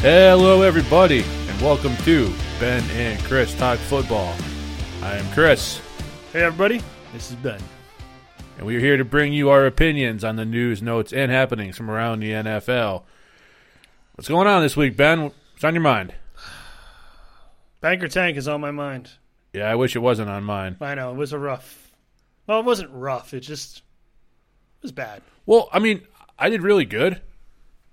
Hello, 0.00 0.62
everybody, 0.62 1.24
and 1.48 1.60
welcome 1.60 1.96
to 1.98 2.32
Ben 2.60 2.82
and 2.92 3.20
Chris 3.24 3.54
Talk 3.54 3.78
Football. 3.78 4.34
I 5.02 5.16
am 5.16 5.30
Chris, 5.32 5.80
Hey 6.32 6.42
everybody, 6.42 6.80
this 7.12 7.30
is 7.30 7.36
Ben. 7.36 7.60
and 8.58 8.66
we 8.66 8.76
are 8.76 8.80
here 8.80 8.96
to 8.96 9.04
bring 9.04 9.32
you 9.32 9.48
our 9.50 9.66
opinions 9.66 10.22
on 10.22 10.36
the 10.36 10.44
news, 10.44 10.80
notes, 10.82 11.12
and 11.12 11.32
happenings 11.32 11.76
from 11.76 11.90
around 11.90 12.20
the 12.20 12.30
NFL. 12.30 13.02
What's 14.14 14.28
going 14.28 14.46
on 14.46 14.62
this 14.62 14.76
week, 14.76 14.96
Ben? 14.96 15.24
What's 15.24 15.64
on 15.64 15.74
your 15.74 15.82
mind? 15.82 16.14
Banker 17.80 18.08
Tank 18.08 18.36
is 18.36 18.46
on 18.48 18.60
my 18.60 18.70
mind. 18.70 19.10
Yeah, 19.52 19.68
I 19.70 19.74
wish 19.74 19.96
it 19.96 20.00
wasn't 20.00 20.30
on 20.30 20.44
mine. 20.44 20.76
I 20.80 20.94
know 20.94 21.10
it 21.10 21.16
was 21.16 21.32
a 21.32 21.38
rough. 21.38 21.90
Well, 22.46 22.60
it 22.60 22.64
wasn't 22.64 22.90
rough. 22.92 23.34
It 23.34 23.40
just 23.40 23.78
it 23.78 24.82
was 24.82 24.92
bad. 24.92 25.22
Well, 25.46 25.68
I 25.72 25.80
mean, 25.80 26.02
I 26.38 26.50
did 26.50 26.62
really 26.62 26.84
good 26.84 27.20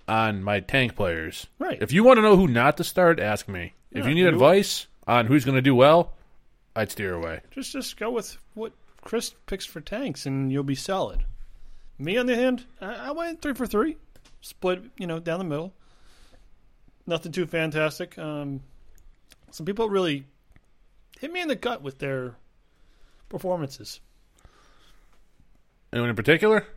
on 0.07 0.43
my 0.43 0.59
tank 0.59 0.95
players. 0.95 1.47
Right. 1.59 1.81
If 1.81 1.91
you 1.91 2.03
want 2.03 2.17
to 2.17 2.21
know 2.21 2.37
who 2.37 2.47
not 2.47 2.77
to 2.77 2.83
start, 2.83 3.19
ask 3.19 3.47
me. 3.47 3.73
If 3.91 4.05
you 4.05 4.13
need 4.13 4.21
you- 4.21 4.27
advice 4.29 4.87
on 5.07 5.27
who's 5.27 5.45
going 5.45 5.55
to 5.55 5.61
do 5.61 5.75
well, 5.75 6.13
I'd 6.75 6.91
steer 6.91 7.13
away. 7.13 7.41
Just 7.51 7.71
just 7.71 7.97
go 7.97 8.11
with 8.11 8.37
what 8.53 8.73
Chris 9.03 9.33
picks 9.45 9.65
for 9.65 9.79
tanks, 9.81 10.25
and 10.25 10.51
you'll 10.51 10.63
be 10.63 10.75
solid. 10.75 11.23
Me 11.97 12.17
on 12.17 12.25
the 12.25 12.35
hand, 12.35 12.65
I, 12.81 12.95
I 12.95 13.11
went 13.11 13.41
three 13.41 13.53
for 13.53 13.65
three, 13.65 13.97
split 14.41 14.83
you 14.97 15.07
know 15.07 15.19
down 15.19 15.39
the 15.39 15.45
middle. 15.45 15.73
Nothing 17.07 17.31
too 17.31 17.45
fantastic. 17.45 18.17
Um, 18.17 18.61
some 19.51 19.65
people 19.65 19.89
really 19.89 20.25
hit 21.19 21.31
me 21.31 21.39
in 21.41 21.47
the 21.47 21.55
gut 21.55 21.81
with 21.81 21.99
their 21.99 22.35
performances. 23.29 24.01
Anyone 25.95 26.09
in 26.09 26.15
particular? 26.17 26.67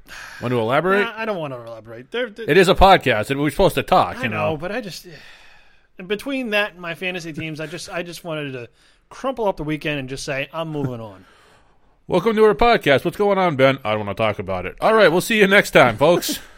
Want 0.40 0.52
to 0.52 0.60
elaborate? 0.60 1.02
Nah, 1.02 1.12
I 1.16 1.24
don't 1.24 1.38
want 1.38 1.52
to 1.52 1.60
elaborate. 1.60 2.12
They're, 2.12 2.30
they're, 2.30 2.48
It 2.48 2.56
is 2.56 2.68
a 2.68 2.74
podcast, 2.76 3.30
and 3.30 3.40
we're 3.40 3.50
supposed 3.50 3.74
to 3.74 3.82
talk. 3.82 4.18
I 4.18 4.22
You 4.22 4.28
know, 4.28 4.50
know, 4.50 4.56
but 4.56 4.70
I 4.70 4.80
just 4.80 5.08
between 6.06 6.50
that 6.50 6.74
and 6.74 6.80
my 6.80 6.94
fantasy 6.94 7.32
teams, 7.32 7.58
I 7.58 7.66
just 7.66 7.90
I 7.90 8.04
just 8.04 8.22
wanted 8.22 8.52
to 8.52 8.68
crumple 9.08 9.48
up 9.48 9.56
the 9.56 9.64
weekend 9.64 9.98
and 9.98 10.08
just 10.08 10.24
say 10.24 10.48
I'm 10.52 10.68
moving 10.68 11.00
on. 11.00 11.24
welcome 12.06 12.36
to 12.36 12.44
our 12.44 12.54
podcast. 12.54 13.04
What's 13.04 13.16
going 13.16 13.38
on, 13.38 13.56
Ben? 13.56 13.80
I 13.84 13.90
don't 13.90 14.06
want 14.06 14.16
to 14.16 14.22
talk 14.22 14.38
about 14.38 14.66
it. 14.66 14.76
All 14.80 14.94
right, 14.94 15.08
we'll 15.08 15.20
see 15.20 15.40
you 15.40 15.48
next 15.48 15.72
time, 15.72 15.96
folks. 15.96 16.38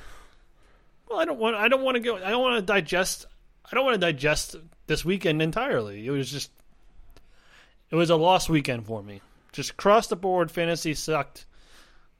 Well, 1.08 1.18
I 1.18 1.24
don't 1.24 1.40
want 1.40 1.56
I 1.56 1.66
don't 1.66 1.82
want 1.82 1.96
to 1.96 2.00
go. 2.00 2.14
I 2.18 2.30
don't 2.30 2.40
want 2.40 2.60
to 2.60 2.62
digest. 2.62 3.26
I 3.68 3.74
don't 3.74 3.84
want 3.84 4.00
to 4.00 4.06
digest 4.06 4.54
this 4.86 5.04
weekend 5.04 5.42
entirely. 5.42 6.06
It 6.06 6.10
was 6.10 6.30
just 6.30 6.52
it 7.90 7.96
was 7.96 8.10
a 8.10 8.16
lost 8.16 8.48
weekend 8.48 8.86
for 8.86 9.02
me. 9.02 9.20
Just 9.50 9.70
across 9.70 10.06
the 10.06 10.14
board, 10.14 10.52
fantasy 10.52 10.94
sucked. 10.94 11.46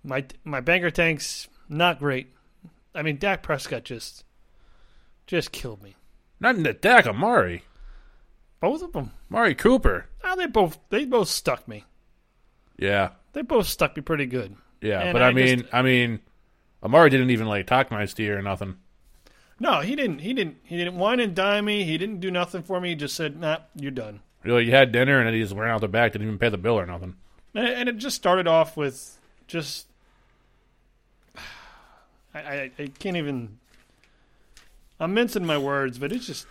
My 0.03 0.25
my 0.45 0.61
banker 0.61 0.91
tanks 0.91 1.49
not 1.69 1.99
great. 1.99 2.29
I 2.95 3.03
mean, 3.03 3.19
Dak 3.19 3.43
Prescott 3.43 3.85
just 3.85 4.25
just 5.27 5.53
killed 5.53 5.83
me. 5.83 5.97
Not 6.41 6.57
in 6.57 6.63
the 6.63 6.73
deck, 6.73 7.07
Amari. 7.07 7.65
Both 8.61 8.83
of 8.83 8.93
them. 8.93 9.13
Amari 9.31 9.55
Cooper. 9.55 10.07
Oh, 10.25 10.37
they 10.37 10.47
both 10.47 10.79
they 10.91 11.05
both 11.05 11.29
stuck 11.29 11.67
me. 11.69 11.85
Yeah, 12.79 13.11
They 13.35 13.43
both 13.43 13.67
stuck 13.67 13.95
me 13.97 14.03
pretty 14.03 14.25
good. 14.27 14.57
yeah. 14.81 15.01
And 15.01 15.13
but 15.13 15.23
I, 15.23 15.29
I 15.29 15.33
mean, 15.33 15.61
just- 15.61 15.75
I 15.75 15.83
mean, 15.83 16.21
Amari 16.83 17.11
didn't 17.11 17.31
even 17.31 17.47
like 17.47 17.67
talk 17.67 17.91
my 17.91 18.07
steer 18.07 18.39
or 18.39 18.43
nothing. 18.43 18.77
No, 19.59 19.81
he 19.81 19.95
didn't. 19.95 20.21
He 20.21 20.33
didn't. 20.33 20.57
He 20.63 20.79
didn't 20.79 20.97
wine 20.97 21.21
and 21.21 21.35
dime 21.35 21.67
me. 21.67 21.85
He 21.85 21.99
didn't 21.99 22.21
do 22.21 22.31
nothing 22.31 22.63
for 22.63 22.81
me. 22.81 22.91
He 22.91 22.95
just 22.95 23.15
said, 23.15 23.39
"Nah, 23.39 23.59
you're 23.77 23.91
done." 23.91 24.21
Really, 24.43 24.65
you 24.65 24.71
had 24.71 24.91
dinner, 24.91 25.19
and 25.19 25.27
then 25.27 25.35
he 25.35 25.43
just 25.43 25.55
ran 25.55 25.71
out 25.71 25.83
the 25.83 25.89
back. 25.89 26.13
Didn't 26.13 26.27
even 26.29 26.39
pay 26.39 26.49
the 26.49 26.57
bill 26.57 26.79
or 26.81 26.87
nothing. 26.87 27.17
And, 27.55 27.67
and 27.69 27.89
it 27.91 27.99
just 27.99 28.17
started 28.17 28.49
off 28.49 28.79
with 28.79 29.19
just. 29.47 29.87
I, 32.35 32.39
I, 32.41 32.71
I 32.79 32.87
can't 32.99 33.17
even. 33.17 33.59
I'm 34.99 35.15
mincing 35.15 35.47
my 35.47 35.57
words, 35.59 35.99
but 35.99 36.13
it's 36.13 36.27
just, 36.27 36.47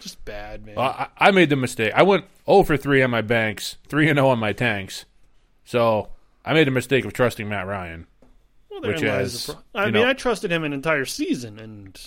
just 0.00 0.24
bad, 0.24 0.66
man. 0.66 0.74
Well, 0.74 0.88
I, 0.88 1.08
I 1.28 1.30
made 1.30 1.48
the 1.50 1.56
mistake. 1.56 1.92
I 1.94 2.02
went 2.02 2.24
0 2.46 2.64
for 2.64 2.76
3 2.76 3.02
on 3.02 3.10
my 3.10 3.20
banks, 3.22 3.76
3 3.88 4.08
and 4.08 4.16
0 4.16 4.28
on 4.28 4.38
my 4.40 4.52
tanks. 4.52 5.04
So 5.64 6.08
I 6.44 6.54
made 6.54 6.66
the 6.66 6.72
mistake 6.72 7.04
of 7.04 7.12
trusting 7.12 7.48
Matt 7.48 7.66
Ryan. 7.66 8.06
well, 8.70 8.80
which 8.80 9.02
is, 9.02 9.46
pro- 9.46 9.56
I 9.80 9.84
mean, 9.86 9.94
know- 9.94 10.08
I 10.08 10.12
trusted 10.14 10.50
him 10.50 10.64
an 10.64 10.72
entire 10.72 11.04
season, 11.04 11.58
and 11.60 12.00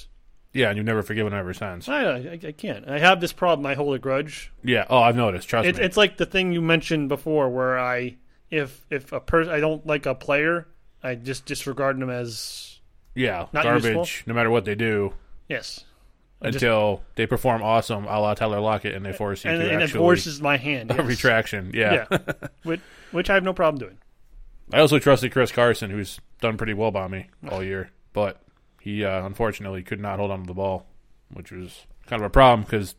Yeah, 0.54 0.68
and 0.70 0.78
you've 0.78 0.86
never 0.86 1.04
forgiven 1.04 1.32
him 1.32 1.40
ever 1.40 1.54
since. 1.54 1.88
I, 1.88 2.04
I, 2.04 2.40
I 2.48 2.52
can't. 2.52 2.90
I 2.90 3.00
have 3.00 3.22
this 3.22 3.32
problem. 3.32 3.66
I 3.66 3.76
hold 3.76 3.96
a 3.96 4.00
grudge. 4.00 4.52
Yeah. 4.66 4.86
Oh, 4.90 5.00
I've 5.00 5.16
noticed. 5.16 5.48
Trust 5.48 5.70
It, 5.70 5.78
me. 5.78 5.84
it's 5.84 5.96
like 5.96 6.18
the 6.18 6.26
thing 6.26 6.52
you 6.52 6.62
mentioned 6.62 7.08
before, 7.08 7.50
where 7.50 7.80
I, 7.80 8.18
if 8.50 8.86
if 8.90 9.14
a 9.14 9.22
person 9.22 9.54
I 9.54 9.62
don't 9.62 9.88
like 9.88 10.06
a 10.06 10.14
player, 10.16 10.68
I 11.02 11.16
just 11.16 11.46
disregard 11.46 11.98
them 11.98 12.10
as 12.10 12.71
yeah, 13.16 13.48
not 13.54 13.64
garbage. 13.64 13.86
useful. 13.96 14.08
No 14.28 14.34
matter 14.34 14.50
what 14.50 14.66
they 14.66 14.76
do, 14.76 15.14
yes. 15.50 15.86
I 16.42 16.48
just- 16.48 16.56
until 16.64 17.04
they 17.16 17.28
perform 17.28 17.62
awesome, 17.62 18.06
a 18.06 18.20
la 18.20 18.34
Tyler 18.34 18.60
Lockett, 18.60 18.96
and 18.96 19.06
they 19.06 19.14
force 19.14 19.44
you 19.46 19.52
and, 19.52 19.60
to 19.62 19.66
and 19.72 19.82
it 19.82 19.84
actually 19.84 20.00
forces 20.00 20.42
my 20.42 20.58
hand. 20.58 20.90
a 20.92 20.96
yes. 20.98 21.06
retraction. 21.06 21.72
Yeah. 21.74 22.06
Yeah, 22.12 22.18
which, 22.64 22.82
which 23.12 23.30
I 23.30 23.36
have 23.36 23.44
no 23.44 23.54
problem 23.54 23.80
doing. 23.80 23.98
I 24.74 24.80
also 24.80 24.98
trusted 25.00 25.32
Chris 25.32 25.52
Carson, 25.52 25.92
who's 25.92 26.20
done 26.40 26.58
pretty 26.58 26.74
well 26.74 26.92
by 26.92 27.08
me 27.08 27.28
all 27.50 27.62
year, 27.64 27.92
but 28.14 28.42
he 28.80 29.04
uh, 29.06 29.26
unfortunately 29.26 29.84
could 29.84 30.00
not 30.00 30.18
hold 30.18 30.32
on 30.32 30.42
to 30.42 30.48
the 30.48 30.54
ball, 30.54 30.88
which 31.32 31.52
was 31.52 31.86
kind 32.08 32.22
of 32.22 32.26
a 32.26 32.30
problem 32.30 32.64
because 32.64 32.96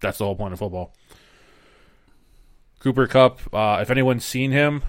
that's 0.00 0.18
the 0.18 0.24
whole 0.24 0.36
point 0.36 0.52
of 0.52 0.58
football. 0.58 0.92
Cooper 2.80 3.06
Kupp, 3.06 3.40
uh, 3.54 3.78
if 3.80 3.90
anyone's 3.90 4.24
seen 4.24 4.50
him, 4.50 4.82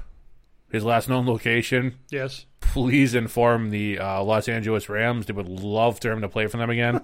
his 0.73 0.84
last 0.84 1.07
known 1.07 1.25
location, 1.25 1.97
Yes, 2.09 2.45
please 2.59 3.16
inform 3.16 3.69
the 3.69 4.00
uh, 4.00 4.22
Los 4.23 4.50
Angeles 4.50 4.89
Rams. 4.89 5.28
They 5.28 5.34
would 5.34 5.47
love 5.47 6.00
for 6.01 6.11
him 6.11 6.19
to 6.22 6.28
play 6.28 6.47
for 6.47 6.57
them 6.57 6.69
again 6.69 7.00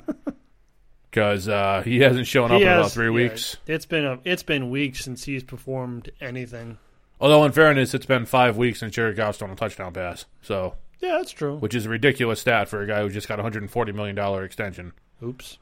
because 1.12 1.48
uh, 1.48 1.82
he 1.86 2.00
hasn't 2.00 2.28
shown 2.28 2.52
up 2.52 2.62
in 2.62 2.68
about 2.68 2.92
three 2.92 3.06
yeah, 3.06 3.12
weeks. 3.12 3.58
It's 3.68 3.86
been 3.86 4.06
a 4.06 4.20
it's 4.26 4.44
been 4.44 4.70
weeks 4.70 5.06
since 5.06 5.24
he's 5.24 5.44
performed 5.44 6.12
anything. 6.20 6.78
Although, 7.22 7.44
in 7.44 7.52
fairness, 7.52 7.94
it's 7.94 8.06
been 8.06 8.26
five 8.26 8.58
weeks 8.58 8.80
since 8.80 8.96
Jared 8.96 9.18
Goff's 9.18 9.38
thrown 9.40 9.52
a 9.52 9.56
touchdown 9.56 9.92
pass, 9.94 10.26
so 10.42 10.76
Yeah, 11.00 11.18
that's 11.18 11.32
true. 11.32 11.58
which 11.58 11.76
is 11.76 11.86
a 11.86 11.90
ridiculous 11.90 12.40
stat 12.40 12.70
for 12.70 12.82
a 12.82 12.88
guy 12.88 13.02
who 13.02 13.10
just 13.10 13.28
got 13.28 13.40
a 13.40 13.44
hundred 13.44 13.62
and 13.64 13.72
forty 13.72 13.92
million 13.92 14.16
dollar 14.16 14.44
extension. 14.44 14.94
Oops. 15.24 15.58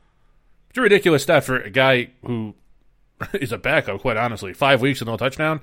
It's 0.69 0.78
a 0.78 0.81
ridiculous 0.81 1.23
stat 1.23 1.44
for 1.44 1.59
a 1.59 1.69
guy 1.69 2.12
who 2.23 2.53
is 3.34 3.51
a 3.51 3.57
backup. 3.57 4.01
Quite 4.01 4.17
honestly, 4.17 4.53
five 4.53 4.81
weeks 4.81 5.00
with 5.00 5.09
no 5.09 5.17
touchdown. 5.17 5.62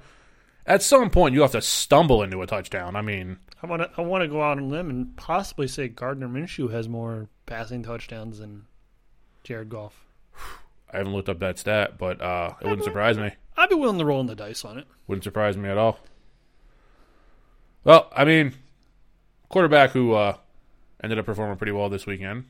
At 0.66 0.82
some 0.82 1.10
point, 1.10 1.34
you 1.34 1.42
have 1.42 1.52
to 1.52 1.60
stumble 1.60 2.22
into 2.22 2.40
a 2.40 2.46
touchdown. 2.46 2.96
I 2.96 3.02
mean, 3.02 3.38
I 3.62 3.66
want 3.66 3.82
to 3.82 3.90
I 3.98 4.02
want 4.02 4.22
to 4.22 4.28
go 4.28 4.42
out 4.42 4.58
on 4.58 4.64
a 4.64 4.66
limb 4.66 4.90
and 4.90 5.16
possibly 5.16 5.68
say 5.68 5.88
Gardner 5.88 6.28
Minshew 6.28 6.70
has 6.72 6.88
more 6.88 7.28
passing 7.46 7.82
touchdowns 7.82 8.38
than 8.38 8.64
Jared 9.42 9.68
Goff. 9.68 10.04
I 10.90 10.98
haven't 10.98 11.12
looked 11.12 11.28
up 11.28 11.40
that 11.40 11.58
stat, 11.58 11.98
but 11.98 12.20
uh, 12.20 12.54
it 12.60 12.64
wouldn't 12.66 12.84
surprise 12.84 13.18
me. 13.18 13.32
I'd 13.56 13.68
be 13.68 13.74
willing 13.74 13.98
to 13.98 14.04
roll 14.04 14.20
in 14.20 14.26
the 14.26 14.34
dice 14.34 14.64
on 14.64 14.78
it. 14.78 14.86
Wouldn't 15.06 15.24
surprise 15.24 15.56
me 15.56 15.68
at 15.68 15.76
all. 15.76 15.98
Well, 17.82 18.10
I 18.14 18.24
mean, 18.24 18.54
quarterback 19.48 19.90
who 19.90 20.14
uh, 20.14 20.36
ended 21.02 21.18
up 21.18 21.26
performing 21.26 21.56
pretty 21.56 21.72
well 21.72 21.88
this 21.88 22.06
weekend, 22.06 22.44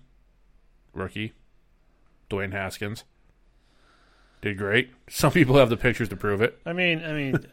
rookie 0.92 1.32
Dwayne 2.30 2.52
Haskins, 2.52 3.04
did 4.40 4.58
great. 4.58 4.90
Some 5.08 5.32
people 5.32 5.56
have 5.56 5.70
the 5.70 5.76
pictures 5.76 6.08
to 6.10 6.16
prove 6.16 6.40
it. 6.40 6.60
I 6.64 6.72
mean, 6.72 7.02
I 7.04 7.12
mean, 7.12 7.46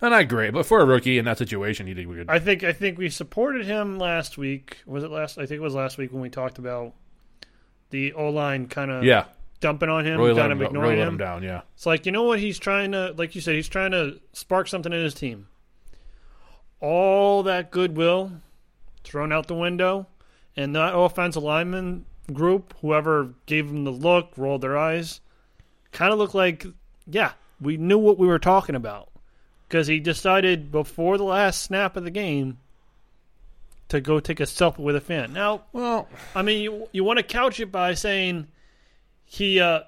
Uh, 0.00 0.08
not 0.08 0.28
great, 0.28 0.52
but 0.52 0.64
for 0.64 0.80
a 0.80 0.84
rookie 0.84 1.18
in 1.18 1.24
that 1.24 1.38
situation, 1.38 1.86
he 1.86 1.94
did 1.94 2.06
good. 2.06 2.30
I 2.30 2.38
think 2.38 2.62
I 2.62 2.72
think 2.72 2.98
we 2.98 3.08
supported 3.08 3.66
him 3.66 3.98
last 3.98 4.38
week. 4.38 4.78
Was 4.86 5.02
it 5.02 5.10
last? 5.10 5.38
I 5.38 5.46
think 5.46 5.58
it 5.58 5.62
was 5.62 5.74
last 5.74 5.98
week 5.98 6.12
when 6.12 6.22
we 6.22 6.30
talked 6.30 6.58
about 6.58 6.94
the 7.90 8.12
O 8.12 8.28
line 8.28 8.66
kind 8.68 8.90
of 8.90 9.02
yeah, 9.02 9.24
dumping 9.60 9.88
on 9.88 10.06
him, 10.06 10.20
really 10.20 10.38
kind 10.38 10.52
of 10.52 10.62
ignoring 10.62 10.90
really 10.90 11.02
him. 11.02 11.08
him 11.08 11.16
down. 11.18 11.42
Yeah, 11.42 11.62
It's 11.74 11.86
like 11.86 12.06
you 12.06 12.12
know 12.12 12.22
what 12.22 12.38
he's 12.38 12.58
trying 12.58 12.92
to, 12.92 13.12
like 13.16 13.34
you 13.34 13.40
said, 13.40 13.54
he's 13.56 13.68
trying 13.68 13.90
to 13.90 14.20
spark 14.32 14.68
something 14.68 14.92
in 14.92 15.02
his 15.02 15.14
team. 15.14 15.48
All 16.80 17.42
that 17.42 17.72
goodwill 17.72 18.32
thrown 19.02 19.32
out 19.32 19.48
the 19.48 19.54
window, 19.56 20.06
and 20.56 20.76
that 20.76 20.96
offensive 20.96 21.42
lineman 21.42 22.04
group, 22.32 22.74
whoever 22.82 23.34
gave 23.46 23.66
him 23.68 23.84
the 23.84 23.90
look, 23.90 24.32
rolled 24.36 24.60
their 24.60 24.78
eyes, 24.78 25.20
kind 25.92 26.12
of 26.12 26.18
looked 26.18 26.34
like, 26.34 26.66
yeah, 27.06 27.32
we 27.60 27.76
knew 27.76 27.98
what 27.98 28.18
we 28.18 28.26
were 28.26 28.38
talking 28.38 28.74
about, 28.74 29.07
because 29.68 29.86
he 29.86 30.00
decided 30.00 30.72
before 30.72 31.18
the 31.18 31.24
last 31.24 31.62
snap 31.62 31.96
of 31.96 32.04
the 32.04 32.10
game 32.10 32.58
to 33.88 34.00
go 34.00 34.20
take 34.20 34.40
a 34.40 34.44
selfie 34.44 34.78
with 34.78 34.96
a 34.96 35.00
fan. 35.00 35.32
Now, 35.32 35.62
well, 35.72 36.08
I 36.34 36.42
mean, 36.42 36.62
you 36.62 36.88
you 36.92 37.04
want 37.04 37.18
to 37.18 37.22
couch 37.22 37.60
it 37.60 37.70
by 37.70 37.94
saying 37.94 38.48
he 39.24 39.60
uh 39.60 39.80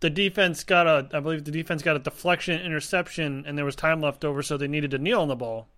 the 0.00 0.10
defense 0.10 0.64
got 0.64 0.86
a 0.86 1.08
I 1.12 1.20
believe 1.20 1.44
the 1.44 1.50
defense 1.50 1.82
got 1.82 1.96
a 1.96 2.00
deflection 2.00 2.60
interception 2.60 3.44
and 3.46 3.56
there 3.56 3.64
was 3.64 3.76
time 3.76 4.00
left 4.00 4.24
over 4.24 4.42
so 4.42 4.56
they 4.56 4.68
needed 4.68 4.90
to 4.92 4.98
kneel 4.98 5.20
on 5.20 5.28
the 5.28 5.36
ball. 5.36 5.68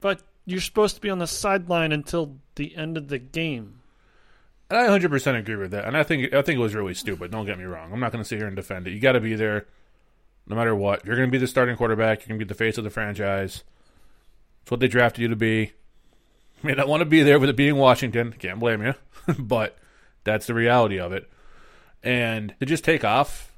But 0.00 0.22
you're 0.44 0.60
supposed 0.60 0.94
to 0.94 1.00
be 1.00 1.10
on 1.10 1.18
the 1.18 1.26
sideline 1.26 1.92
until 1.92 2.36
the 2.54 2.76
end 2.76 2.96
of 2.96 3.08
the 3.08 3.18
game. 3.18 3.80
I 4.70 4.86
100% 4.86 5.38
agree 5.38 5.56
with 5.56 5.70
that, 5.70 5.86
and 5.86 5.96
I 5.96 6.02
think 6.02 6.34
I 6.34 6.42
think 6.42 6.58
it 6.58 6.62
was 6.62 6.74
really 6.74 6.92
stupid. 6.92 7.30
Don't 7.30 7.46
get 7.46 7.58
me 7.58 7.64
wrong. 7.64 7.90
I'm 7.90 8.00
not 8.00 8.12
going 8.12 8.22
to 8.22 8.28
sit 8.28 8.38
here 8.38 8.46
and 8.46 8.54
defend 8.54 8.86
it. 8.86 8.92
You 8.92 9.00
got 9.00 9.12
to 9.12 9.20
be 9.20 9.34
there, 9.34 9.66
no 10.48 10.56
matter 10.56 10.74
what. 10.74 11.04
You're 11.04 11.16
going 11.16 11.28
to 11.28 11.32
be 11.32 11.38
the 11.38 11.46
starting 11.46 11.76
quarterback. 11.76 12.20
You're 12.20 12.28
going 12.28 12.40
to 12.40 12.44
be 12.44 12.48
the 12.48 12.54
face 12.54 12.78
of 12.78 12.84
the 12.84 12.90
franchise. 12.90 13.62
It's 14.62 14.70
what 14.70 14.80
they 14.80 14.88
drafted 14.88 15.22
you 15.22 15.28
to 15.28 15.36
be. 15.36 15.72
Mean, 16.62 16.80
I 16.80 16.84
want 16.84 17.00
to 17.00 17.06
be 17.06 17.22
there 17.22 17.38
with 17.38 17.50
it 17.50 17.56
being 17.56 17.76
Washington. 17.76 18.32
Can't 18.32 18.58
blame 18.58 18.82
you, 18.82 18.94
but 19.38 19.78
That's 20.24 20.46
the 20.46 20.54
reality 20.54 20.98
of 20.98 21.12
it. 21.12 21.30
And 22.02 22.54
to 22.60 22.66
just 22.66 22.84
take 22.84 23.04
off 23.04 23.52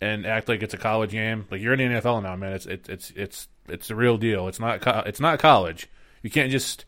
and 0.00 0.26
act 0.26 0.48
like 0.48 0.62
it's 0.62 0.74
a 0.74 0.78
college 0.78 1.10
game, 1.10 1.46
like 1.50 1.60
you're 1.60 1.72
in 1.72 1.78
the 1.78 2.00
NFL 2.00 2.22
now, 2.22 2.36
man. 2.36 2.52
It's 2.52 2.66
it's 2.66 2.88
it's 2.88 3.10
it's 3.16 3.48
it's 3.68 3.88
the 3.88 3.94
real 3.96 4.16
deal. 4.18 4.48
It's 4.48 4.60
not 4.60 4.80
co- 4.80 5.02
it's 5.06 5.20
not 5.20 5.38
college. 5.38 5.88
You 6.22 6.30
can't 6.30 6.50
just 6.50 6.84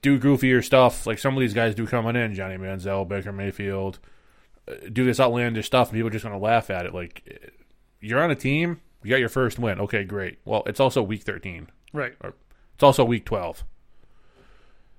do 0.00 0.18
goofier 0.18 0.64
stuff 0.64 1.06
like 1.06 1.18
some 1.18 1.34
of 1.34 1.40
these 1.40 1.54
guys 1.54 1.74
do 1.74 1.86
coming 1.86 2.16
in. 2.16 2.34
Johnny 2.34 2.56
Manziel, 2.56 3.06
Baker 3.06 3.32
Mayfield, 3.32 3.98
uh, 4.68 4.74
do 4.92 5.04
this 5.04 5.20
outlandish 5.20 5.66
stuff, 5.66 5.88
and 5.88 5.96
people 5.96 6.08
are 6.08 6.12
just 6.12 6.24
going 6.24 6.38
to 6.38 6.44
laugh 6.44 6.70
at 6.70 6.86
it. 6.86 6.94
Like 6.94 7.52
you're 8.00 8.22
on 8.22 8.30
a 8.30 8.34
team, 8.34 8.80
you 9.02 9.10
got 9.10 9.20
your 9.20 9.28
first 9.28 9.58
win. 9.58 9.80
Okay, 9.80 10.04
great. 10.04 10.38
Well, 10.44 10.62
it's 10.66 10.80
also 10.80 11.02
week 11.02 11.22
13. 11.22 11.68
Right. 11.92 12.14
It's 12.74 12.82
also 12.82 13.04
week 13.04 13.24
12. 13.24 13.64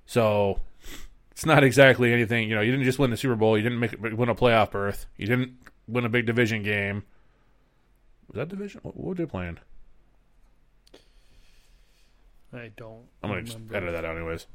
So 0.05 0.59
it's 1.31 1.45
not 1.45 1.63
exactly 1.63 2.11
anything. 2.11 2.49
You 2.49 2.55
know, 2.55 2.61
you 2.61 2.71
didn't 2.71 2.85
just 2.85 2.99
win 2.99 3.11
the 3.11 3.17
Super 3.17 3.35
Bowl. 3.35 3.57
You 3.57 3.63
didn't 3.63 3.79
make 3.79 3.95
win 4.01 4.29
a 4.29 4.35
playoff 4.35 4.71
berth. 4.71 5.05
You 5.17 5.27
didn't 5.27 5.53
win 5.87 6.05
a 6.05 6.09
big 6.09 6.25
division 6.25 6.63
game. 6.63 7.03
Was 8.27 8.35
that 8.35 8.49
division? 8.49 8.81
What, 8.83 8.95
what 8.97 9.07
were 9.07 9.15
they 9.15 9.25
playing? 9.25 9.59
I 12.51 12.71
don't. 12.75 13.05
I'm 13.21 13.29
gonna 13.29 13.43
just 13.43 13.59
edit 13.73 13.91
that 13.93 14.05
out, 14.05 14.15
anyways. 14.17 14.47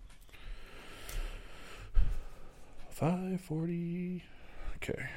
Five 2.91 3.41
forty. 3.41 4.25
Okay. 4.77 5.09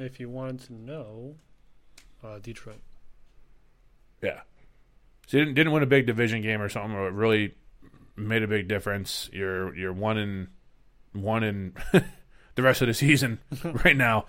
If 0.00 0.18
you 0.18 0.28
wanted 0.30 0.60
to 0.66 0.72
know, 0.72 1.34
uh, 2.24 2.38
Detroit. 2.38 2.80
Yeah. 4.22 4.40
So 5.26 5.36
you 5.36 5.44
didn't 5.44 5.54
didn't 5.54 5.72
win 5.72 5.82
a 5.82 5.86
big 5.86 6.06
division 6.06 6.42
game 6.42 6.60
or 6.60 6.68
something, 6.68 6.92
or 6.96 7.08
it 7.08 7.12
really 7.12 7.54
made 8.16 8.42
a 8.42 8.48
big 8.48 8.66
difference. 8.68 9.28
You're 9.32 9.74
you're 9.76 9.92
one 9.92 10.18
in 10.18 10.48
one 11.12 11.42
in 11.44 11.74
the 12.54 12.62
rest 12.62 12.80
of 12.82 12.88
the 12.88 12.94
season 12.94 13.38
right 13.84 13.96
now. 13.96 14.26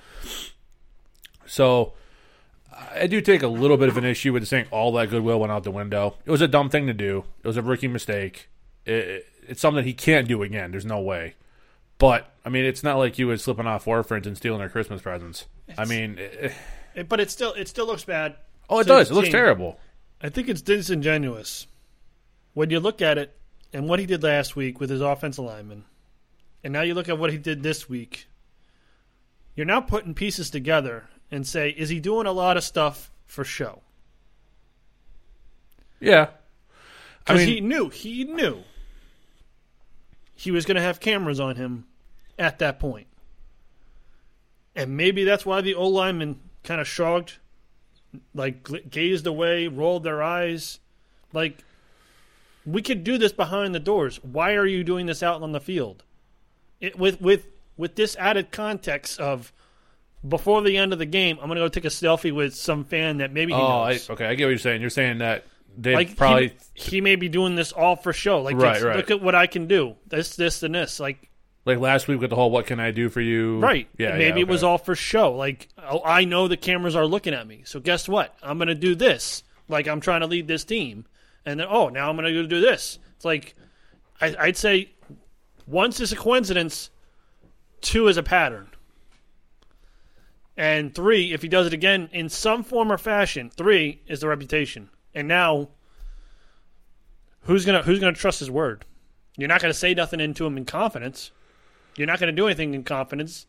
So 1.45 1.93
I 2.95 3.07
do 3.07 3.21
take 3.21 3.41
a 3.43 3.47
little 3.47 3.77
bit 3.77 3.89
of 3.89 3.97
an 3.97 4.05
issue 4.05 4.33
with 4.33 4.47
saying 4.47 4.67
all 4.71 4.91
that 4.93 5.09
goodwill 5.09 5.39
went 5.39 5.51
out 5.51 5.63
the 5.63 5.71
window. 5.71 6.15
It 6.25 6.31
was 6.31 6.41
a 6.41 6.47
dumb 6.47 6.69
thing 6.69 6.87
to 6.87 6.93
do. 6.93 7.23
It 7.43 7.47
was 7.47 7.57
a 7.57 7.61
rookie 7.61 7.87
mistake. 7.87 8.49
It, 8.85 8.93
it- 8.93 9.25
it's 9.47 9.59
something 9.59 9.83
he 9.83 9.93
can't 9.93 10.27
do 10.27 10.43
again. 10.43 10.69
There's 10.69 10.85
no 10.85 11.01
way. 11.01 11.33
But 12.01 12.27
I 12.43 12.49
mean, 12.49 12.65
it's 12.65 12.81
not 12.81 12.97
like 12.97 13.19
you 13.19 13.27
was 13.27 13.43
slipping 13.43 13.67
off 13.67 13.87
orphans 13.87 14.25
and 14.25 14.35
stealing 14.35 14.57
their 14.57 14.69
Christmas 14.69 15.03
presents. 15.03 15.45
I 15.77 15.85
mean, 15.85 16.17
eh, 16.17 16.51
It, 16.95 17.07
but 17.07 17.19
it 17.19 17.29
still 17.29 17.53
it 17.53 17.67
still 17.67 17.85
looks 17.85 18.03
bad. 18.03 18.37
oh, 18.71 18.79
it 18.79 18.87
does. 18.87 19.11
It 19.11 19.13
looks 19.13 19.29
terrible. 19.29 19.79
I 20.19 20.29
think 20.29 20.49
it's 20.49 20.63
disingenuous 20.63 21.67
when 22.55 22.71
you 22.71 22.79
look 22.79 23.03
at 23.03 23.19
it 23.19 23.37
and 23.71 23.87
what 23.87 23.99
he 23.99 24.07
did 24.07 24.23
last 24.23 24.55
week 24.55 24.79
with 24.79 24.89
his 24.89 24.99
offensive 24.99 25.45
lineman, 25.45 25.85
and 26.63 26.73
now 26.73 26.81
you 26.81 26.95
look 26.95 27.07
at 27.07 27.19
what 27.19 27.31
he 27.31 27.37
did 27.37 27.61
this 27.61 27.87
week. 27.87 28.25
You're 29.55 29.67
now 29.67 29.81
putting 29.81 30.15
pieces 30.15 30.49
together 30.49 31.07
and 31.29 31.45
say, 31.45 31.69
is 31.69 31.89
he 31.89 31.99
doing 31.99 32.25
a 32.25 32.31
lot 32.31 32.57
of 32.57 32.63
stuff 32.63 33.11
for 33.27 33.43
show? 33.43 33.81
Yeah. 35.99 36.29
I 37.27 37.33
Because 37.33 37.45
mean, 37.45 37.47
he 37.55 37.61
knew, 37.61 37.89
he 37.89 38.23
knew 38.23 38.63
he 40.35 40.49
was 40.49 40.65
going 40.65 40.75
to 40.77 40.81
have 40.81 40.99
cameras 40.99 41.39
on 41.39 41.55
him 41.57 41.85
at 42.41 42.59
that 42.59 42.79
point. 42.79 43.07
And 44.75 44.97
maybe 44.97 45.23
that's 45.23 45.45
why 45.45 45.61
the 45.61 45.75
O 45.75 45.87
linemen 45.87 46.39
kind 46.63 46.81
of 46.81 46.87
shrugged, 46.87 47.37
like 48.33 48.89
gazed 48.89 49.27
away, 49.27 49.67
rolled 49.67 50.03
their 50.03 50.23
eyes. 50.23 50.79
Like, 51.33 51.63
we 52.65 52.81
could 52.81 53.03
do 53.03 53.17
this 53.17 53.31
behind 53.31 53.75
the 53.75 53.79
doors. 53.79 54.23
Why 54.23 54.53
are 54.53 54.65
you 54.65 54.83
doing 54.83 55.05
this 55.05 55.21
out 55.21 55.41
on 55.41 55.51
the 55.51 55.59
field? 55.59 56.03
It, 56.79 56.97
with, 56.97 57.21
with, 57.21 57.47
with 57.77 57.95
this 57.95 58.15
added 58.17 58.51
context 58.51 59.19
of 59.19 59.51
before 60.27 60.61
the 60.61 60.77
end 60.77 60.93
of 60.93 60.99
the 60.99 61.05
game, 61.05 61.37
I'm 61.41 61.47
going 61.47 61.57
to 61.57 61.63
go 61.63 61.67
take 61.67 61.85
a 61.85 61.89
selfie 61.89 62.33
with 62.33 62.55
some 62.55 62.85
fan 62.85 63.17
that 63.17 63.31
maybe 63.31 63.53
he 63.53 63.59
Oh, 63.59 63.81
I, 63.81 63.99
okay. 64.09 64.25
I 64.25 64.35
get 64.35 64.45
what 64.45 64.49
you're 64.49 64.57
saying. 64.57 64.81
You're 64.81 64.89
saying 64.89 65.19
that 65.19 65.45
they 65.77 65.95
like 65.95 66.15
probably 66.15 66.53
he, 66.73 66.91
he 66.95 67.01
may 67.01 67.15
be 67.15 67.29
doing 67.29 67.55
this 67.55 67.71
all 67.71 67.95
for 67.95 68.13
show. 68.13 68.41
Like, 68.41 68.55
Right, 68.55 68.81
right. 68.81 68.97
look 68.97 69.11
at 69.11 69.21
what 69.21 69.35
I 69.35 69.47
can 69.47 69.67
do. 69.67 69.95
This, 70.07 70.35
this, 70.35 70.63
and 70.63 70.75
this. 70.75 70.99
Like, 70.99 71.29
like 71.65 71.79
last 71.79 72.07
week 72.07 72.19
with 72.19 72.29
the 72.29 72.35
whole 72.35 72.51
"What 72.51 72.65
can 72.65 72.79
I 72.79 72.91
do 72.91 73.09
for 73.09 73.21
you?" 73.21 73.59
right? 73.59 73.87
Yeah. 73.97 74.17
Maybe 74.17 74.39
yeah, 74.39 74.45
it 74.45 74.47
was 74.47 74.63
all 74.63 74.77
for 74.77 74.95
show. 74.95 75.33
Like, 75.33 75.67
oh, 75.77 76.01
I 76.03 76.25
know 76.25 76.47
the 76.47 76.57
cameras 76.57 76.95
are 76.95 77.05
looking 77.05 77.33
at 77.33 77.47
me, 77.47 77.61
so 77.65 77.79
guess 77.79 78.07
what? 78.09 78.35
I'm 78.41 78.57
going 78.57 78.67
to 78.67 78.75
do 78.75 78.95
this. 78.95 79.43
Like, 79.67 79.87
I'm 79.87 80.01
trying 80.01 80.21
to 80.21 80.27
lead 80.27 80.47
this 80.47 80.63
team, 80.63 81.05
and 81.45 81.59
then 81.59 81.67
oh, 81.69 81.89
now 81.89 82.09
I'm 82.09 82.15
going 82.15 82.33
to 82.33 82.41
go 82.41 82.47
do 82.47 82.61
this. 82.61 82.99
It's 83.15 83.25
like, 83.25 83.55
I, 84.19 84.35
I'd 84.39 84.57
say, 84.57 84.91
once 85.67 85.99
is 85.99 86.11
a 86.11 86.15
coincidence, 86.15 86.89
two 87.81 88.07
is 88.07 88.17
a 88.17 88.23
pattern. 88.23 88.67
And 90.57 90.93
three, 90.93 91.33
if 91.33 91.41
he 91.41 91.47
does 91.47 91.67
it 91.67 91.73
again 91.73 92.09
in 92.11 92.29
some 92.29 92.63
form 92.63 92.91
or 92.91 92.97
fashion, 92.97 93.49
three 93.49 94.01
is 94.07 94.19
the 94.19 94.27
reputation. 94.27 94.89
And 95.13 95.27
now, 95.27 95.69
who's 97.41 97.65
gonna 97.65 97.81
who's 97.81 97.99
gonna 97.99 98.13
trust 98.13 98.39
his 98.39 98.51
word? 98.51 98.85
You're 99.37 99.47
not 99.47 99.61
gonna 99.61 99.73
say 99.73 99.93
nothing 99.93 100.19
into 100.19 100.45
him 100.45 100.57
in 100.57 100.65
confidence. 100.65 101.31
You're 102.01 102.07
not 102.07 102.19
gonna 102.19 102.31
do 102.31 102.47
anything 102.47 102.73
in 102.73 102.83
confidence. 102.83 103.45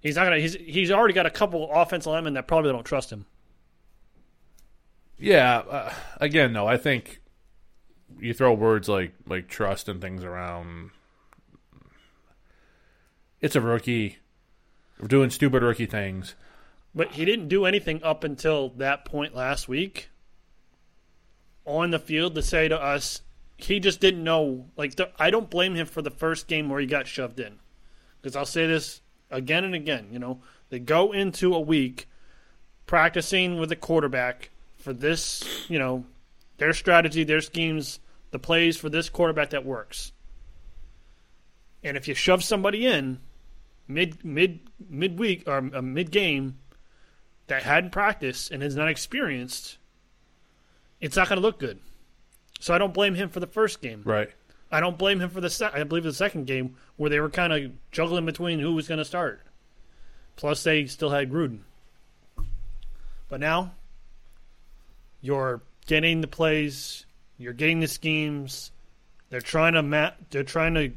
He's 0.00 0.16
not 0.16 0.24
gonna. 0.24 0.40
He's 0.40 0.54
he's 0.54 0.90
already 0.90 1.14
got 1.14 1.26
a 1.26 1.30
couple 1.30 1.70
offensive 1.70 2.10
linemen 2.10 2.34
that 2.34 2.48
probably 2.48 2.72
don't 2.72 2.82
trust 2.82 3.12
him. 3.12 3.24
Yeah. 5.16 5.58
Uh, 5.58 5.94
again, 6.20 6.52
though, 6.54 6.66
I 6.66 6.76
think 6.76 7.20
you 8.18 8.34
throw 8.34 8.52
words 8.52 8.88
like 8.88 9.12
like 9.28 9.46
trust 9.46 9.88
and 9.88 10.00
things 10.00 10.24
around. 10.24 10.90
It's 13.40 13.54
a 13.54 13.60
rookie. 13.60 14.18
We're 15.00 15.06
doing 15.06 15.30
stupid 15.30 15.62
rookie 15.62 15.86
things. 15.86 16.34
But 16.96 17.12
he 17.12 17.24
didn't 17.24 17.46
do 17.46 17.64
anything 17.64 18.02
up 18.02 18.24
until 18.24 18.70
that 18.70 19.04
point 19.04 19.36
last 19.36 19.68
week 19.68 20.08
on 21.64 21.92
the 21.92 22.00
field 22.00 22.34
to 22.34 22.42
say 22.42 22.66
to 22.66 22.82
us 22.82 23.22
he 23.58 23.80
just 23.80 24.00
didn't 24.00 24.24
know. 24.24 24.66
Like 24.76 24.94
the, 24.94 25.10
I 25.18 25.30
don't 25.30 25.50
blame 25.50 25.74
him 25.74 25.86
for 25.86 26.00
the 26.00 26.10
first 26.10 26.46
game 26.46 26.68
where 26.68 26.80
he 26.80 26.86
got 26.86 27.06
shoved 27.06 27.40
in, 27.40 27.58
because 28.20 28.36
I'll 28.36 28.46
say 28.46 28.66
this 28.66 29.00
again 29.30 29.64
and 29.64 29.74
again. 29.74 30.08
You 30.10 30.18
know, 30.18 30.40
they 30.70 30.78
go 30.78 31.12
into 31.12 31.54
a 31.54 31.60
week 31.60 32.08
practicing 32.86 33.58
with 33.58 33.72
a 33.72 33.76
quarterback 33.76 34.50
for 34.76 34.92
this. 34.92 35.44
You 35.68 35.78
know, 35.78 36.04
their 36.58 36.72
strategy, 36.72 37.24
their 37.24 37.40
schemes, 37.40 38.00
the 38.30 38.38
plays 38.38 38.76
for 38.76 38.88
this 38.88 39.08
quarterback 39.08 39.50
that 39.50 39.64
works. 39.64 40.12
And 41.82 41.96
if 41.96 42.08
you 42.08 42.14
shove 42.14 42.42
somebody 42.42 42.86
in 42.86 43.20
mid 43.86 44.24
mid 44.24 44.60
midweek 44.88 45.48
or 45.48 45.58
uh, 45.58 45.82
mid 45.82 46.10
game 46.10 46.58
that 47.46 47.62
hadn't 47.62 47.90
practiced 47.90 48.50
and 48.50 48.62
is 48.62 48.76
not 48.76 48.88
experienced, 48.88 49.78
it's 51.00 51.16
not 51.16 51.28
going 51.28 51.40
to 51.40 51.42
look 51.42 51.58
good. 51.58 51.80
So 52.60 52.74
I 52.74 52.78
don't 52.78 52.92
blame 52.92 53.14
him 53.14 53.28
for 53.28 53.40
the 53.40 53.46
first 53.46 53.80
game. 53.80 54.02
Right. 54.04 54.30
I 54.70 54.80
don't 54.80 54.98
blame 54.98 55.20
him 55.20 55.30
for 55.30 55.40
the 55.40 55.50
se- 55.50 55.70
I 55.72 55.82
believe 55.84 56.04
the 56.04 56.12
second 56.12 56.46
game 56.46 56.76
where 56.96 57.08
they 57.10 57.20
were 57.20 57.30
kind 57.30 57.52
of 57.52 57.72
juggling 57.90 58.26
between 58.26 58.58
who 58.58 58.74
was 58.74 58.86
going 58.88 58.98
to 58.98 59.04
start. 59.04 59.40
Plus, 60.36 60.62
they 60.62 60.86
still 60.86 61.10
had 61.10 61.30
Gruden. 61.30 61.60
But 63.28 63.40
now, 63.40 63.72
you're 65.20 65.60
getting 65.86 66.20
the 66.20 66.26
plays, 66.26 67.06
you're 67.38 67.52
getting 67.52 67.80
the 67.80 67.88
schemes. 67.88 68.70
They're 69.30 69.40
trying 69.40 69.74
to 69.74 69.82
ma- 69.82 70.12
They're 70.30 70.42
trying 70.42 70.74
to 70.74 70.92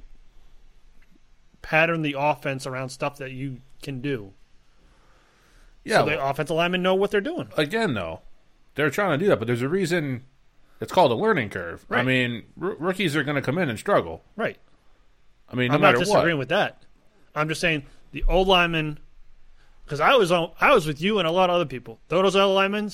pattern 1.61 2.01
the 2.01 2.15
offense 2.17 2.65
around 2.65 2.89
stuff 2.89 3.17
that 3.17 3.31
you 3.31 3.57
can 3.81 4.01
do. 4.01 4.31
Yeah. 5.83 5.99
so 5.99 6.05
the 6.05 6.15
well, 6.17 6.29
offensive 6.29 6.55
linemen 6.55 6.81
know 6.83 6.95
what 6.95 7.11
they're 7.11 7.21
doing. 7.21 7.49
again, 7.57 7.93
though, 7.93 8.21
they're 8.75 8.89
trying 8.89 9.17
to 9.17 9.23
do 9.23 9.29
that, 9.29 9.39
but 9.39 9.47
there's 9.47 9.61
a 9.61 9.69
reason. 9.69 10.23
It's 10.81 10.91
called 10.91 11.11
a 11.11 11.15
learning 11.15 11.49
curve. 11.49 11.85
I 11.89 12.01
mean, 12.01 12.43
r- 12.61 12.75
rookies 12.79 13.15
are 13.15 13.23
going 13.23 13.35
to 13.35 13.41
come 13.41 13.57
in 13.57 13.69
and 13.69 13.79
struggle. 13.79 14.23
Right. 14.35 14.57
I 15.47 15.55
mean, 15.55 15.69
no 15.69 15.75
I'm 15.75 15.81
not 15.81 15.95
disagreeing 15.95 16.37
what. 16.37 16.39
with 16.39 16.49
that. 16.49 16.83
I'm 17.35 17.47
just 17.47 17.61
saying 17.61 17.83
the 18.11 18.25
old 18.27 18.47
linemen, 18.47 18.99
because 19.85 19.99
I 19.99 20.15
was 20.15 20.31
on, 20.31 20.51
I 20.59 20.73
was 20.73 20.87
with 20.87 20.99
you 20.99 21.19
and 21.19 21.27
a 21.27 21.31
lot 21.31 21.49
of 21.49 21.55
other 21.55 21.65
people. 21.65 21.99
Those 22.07 22.35
old 22.35 22.55
linemen, 22.55 22.91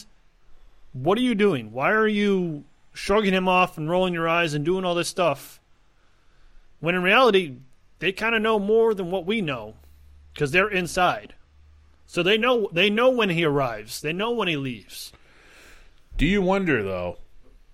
what 0.93 1.17
are 1.17 1.21
you 1.21 1.33
doing? 1.33 1.71
Why 1.71 1.91
are 1.91 2.07
you 2.07 2.65
shrugging 2.93 3.33
him 3.33 3.47
off 3.47 3.77
and 3.77 3.89
rolling 3.89 4.13
your 4.13 4.27
eyes 4.27 4.53
and 4.53 4.65
doing 4.65 4.83
all 4.83 4.95
this 4.95 5.07
stuff? 5.07 5.59
When 6.79 6.93
in 6.93 7.03
reality, 7.03 7.55
they 7.99 8.11
kind 8.11 8.35
of 8.35 8.41
know 8.41 8.59
more 8.59 8.93
than 8.93 9.09
what 9.09 9.25
we 9.25 9.41
know, 9.41 9.75
because 10.33 10.51
they're 10.51 10.69
inside. 10.69 11.35
So 12.05 12.21
they 12.21 12.37
know 12.37 12.69
they 12.71 12.89
know 12.89 13.09
when 13.09 13.29
he 13.29 13.43
arrives. 13.43 14.01
They 14.01 14.13
know 14.13 14.31
when 14.31 14.47
he 14.47 14.57
leaves. 14.57 15.11
Do 16.17 16.25
you 16.25 16.41
wonder 16.41 16.83
though, 16.83 17.17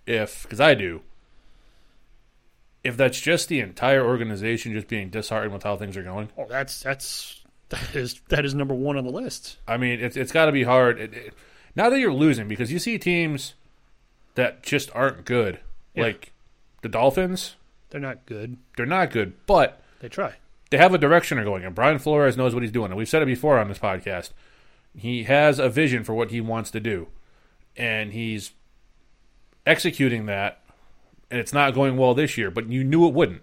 if 0.06 0.44
because 0.44 0.60
I 0.60 0.74
do, 0.74 1.02
if 2.84 2.98
that's 2.98 3.20
just 3.20 3.48
the 3.48 3.60
entire 3.60 4.06
organization 4.06 4.74
just 4.74 4.88
being 4.88 5.10
disheartened 5.10 5.54
with 5.54 5.64
how 5.64 5.78
things 5.78 5.96
are 5.98 6.04
going? 6.04 6.30
Oh, 6.38 6.46
that's 6.50 6.82
that's 6.82 7.42
that 7.70 7.96
is 7.96 8.22
that 8.30 8.46
is 8.46 8.54
number 8.54 8.74
one 8.74 8.98
on 8.98 9.06
the 9.06 9.12
list. 9.12 9.58
I 9.68 9.78
mean, 9.78 10.00
it's 10.00 10.18
it's 10.18 10.32
got 10.32 10.46
to 10.48 10.52
be 10.52 10.64
hard. 10.64 11.00
It, 11.00 11.14
it, 11.14 11.34
now 11.76 11.90
that 11.90 12.00
you're 12.00 12.14
losing, 12.14 12.48
because 12.48 12.72
you 12.72 12.80
see 12.80 12.98
teams 13.00 13.54
that 14.36 14.64
just 14.64 14.90
aren't 14.94 15.26
good, 15.26 15.60
Yeah. 15.96 16.04
like 16.04 16.32
the 16.82 16.90
Dolphins. 16.90 17.56
They're 17.90 18.02
not 18.02 18.26
good. 18.26 18.58
They're 18.76 18.86
not 18.88 19.12
good, 19.12 19.34
but 19.46 19.80
They 20.00 20.10
try. 20.10 20.36
they 20.72 20.78
have 20.78 20.94
a 20.96 20.98
direction 20.98 21.36
they're 21.38 21.46
going 21.46 21.64
in. 21.64 21.74
Brian 21.74 22.00
Flores 22.00 22.36
knows 22.36 22.54
what 22.56 22.64
he's 22.64 22.72
doing, 22.72 22.88
and 22.92 22.98
we've 22.98 23.08
said 23.08 23.22
it 23.22 23.28
before 23.28 23.60
on 23.60 23.68
this 23.70 23.78
podcast. 23.80 24.32
He 24.98 25.24
has 25.24 25.60
a 25.60 25.70
vision 25.70 26.04
for 26.04 26.14
what 26.16 26.32
he 26.32 26.42
wants 26.42 26.70
to 26.72 26.80
do, 26.80 27.08
and 27.78 28.12
he's 28.12 28.52
executing 29.66 30.26
that. 30.28 30.60
And 31.32 31.40
it's 31.40 31.54
not 31.54 31.74
going 31.74 31.98
well 31.98 32.14
this 32.14 32.38
year, 32.38 32.52
but 32.52 32.70
you 32.70 32.84
knew 32.84 33.08
it 33.08 33.14
wouldn't. 33.14 33.42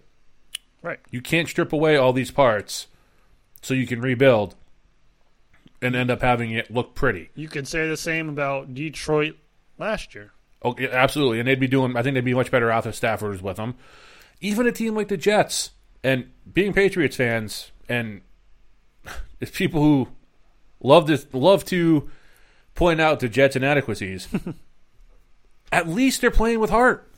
Right. 0.83 1.01
You 1.11 1.21
can't 1.21 1.49
strip 1.49 1.73
away 1.73 1.97
all 1.97 2.13
these 2.13 2.31
parts 2.31 2.87
so 3.63 3.75
you 3.75 3.87
can 3.87 4.01
rebuild 4.01 4.55
and 5.83 5.97
end 5.97 6.11
up 6.11 6.23
having 6.23 6.53
it 6.53 6.71
look 6.71 6.95
pretty. 6.95 7.31
You 7.35 7.49
could 7.49 7.67
say 7.67 7.89
the 7.89 7.97
same 7.97 8.29
about 8.29 8.75
Detroit 8.75 9.37
last 9.79 10.15
year. 10.15 10.33
Oh, 10.63 10.75
yeah, 10.79 10.89
absolutely. 10.93 11.41
And 11.41 11.49
they'd 11.49 11.61
be 11.61 11.69
doing, 11.69 11.97
I 11.97 12.03
think 12.03 12.15
they'd 12.15 12.25
be 12.25 12.35
much 12.35 12.51
better 12.51 12.71
off 12.71 12.87
if 12.87 12.95
Stafford 12.95 13.31
was 13.31 13.43
with 13.43 13.57
them. 13.57 13.75
Even 14.41 14.67
a 14.67 14.73
team 14.73 14.95
like 14.95 15.09
the 15.09 15.17
Jets, 15.17 15.71
and 16.03 16.31
being 16.51 16.73
Patriots 16.73 17.17
fans, 17.17 17.73
and 17.89 18.21
it's 19.41 19.51
people 19.51 19.83
who 19.83 20.09
love 20.83 21.07
to, 21.07 21.19
love 21.37 21.65
to 21.67 22.11
point 22.75 23.01
out 23.01 23.21
the 23.21 23.29
Jets' 23.29 23.57
inadequacies, 23.57 24.29
at 25.73 25.89
least 25.89 26.21
they're 26.21 26.31
playing 26.31 26.61
with 26.61 26.71
heart. 26.71 27.11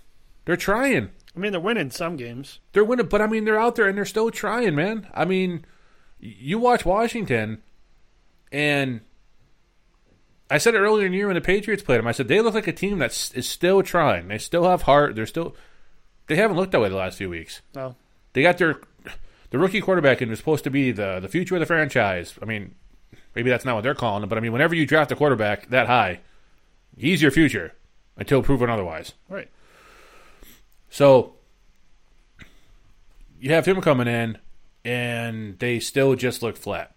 They're 0.44 0.56
trying. 0.56 1.10
I 1.34 1.38
mean, 1.38 1.52
they're 1.52 1.60
winning 1.60 1.90
some 1.90 2.16
games. 2.16 2.60
They're 2.72 2.84
winning, 2.84 3.06
but 3.06 3.22
I 3.22 3.26
mean, 3.26 3.44
they're 3.44 3.60
out 3.60 3.76
there 3.76 3.88
and 3.88 3.96
they're 3.96 4.04
still 4.04 4.30
trying, 4.30 4.74
man. 4.74 5.08
I 5.14 5.24
mean, 5.24 5.64
you 6.18 6.58
watch 6.58 6.84
Washington, 6.84 7.62
and 8.50 9.00
I 10.50 10.58
said 10.58 10.74
it 10.74 10.78
earlier 10.78 11.06
in 11.06 11.12
the 11.12 11.18
year 11.18 11.28
when 11.28 11.34
the 11.34 11.40
Patriots 11.40 11.82
played 11.82 11.98
them. 11.98 12.06
I 12.06 12.12
said 12.12 12.28
they 12.28 12.40
look 12.40 12.54
like 12.54 12.66
a 12.66 12.72
team 12.72 12.98
that 12.98 13.10
is 13.34 13.48
still 13.48 13.82
trying. 13.82 14.28
They 14.28 14.38
still 14.38 14.64
have 14.64 14.82
heart. 14.82 15.14
They're 15.14 15.26
still. 15.26 15.56
They 16.26 16.36
haven't 16.36 16.56
looked 16.56 16.72
that 16.72 16.80
way 16.80 16.88
the 16.88 16.96
last 16.96 17.18
few 17.18 17.30
weeks. 17.30 17.62
No. 17.74 17.96
They 18.34 18.42
got 18.42 18.58
their 18.58 18.80
the 19.50 19.58
rookie 19.58 19.80
quarterback 19.80 20.20
and 20.20 20.30
was 20.30 20.38
supposed 20.38 20.64
to 20.64 20.70
be 20.70 20.92
the 20.92 21.18
the 21.20 21.28
future 21.28 21.54
of 21.54 21.60
the 21.60 21.66
franchise. 21.66 22.34
I 22.42 22.44
mean, 22.44 22.74
maybe 23.34 23.48
that's 23.48 23.64
not 23.64 23.74
what 23.74 23.82
they're 23.82 23.94
calling 23.94 24.22
it, 24.22 24.28
but 24.28 24.36
I 24.36 24.40
mean, 24.42 24.52
whenever 24.52 24.74
you 24.74 24.86
draft 24.86 25.12
a 25.12 25.16
quarterback 25.16 25.70
that 25.70 25.86
high, 25.86 26.20
he's 26.96 27.22
your 27.22 27.30
future 27.30 27.72
until 28.16 28.42
proven 28.42 28.70
otherwise. 28.70 29.12
Right. 29.28 29.48
So 30.90 31.34
you 33.40 33.52
have 33.52 33.66
him 33.66 33.80
coming 33.80 34.08
in, 34.08 34.38
and 34.84 35.58
they 35.58 35.80
still 35.80 36.14
just 36.14 36.42
look 36.42 36.56
flat. 36.56 36.94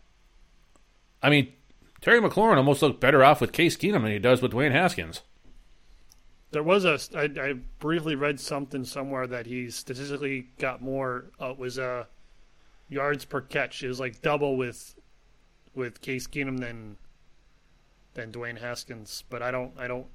I 1.23 1.29
mean, 1.29 1.53
Terry 2.01 2.21
McLaurin 2.21 2.57
almost 2.57 2.83
looked 2.83 3.01
better 3.01 3.23
off 3.23 3.41
with 3.41 3.51
Case 3.51 3.75
Keenum 3.75 4.03
than 4.03 4.11
he 4.11 4.19
does 4.19 4.41
with 4.41 4.51
Dwayne 4.51 4.71
Haskins. 4.71 5.21
There 6.51 6.61
was 6.61 6.85
a. 6.85 6.99
I, 7.17 7.23
I 7.41 7.53
briefly 7.79 8.13
read 8.15 8.39
something 8.39 8.85
somewhere 8.85 9.25
that 9.25 9.47
he 9.47 9.71
statistically 9.71 10.49
got 10.59 10.81
more. 10.81 11.31
Uh, 11.39 11.53
was 11.57 11.79
uh, 11.79 12.05
yards 12.89 13.25
per 13.25 13.41
catch. 13.41 13.83
It 13.83 13.87
was 13.87 13.99
like 13.99 14.21
double 14.21 14.55
with 14.55 14.95
with 15.73 15.99
Case 15.99 16.27
Keenum 16.27 16.59
than 16.59 16.97
than 18.13 18.31
Dwayne 18.31 18.59
Haskins. 18.59 19.23
But 19.29 19.41
I 19.41 19.49
don't. 19.49 19.73
I 19.77 19.87
don't. 19.87 20.05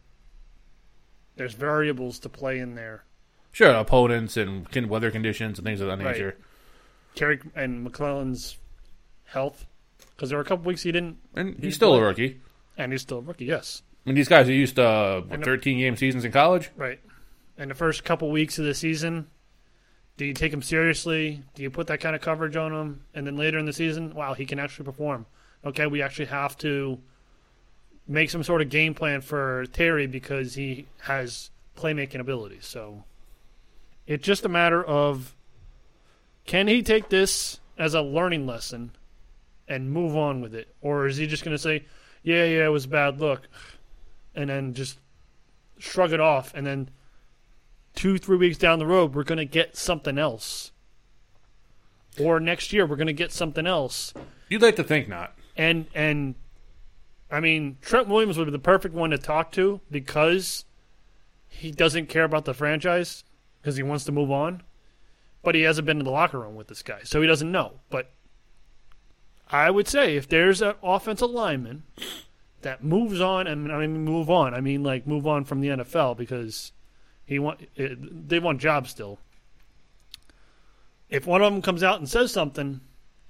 There's 1.37 1.55
variables 1.55 2.19
to 2.21 2.29
play 2.29 2.59
in 2.59 2.75
there. 2.75 3.05
Sure, 3.53 3.71
opponents 3.73 4.37
and 4.37 4.67
weather 4.89 5.11
conditions 5.11 5.59
and 5.59 5.67
things 5.67 5.81
of 5.81 5.89
that 5.89 5.99
Right. 5.99 6.13
nature. 6.13 6.37
Terry 7.15 7.41
and 7.55 7.87
McLaurin's 7.87 8.57
health, 9.25 9.67
because 10.15 10.29
there 10.29 10.39
were 10.39 10.43
a 10.43 10.47
couple 10.47 10.65
weeks 10.67 10.83
he 10.83 10.93
didn't, 10.93 11.19
And 11.35 11.57
he's 11.59 11.75
still 11.75 11.95
a 11.95 12.01
rookie. 12.03 12.41
and 12.79 12.93
he's 12.93 13.03
still 13.03 13.19
a 13.19 13.23
rookie. 13.23 13.47
Yes, 13.47 13.83
I 14.07 14.11
mean, 14.11 14.15
these 14.17 14.29
guys 14.29 14.49
are 14.49 14.53
used 14.53 14.77
to 14.77 14.85
uh, 14.85 15.21
what, 15.23 15.43
13 15.45 15.79
game 15.79 15.97
seasons 15.97 16.25
in 16.25 16.33
college. 16.33 16.71
right. 16.77 17.01
And 17.59 17.71
the 17.71 17.75
first 17.75 18.05
couple 18.05 18.31
weeks 18.31 18.59
of 18.59 18.65
the 18.65 18.73
season, 18.75 19.27
do 20.17 20.25
you 20.25 20.33
take 20.33 20.53
him 20.53 20.63
seriously? 20.63 21.43
Do 21.55 21.63
you 21.63 21.71
put 21.71 21.89
that 21.89 22.01
kind 22.01 22.15
of 22.17 22.23
coverage 22.23 22.57
on 22.57 22.73
him? 22.73 23.05
And 23.13 23.27
then 23.27 23.37
later 23.37 23.59
in 23.59 23.67
the 23.67 23.73
season, 23.73 24.15
wow, 24.15 24.33
he 24.35 24.47
can 24.47 24.59
actually 24.59 24.85
perform. 24.87 25.27
Okay, 25.65 25.87
we 25.87 26.01
actually 26.01 26.27
have 26.27 26.57
to 26.59 27.01
make 28.11 28.29
some 28.29 28.43
sort 28.43 28.61
of 28.61 28.69
game 28.69 28.93
plan 28.93 29.21
for 29.21 29.67
Terry 29.67 30.07
because 30.07 30.55
he 30.55 30.87
has 31.03 31.51
playmaking 31.77 32.19
abilities. 32.21 32.67
So 32.67 33.05
it's 34.07 34.25
just 34.25 34.45
a 34.45 34.49
matter 34.49 34.83
of 34.85 35.35
can 36.45 36.67
he 36.69 36.83
take 36.83 37.09
this 37.09 37.61
as 37.79 37.95
a 37.95 38.03
learning 38.03 38.47
lesson 38.47 38.91
and 39.69 39.91
move 39.93 40.17
on 40.17 40.41
with 40.41 40.55
it, 40.55 40.75
or 40.81 41.07
is 41.07 41.17
he 41.17 41.27
just 41.29 41.45
going 41.45 41.55
to 41.57 41.63
say, 41.63 41.85
"Yeah, 42.23 42.45
yeah, 42.45 42.65
it 42.67 42.71
was 42.71 42.87
a 42.87 42.89
bad 42.89 43.21
look," 43.21 43.43
and 44.35 44.51
then 44.51 44.75
just 44.75 44.99
shrug 45.79 46.13
it 46.13 46.19
off, 46.21 46.53
and 46.55 46.67
then 46.67 46.91
two, 47.95 48.19
three 48.19 48.37
weeks 48.37 48.59
down 48.59 48.79
the 48.81 48.87
road, 48.87 49.15
we're 49.15 49.23
going 49.23 49.39
to 49.39 49.45
get 49.45 49.77
something 49.77 50.19
else, 50.19 50.73
or 52.19 52.41
next 52.41 52.73
year 52.73 52.85
we're 52.85 52.97
going 52.97 53.07
to 53.07 53.13
get 53.13 53.31
something 53.33 53.67
else, 53.67 54.13
You'd 54.49 54.63
like 54.63 54.77
to 54.77 54.85
think 54.85 55.09
not. 55.09 55.35
and 55.57 55.87
and 55.95 56.35
I 57.31 57.41
mean 57.41 57.77
Trent 57.81 58.09
Williams 58.09 58.39
would 58.39 58.47
be 58.47 58.51
the 58.51 58.59
perfect 58.59 58.95
one 58.95 59.11
to 59.11 59.19
talk 59.19 59.53
to 59.53 59.81
because 59.91 60.65
he 61.49 61.71
doesn't 61.71 62.09
care 62.09 62.25
about 62.25 62.45
the 62.45 62.55
franchise 62.55 63.25
because 63.61 63.77
he 63.77 63.83
wants 63.83 64.05
to 64.05 64.13
move 64.13 64.31
on, 64.31 64.63
but 65.43 65.55
he 65.55 65.63
hasn't 65.63 65.87
been 65.87 65.99
in 65.99 66.05
the 66.05 66.11
locker 66.11 66.41
room 66.41 66.55
with 66.55 66.69
this 66.69 66.83
guy, 66.83 67.01
so 67.05 67.21
he 67.21 67.27
doesn't 67.27 67.53
know. 67.53 67.81
But 67.91 68.11
I 69.51 69.71
would 69.71 69.89
say 69.89 70.17
if 70.17 70.29
there's 70.29 70.63
an 70.63 70.75
offensive 70.83 71.31
lineman 71.31 71.83
that 72.63 72.85
moves 72.85 73.21
on, 73.21 73.47
and 73.47 73.73
I 73.73 73.81
mean 73.81 74.05
move 74.05 74.31
on, 74.31 74.55
I 74.55 74.61
mean 74.61 74.83
like 74.83 75.07
move 75.07 75.27
on 75.27 75.45
from 75.45 75.61
the 75.61 75.69
NFL 75.69 76.17
because 76.17 76.73
he 77.25 77.39
want 77.39 77.69
it, 77.77 78.29
they 78.29 78.39
want 78.39 78.61
jobs 78.61 78.91
still. 78.91 79.19
If 81.09 81.27
one 81.27 81.43
of 81.43 81.53
them 81.53 81.63
comes 81.63 81.83
out 81.83 81.99
and 81.99 82.09
says 82.09 82.33
something 82.33 82.81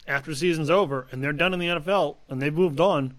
after 0.06 0.30
the 0.30 0.36
season's 0.36 0.70
over 0.70 1.06
and 1.10 1.22
they're 1.22 1.32
done 1.32 1.54
in 1.54 1.60
the 1.60 1.68
NFL 1.68 2.16
and 2.28 2.40
they've 2.40 2.52
moved 2.52 2.80
on, 2.80 3.14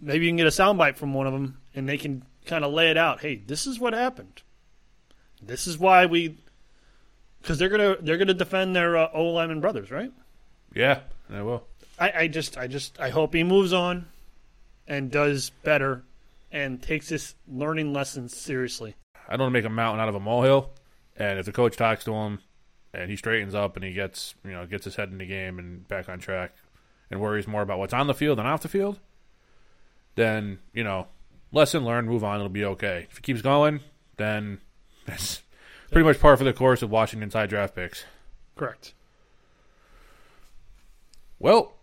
maybe 0.00 0.26
you 0.26 0.30
can 0.30 0.36
get 0.36 0.46
a 0.46 0.50
soundbite 0.50 0.96
from 0.96 1.14
one 1.14 1.26
of 1.26 1.32
them 1.32 1.58
and 1.74 1.88
they 1.88 1.98
can 1.98 2.24
kind 2.46 2.64
of 2.64 2.72
lay 2.72 2.90
it 2.90 2.96
out. 2.96 3.20
Hey, 3.20 3.36
this 3.36 3.66
is 3.66 3.78
what 3.78 3.92
happened. 3.92 4.42
This 5.42 5.66
is 5.66 5.78
why 5.78 6.06
we, 6.06 6.36
because 7.40 7.58
they're 7.58 7.68
gonna 7.68 7.96
they're 8.00 8.16
gonna 8.16 8.34
defend 8.34 8.74
their 8.74 8.96
uh, 8.96 9.08
O 9.12 9.24
lineman 9.24 9.60
brothers, 9.60 9.90
right? 9.90 10.12
Yeah, 10.74 11.00
I 11.30 11.42
will. 11.42 11.66
I, 11.98 12.12
I 12.16 12.28
just 12.28 12.56
I 12.56 12.66
just 12.66 12.98
I 13.00 13.10
hope 13.10 13.34
he 13.34 13.44
moves 13.44 13.72
on 13.72 14.06
and 14.86 15.10
does 15.10 15.50
better 15.62 16.02
and 16.50 16.82
takes 16.82 17.08
this 17.08 17.34
learning 17.48 17.92
lesson 17.92 18.28
seriously. 18.28 18.94
I 19.28 19.32
don't 19.32 19.40
want 19.40 19.54
to 19.54 19.58
make 19.58 19.64
a 19.64 19.70
mountain 19.70 20.00
out 20.00 20.08
of 20.08 20.14
a 20.14 20.20
molehill. 20.20 20.70
And 21.16 21.38
if 21.38 21.46
the 21.46 21.52
coach 21.52 21.76
talks 21.76 22.04
to 22.04 22.14
him 22.14 22.40
and 22.92 23.10
he 23.10 23.16
straightens 23.16 23.54
up 23.54 23.76
and 23.76 23.84
he 23.84 23.92
gets 23.92 24.34
you 24.44 24.52
know 24.52 24.66
gets 24.66 24.84
his 24.84 24.96
head 24.96 25.10
in 25.10 25.18
the 25.18 25.26
game 25.26 25.58
and 25.58 25.86
back 25.86 26.08
on 26.08 26.18
track 26.18 26.52
and 27.10 27.20
worries 27.20 27.46
more 27.46 27.62
about 27.62 27.78
what's 27.78 27.94
on 27.94 28.06
the 28.06 28.14
field 28.14 28.38
than 28.38 28.46
off 28.46 28.62
the 28.62 28.68
field, 28.68 28.98
then 30.14 30.58
you 30.72 30.84
know 30.84 31.06
lesson 31.52 31.84
learned, 31.84 32.08
move 32.08 32.24
on. 32.24 32.36
It'll 32.36 32.48
be 32.48 32.64
okay. 32.64 33.06
If 33.10 33.18
it 33.18 33.22
keeps 33.22 33.42
going, 33.42 33.80
then 34.16 34.60
that's 35.06 35.42
pretty 35.90 36.06
much 36.06 36.20
par 36.20 36.36
for 36.36 36.44
the 36.44 36.52
course 36.52 36.82
of 36.82 36.90
Washington's 36.90 37.34
high 37.34 37.46
draft 37.46 37.74
picks. 37.74 38.04
Correct. 38.56 38.94
Well, 41.38 41.74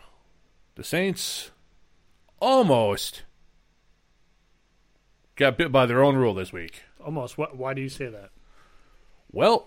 the 0.74 0.84
Saints 0.84 1.50
almost 2.40 3.22
got 5.36 5.56
bit 5.56 5.72
by 5.72 5.86
their 5.86 6.02
own 6.02 6.16
rule 6.16 6.34
this 6.34 6.52
week. 6.52 6.82
Almost. 7.04 7.36
Why 7.38 7.74
do 7.74 7.80
you 7.80 7.88
say 7.88 8.06
that? 8.08 8.30
Well, 9.30 9.66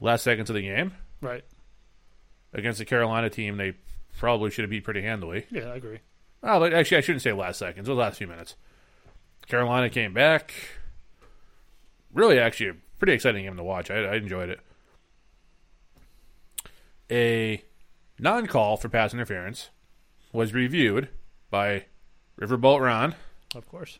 last 0.00 0.22
seconds 0.22 0.48
of 0.50 0.54
the 0.54 0.62
game 0.62 0.92
Right. 1.20 1.44
against 2.52 2.78
the 2.78 2.84
Carolina 2.84 3.28
team, 3.28 3.56
they 3.56 3.74
probably 4.18 4.50
should 4.50 4.62
have 4.62 4.70
beat 4.70 4.84
pretty 4.84 5.02
handily. 5.02 5.46
Yeah, 5.50 5.64
I 5.68 5.76
agree. 5.76 5.98
Oh, 6.42 6.60
but 6.60 6.72
actually, 6.72 6.98
I 6.98 7.00
shouldn't 7.00 7.22
say 7.22 7.32
last 7.32 7.58
seconds. 7.58 7.88
It 7.88 7.90
was 7.92 7.96
the 7.96 8.00
last 8.00 8.18
few 8.18 8.26
minutes. 8.26 8.54
Carolina 9.48 9.88
came 9.90 10.12
back. 10.12 10.52
Really, 12.12 12.38
actually, 12.38 12.70
a 12.70 12.74
pretty 12.98 13.12
exciting 13.12 13.44
game 13.44 13.56
to 13.56 13.62
watch. 13.62 13.90
I, 13.90 13.96
I 14.04 14.14
enjoyed 14.16 14.48
it. 14.50 14.60
A 17.10 17.62
non-call 18.18 18.76
for 18.76 18.88
pass 18.88 19.12
interference 19.14 19.70
was 20.32 20.52
reviewed 20.54 21.08
by 21.50 21.84
Riverboat 22.40 22.80
Ron 22.80 23.14
Of 23.54 23.68
course. 23.68 23.98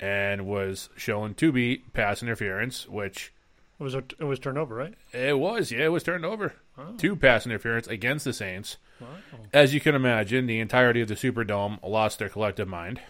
and 0.00 0.46
was 0.46 0.88
shown 0.96 1.34
to 1.34 1.52
be 1.52 1.78
pass 1.92 2.22
interference, 2.22 2.88
which 2.88 3.32
It 3.78 3.82
was 3.82 3.94
a, 3.94 4.04
it 4.20 4.24
was 4.24 4.38
turnover, 4.38 4.74
right? 4.74 4.94
it 5.12 5.38
was. 5.38 5.72
Yeah, 5.72 5.86
it 5.86 5.88
was 5.92 6.02
turned 6.04 6.24
over. 6.24 6.54
Oh. 6.78 6.94
Two 6.96 7.16
pass 7.16 7.44
interference 7.44 7.86
against 7.88 8.24
the 8.24 8.32
Saints. 8.32 8.76
Wow. 9.00 9.08
As 9.52 9.74
you 9.74 9.80
can 9.80 9.94
imagine, 9.96 10.46
the 10.46 10.60
entirety 10.60 11.00
of 11.00 11.08
the 11.08 11.14
Superdome 11.14 11.78
lost 11.82 12.18
their 12.20 12.28
collective 12.28 12.68
mind 12.68 13.00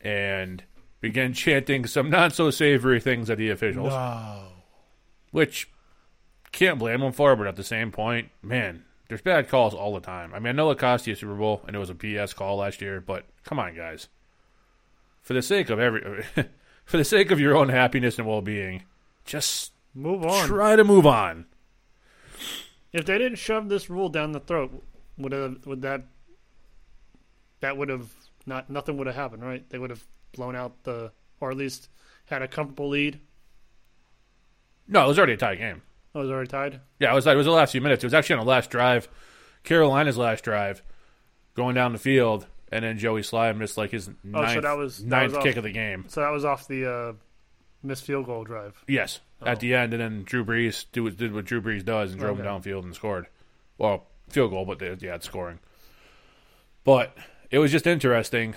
and 0.00 0.64
began 1.00 1.32
chanting 1.32 1.86
some 1.86 2.10
not 2.10 2.32
so 2.32 2.50
savory 2.50 3.00
things 3.00 3.30
at 3.30 3.38
the 3.38 3.50
officials, 3.50 3.88
No. 3.90 4.48
which 5.30 5.70
can't 6.52 6.78
blame 6.78 7.00
them 7.00 7.12
for. 7.12 7.34
But 7.36 7.46
at 7.46 7.56
the 7.56 7.64
same 7.64 7.90
point, 7.90 8.28
man, 8.42 8.84
there's 9.08 9.22
bad 9.22 9.48
calls 9.48 9.74
all 9.74 9.94
the 9.94 10.00
time. 10.00 10.32
I 10.34 10.38
mean, 10.38 10.48
I 10.48 10.52
know 10.52 10.70
it 10.70 10.78
cost 10.78 11.06
you 11.06 11.14
a 11.14 11.16
Super 11.16 11.34
Bowl 11.34 11.62
and 11.66 11.74
it 11.74 11.78
was 11.78 11.90
a 11.90 11.94
BS 11.94 12.34
call 12.34 12.56
last 12.56 12.80
year, 12.82 13.00
but 13.00 13.24
come 13.44 13.58
on, 13.58 13.74
guys. 13.74 14.08
For 15.22 15.34
the 15.34 15.42
sake 15.42 15.70
of 15.70 15.78
every, 15.78 16.22
for 16.84 16.96
the 16.96 17.04
sake 17.04 17.30
of 17.30 17.40
your 17.40 17.56
own 17.56 17.68
happiness 17.68 18.18
and 18.18 18.26
well-being, 18.26 18.82
just 19.24 19.72
Move 19.94 20.24
on. 20.24 20.46
Try 20.46 20.74
to 20.76 20.84
move 20.84 21.06
on. 21.06 21.44
If 22.92 23.04
they 23.04 23.18
didn't 23.18 23.36
shove 23.38 23.68
this 23.68 23.90
rule 23.90 24.08
down 24.08 24.32
the 24.32 24.40
throat, 24.40 24.82
would 25.18 25.32
have 25.32 25.66
would 25.66 25.82
that 25.82 26.04
that 27.60 27.76
would 27.76 27.88
have 27.90 28.08
not 28.46 28.70
nothing 28.70 28.96
would 28.96 29.06
have 29.06 29.16
happened, 29.16 29.42
right? 29.42 29.68
They 29.68 29.78
would 29.78 29.90
have 29.90 30.04
blown 30.34 30.56
out 30.56 30.82
the 30.84 31.12
or 31.40 31.50
at 31.50 31.56
least 31.56 31.88
had 32.26 32.40
a 32.42 32.48
comfortable 32.48 32.88
lead. 32.88 33.20
No, 34.88 35.04
it 35.04 35.08
was 35.08 35.18
already 35.18 35.34
a 35.34 35.36
tie 35.36 35.54
game. 35.56 35.82
Oh, 36.14 36.20
it 36.20 36.22
was 36.24 36.30
already 36.30 36.48
tied. 36.48 36.80
Yeah, 36.98 37.12
it 37.12 37.14
was. 37.14 37.26
It 37.26 37.36
was 37.36 37.46
the 37.46 37.52
last 37.52 37.72
few 37.72 37.80
minutes. 37.80 38.02
It 38.04 38.06
was 38.06 38.14
actually 38.14 38.38
on 38.38 38.44
the 38.46 38.50
last 38.50 38.70
drive, 38.70 39.08
Carolina's 39.64 40.18
last 40.18 40.44
drive, 40.44 40.82
going 41.54 41.74
down 41.74 41.92
the 41.92 41.98
field, 41.98 42.46
and 42.70 42.84
then 42.84 42.98
Joey 42.98 43.22
Slye 43.22 43.56
missed 43.56 43.78
like 43.78 43.90
his 43.90 44.08
ninth, 44.22 44.50
Oh, 44.50 44.54
so 44.54 44.60
that 44.60 44.76
was- 44.76 44.98
that 44.98 45.06
ninth 45.06 45.34
was 45.34 45.42
kick 45.42 45.52
off. 45.52 45.58
of 45.58 45.64
the 45.64 45.72
game. 45.72 46.04
So 46.08 46.20
that 46.20 46.30
was 46.30 46.44
off 46.44 46.68
the 46.68 46.90
uh, 46.90 47.12
missed 47.82 48.04
field 48.04 48.26
goal 48.26 48.44
drive. 48.44 48.82
Yes, 48.88 49.20
Oh. 49.40 49.46
at 49.46 49.60
the 49.60 49.74
end, 49.74 49.92
and 49.92 50.00
then 50.02 50.22
Drew 50.24 50.44
Brees 50.44 50.84
do, 50.92 51.08
did 51.10 51.34
what 51.34 51.44
Drew 51.44 51.60
Brees 51.60 51.84
does 51.84 52.12
and 52.12 52.20
drove 52.20 52.38
him 52.38 52.46
Okay. 52.46 52.70
downfield 52.70 52.84
and 52.84 52.94
scored. 52.94 53.26
Well, 53.78 54.06
field 54.28 54.50
goal, 54.52 54.64
but 54.64 54.78
they, 54.78 54.94
yeah, 55.00 55.16
it's 55.16 55.26
scoring. 55.26 55.58
But 56.84 57.16
it 57.50 57.58
was 57.58 57.70
just 57.72 57.86
interesting 57.86 58.54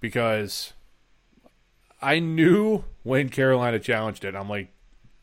because 0.00 0.72
I 2.00 2.18
knew 2.20 2.84
when 3.02 3.28
Carolina 3.28 3.78
challenged 3.78 4.24
it, 4.24 4.34
I'm 4.34 4.48
like, 4.48 4.68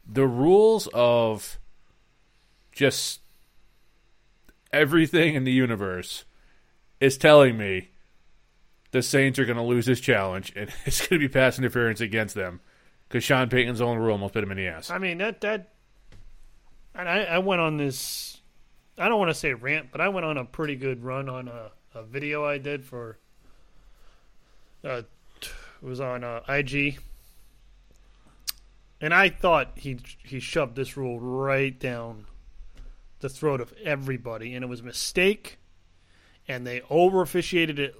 the 0.06 0.27
rules 0.27 0.88
of 0.94 1.58
just 2.72 3.22
everything 4.72 5.36
in 5.36 5.44
the 5.44 5.51
universe 5.51 6.25
is 7.00 7.18
telling 7.18 7.58
me 7.58 7.89
the 8.92 9.01
Saints 9.01 9.39
are 9.39 9.46
going 9.46 9.58
to 9.58 9.63
lose 9.63 9.86
this 9.86 10.00
challenge 10.00 10.51
and 10.56 10.70
it's 10.86 11.00
going 11.00 11.20
to 11.22 11.27
be 11.27 11.32
pass 11.32 11.58
interference 11.58 12.01
against 12.01 12.36
them 12.36 12.60
because 13.08 13.24
Sean 13.24 13.50
Payton's 13.50 13.82
own 13.82 13.98
rule 13.98 14.12
almost 14.12 14.34
bit 14.34 14.44
him 14.44 14.52
in 14.52 14.58
the 14.58 14.68
ass. 14.68 14.90
I 14.90 14.98
mean 14.98 15.18
that 15.20 15.42
that, 15.42 15.74
and 16.94 17.08
I, 17.08 17.24
I 17.24 17.38
went 17.40 17.62
on 17.62 17.78
this. 17.78 18.42
I 18.98 19.08
don't 19.10 19.20
want 19.20 19.30
to 19.30 19.36
say 19.36 19.54
rant, 19.54 19.90
but 19.92 20.02
I 20.02 20.10
went 20.10 20.26
on 20.26 20.38
a 20.38 20.46
pretty 20.46 20.76
good 20.76 21.04
run 21.04 21.30
on 21.30 21.48
a, 21.48 21.72
a 21.94 22.04
video 22.04 22.46
I 22.46 22.58
did 22.58 22.84
for. 22.84 23.18
Uh, 24.84 25.04
it 25.42 25.86
was 25.86 26.00
on 26.00 26.24
uh, 26.24 26.42
IG, 26.50 27.00
and 29.00 29.14
I 29.14 29.30
thought 29.30 29.72
he 29.76 29.98
he 30.24 30.40
shoved 30.40 30.76
this 30.76 30.98
rule 30.98 31.20
right 31.20 31.78
down 31.78 32.26
the 33.20 33.30
throat 33.30 33.62
of 33.62 33.74
everybody, 33.84 34.54
and 34.54 34.64
it 34.64 34.68
was 34.68 34.82
a 34.82 34.84
mistake, 34.84 35.58
and 36.48 36.66
they 36.66 36.82
over 36.90 37.22
officiated 37.22 37.80
it 37.80 37.96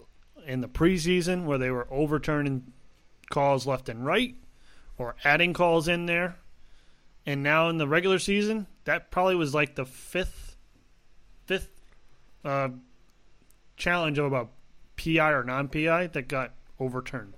in 0.46 0.62
the 0.62 0.68
preseason 0.68 1.46
where 1.46 1.58
they 1.58 1.70
were 1.70 1.88
overturning 1.92 2.72
calls 3.30 3.68
left 3.68 3.90
and 3.90 4.06
right 4.06 4.36
or 4.98 5.16
adding 5.24 5.54
calls 5.54 5.88
in 5.88 6.06
there. 6.06 6.36
And 7.25 7.44
now 7.44 7.68
in 7.70 7.77
the 7.77 7.88
regular 7.88 8.20
season, 8.20 8.68
that 8.86 9.12
probably 9.12 9.36
was 9.36 9.54
like 9.54 9.75
the 9.75 9.86
fifth 9.86 10.56
fifth 11.46 11.70
uh, 12.46 12.70
challenge 13.75 14.18
of 14.18 14.25
about 14.25 14.50
PI 14.98 15.32
or 15.32 15.44
non 15.44 15.68
PI 15.68 16.08
that 16.08 16.27
got 16.27 16.54
overturned. 16.80 17.34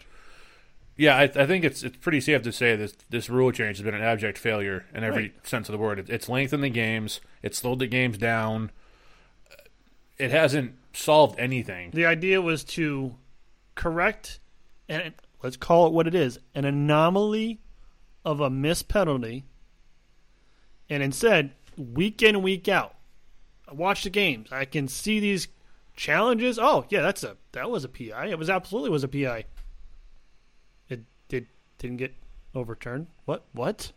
Yeah, 0.96 1.16
I, 1.16 1.24
I 1.24 1.46
think 1.46 1.64
it's 1.64 1.82
it's 1.84 1.98
pretty 1.98 2.22
safe 2.22 2.42
to 2.44 2.52
say 2.52 2.76
this 2.76 2.94
this 3.10 3.30
rule 3.30 3.52
change 3.52 3.78
has 3.78 3.84
been 3.86 3.96
an 3.96 4.02
abject 4.04 4.38
failure 4.38 4.86
in 4.94 5.04
every 5.04 5.24
Right. 5.24 5.48
sense 5.48 5.70
of 5.70 5.74
the 5.74 5.80
word. 5.80 5.98
It, 5.98 6.10
it's 6.10 6.28
lengthened 6.30 6.64
the 6.64 6.70
games, 6.70 7.20
it 7.42 7.56
slowed 7.56 7.80
the 7.80 7.88
games 7.88 8.18
down. 8.18 8.72
It 10.18 10.32
hasn't 10.32 10.74
solved 10.94 11.40
anything. 11.40 11.92
The 11.92 12.06
idea 12.06 12.42
was 12.42 12.64
to 12.66 13.16
correct 13.76 14.40
and 14.90 15.14
let's 15.42 15.58
call 15.58 15.88
it 15.88 15.94
what 15.94 16.08
it 16.08 16.16
is, 16.16 16.40
an 16.56 16.66
anomaly 16.66 17.60
of 18.26 18.40
a 18.40 18.50
missed 18.50 18.88
penalty. 18.88 19.46
And 20.90 21.04
instead, 21.04 21.52
week 21.78 22.22
in 22.22 22.42
week 22.42 22.68
out, 22.68 22.96
I 23.68 23.74
watch 23.74 24.04
the 24.04 24.10
games. 24.10 24.52
I 24.52 24.66
can 24.66 24.88
see 24.88 25.20
these 25.20 25.48
challenges. 25.96 26.58
Oh, 26.60 26.86
yeah, 26.90 27.02
that's 27.02 27.24
a 27.24 27.38
that 27.52 27.70
was 27.70 27.84
a 27.84 27.90
PI. 27.90 28.28
It 28.28 28.40
was 28.40 28.50
absolutely 28.50 28.90
was 28.90 29.04
a 29.04 29.08
PI. 29.08 29.46
It 30.90 31.02
did 31.28 31.48
didn't 31.78 31.98
get 31.98 32.16
overturned. 32.56 33.08
What? 33.26 33.46
What? 33.54 33.92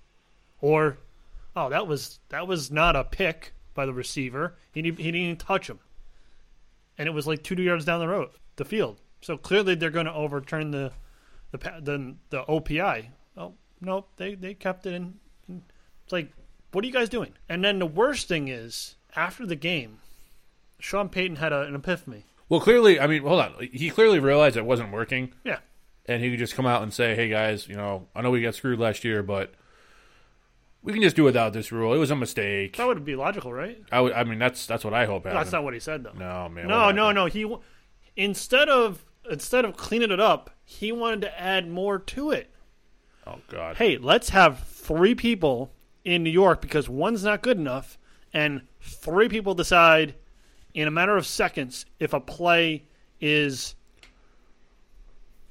Or 0.61 0.99
oh, 1.57 1.71
that 1.71 1.87
was 1.87 2.21
that 2.29 2.47
was 2.47 2.71
not 2.71 2.97
a 2.97 3.05
pick 3.05 3.53
by 3.75 3.87
the 3.87 3.95
receiver. 3.95 4.55
He 4.73 4.83
didn't, 4.83 4.99
he 4.99 5.11
didn't 5.11 5.23
even 5.23 5.37
touch 5.37 5.69
him 5.69 5.81
and 6.99 7.09
it 7.09 7.13
was 7.13 7.27
like 7.27 7.43
two 7.43 7.61
yards 7.61 7.85
down 7.85 8.01
the 8.01 8.09
road, 8.09 8.31
the 8.57 8.65
field. 8.65 9.01
So 9.21 9.37
clearly 9.37 9.75
they're 9.75 9.91
going 9.91 10.07
to 10.07 10.15
overturn 10.15 10.71
the 10.71 10.93
the 11.53 11.59
pa- 11.59 11.81
the, 11.81 12.17
the 12.31 12.43
OPI. 12.45 13.09
Oh 13.37 13.55
no, 13.81 14.07
they 14.17 14.35
they 14.35 14.55
kept 14.55 14.85
it 14.87 14.95
in. 14.95 15.15
It's 15.49 16.13
like, 16.13 16.33
what 16.73 16.83
are 16.83 16.87
you 16.87 16.93
guys 16.93 17.09
doing? 17.09 17.35
And 17.49 17.63
then 17.65 17.79
the 17.79 17.87
worst 17.87 18.27
thing 18.27 18.49
is 18.49 18.97
after 19.15 19.47
the 19.47 19.55
game, 19.57 19.99
Sean 20.81 21.09
Payton 21.09 21.37
had 21.37 21.53
a, 21.53 21.63
an 21.63 21.75
epiphany. 21.75 22.25
Well, 22.49 22.61
clearly, 22.61 22.99
I 23.01 23.07
mean, 23.07 23.23
hold 23.23 23.41
on. 23.41 23.55
He 23.73 23.89
clearly 23.91 24.19
realized 24.19 24.57
it 24.57 24.65
wasn't 24.67 24.93
working, 24.93 25.33
Yeah, 25.45 25.59
and 26.07 26.23
he 26.23 26.31
could 26.31 26.39
just 26.39 26.55
come 26.55 26.67
out 26.67 26.83
and 26.83 26.93
say, 26.93 27.15
"Hey 27.15 27.29
guys, 27.29 27.69
you 27.69 27.77
know, 27.77 28.09
I 28.15 28.21
know 28.23 28.31
we 28.31 28.43
got 28.43 28.55
screwed 28.55 28.79
last 28.79 29.05
year, 29.05 29.23
but 29.23 29.55
we 30.83 30.93
can 30.93 31.01
just 31.01 31.17
do 31.17 31.23
without 31.25 31.53
this 31.53 31.71
rule. 31.73 31.95
It 31.95 31.99
was 31.99 32.11
a 32.11 32.17
mistake." 32.17 32.77
that 32.77 32.87
would 32.87 33.05
be 33.05 33.15
logical, 33.17 33.53
right? 33.53 33.83
I, 33.91 34.01
would, 34.01 34.13
I 34.13 34.25
mean, 34.25 34.39
that's 34.39 34.67
that's 34.67 34.85
what 34.85 34.93
I 34.93 35.07
hope 35.07 35.25
happened. 35.25 35.39
that's 35.41 35.53
not 35.53 35.65
what 35.65 35.73
he 35.75 35.81
said 35.81 36.03
though. 36.05 36.13
no, 36.13 36.49
man. 36.49 36.67
No, 36.67 36.91
no, 36.91 37.09
happened? 37.09 37.17
no. 37.17 37.27
He 37.27 37.57
instead 38.17 38.69
of 38.69 39.05
instead 39.31 39.65
of 39.65 39.77
cleaning 39.77 40.11
it 40.11 40.21
up, 40.21 40.51
he 40.73 40.91
wanted 40.91 41.21
to 41.23 41.41
add 41.41 41.69
more 41.69 41.99
to 41.99 42.31
it. 42.31 42.51
Oh 43.27 43.39
God. 43.49 43.77
hey, 43.77 43.99
let's 43.99 44.31
have 44.31 44.61
three 44.61 45.15
people 45.15 45.71
in 46.05 46.25
New 46.25 46.31
York 46.31 46.61
because 46.61 46.89
one's 46.89 47.23
not 47.23 47.43
good 47.43 47.59
enough, 47.59 47.99
and 48.33 48.63
three 48.81 49.29
people 49.29 49.55
decide 49.55 50.15
in 50.75 50.89
a 50.89 50.91
matter 50.91 51.17
of 51.17 51.27
seconds 51.27 51.87
if 52.01 52.13
a 52.13 52.21
play 52.21 52.85
is 53.21 53.75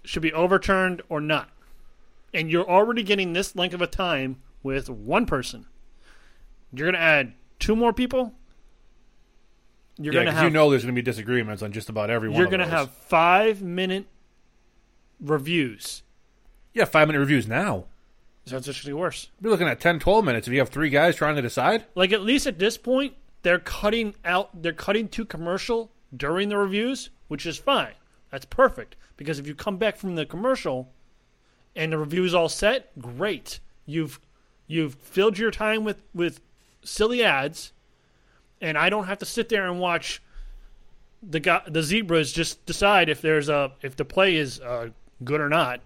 should 0.04 0.24
be 0.24 0.34
overturned 0.34 1.02
or 1.08 1.22
not. 1.22 1.50
And 2.34 2.50
you're 2.50 2.68
already 2.68 3.04
getting 3.04 3.34
this 3.34 3.56
length 3.56 3.74
of 3.74 3.82
a 3.82 3.88
time 3.88 4.42
with 4.64 4.90
one 4.90 5.26
person. 5.26 5.68
You're 6.74 6.88
going 6.88 6.96
to 6.96 7.02
add 7.02 7.34
two 7.60 7.76
more 7.76 7.94
people. 7.94 8.34
You're 9.98 10.14
yeah, 10.14 10.24
going 10.24 10.26
to 10.28 10.32
have 10.34 10.44
you 10.46 10.50
know 10.50 10.70
there's 10.70 10.84
going 10.84 10.96
to 10.96 11.00
be 11.00 11.06
disagreements 11.06 11.62
on 11.62 11.72
just 11.72 11.90
about 11.90 12.10
every 12.10 12.30
one. 12.30 12.40
you're 12.40 12.48
going 12.48 12.60
to 12.60 12.66
have 12.66 12.90
five 12.92 13.62
minute 13.62 14.08
reviews. 15.22 16.04
yeah 16.74 16.86
five 16.86 17.08
minute 17.08 17.20
reviews 17.20 17.48
now. 17.48 17.86
So 18.46 18.58
it's 18.58 18.68
actually 18.68 18.94
worse. 18.94 19.30
We're 19.40 19.52
looking 19.52 19.68
at 19.68 19.80
10, 19.80 20.00
12 20.00 20.26
minutes 20.26 20.48
if 20.48 20.54
you 20.54 20.60
have 20.60 20.70
three 20.70 20.90
guys 20.90 21.16
trying 21.16 21.36
to 21.36 21.42
decide. 21.42 21.86
like 21.96 22.12
at 22.12 22.22
least 22.22 22.48
at 22.48 22.58
this 22.60 22.78
point 22.78 23.14
they're 23.44 23.60
cutting 23.60 24.16
out 24.26 24.62
they're 24.62 24.74
cutting 24.74 25.08
to 25.10 25.26
commercial 25.26 25.92
during 26.16 26.50
the 26.50 26.58
reviews 26.58 27.10
which 27.28 27.46
is 27.46 27.58
fine 27.58 27.94
that's 28.30 28.46
perfect 28.46 28.96
because 29.18 29.40
if 29.40 29.48
you 29.48 29.56
come 29.56 29.78
back 29.78 29.96
from 29.98 30.16
the 30.16 30.26
commercial 30.26 30.92
and 31.76 31.92
the 31.92 31.98
review's 31.98 32.34
all 32.34 32.50
set 32.50 32.92
great 33.00 33.60
you've 33.86 34.20
you've 34.68 34.96
filled 34.96 35.38
your 35.38 35.52
time 35.52 35.84
with 35.84 36.02
with 36.14 36.42
silly 36.84 37.24
ads 37.24 37.72
and 38.60 38.78
i 38.78 38.90
don't 38.90 39.06
have 39.06 39.18
to 39.20 39.26
sit 39.26 39.50
there 39.50 39.66
and 39.68 39.80
watch 39.80 40.22
the 41.24 41.40
guy, 41.40 41.62
the 41.68 41.82
zebras 41.84 42.32
just 42.34 42.66
decide 42.66 43.08
if 43.10 43.22
there's 43.22 43.48
a 43.50 43.72
if 43.82 43.96
the 43.96 44.06
play 44.06 44.36
is 44.36 44.60
uh, 44.60 44.90
good 45.24 45.42
or 45.42 45.50
not 45.50 45.82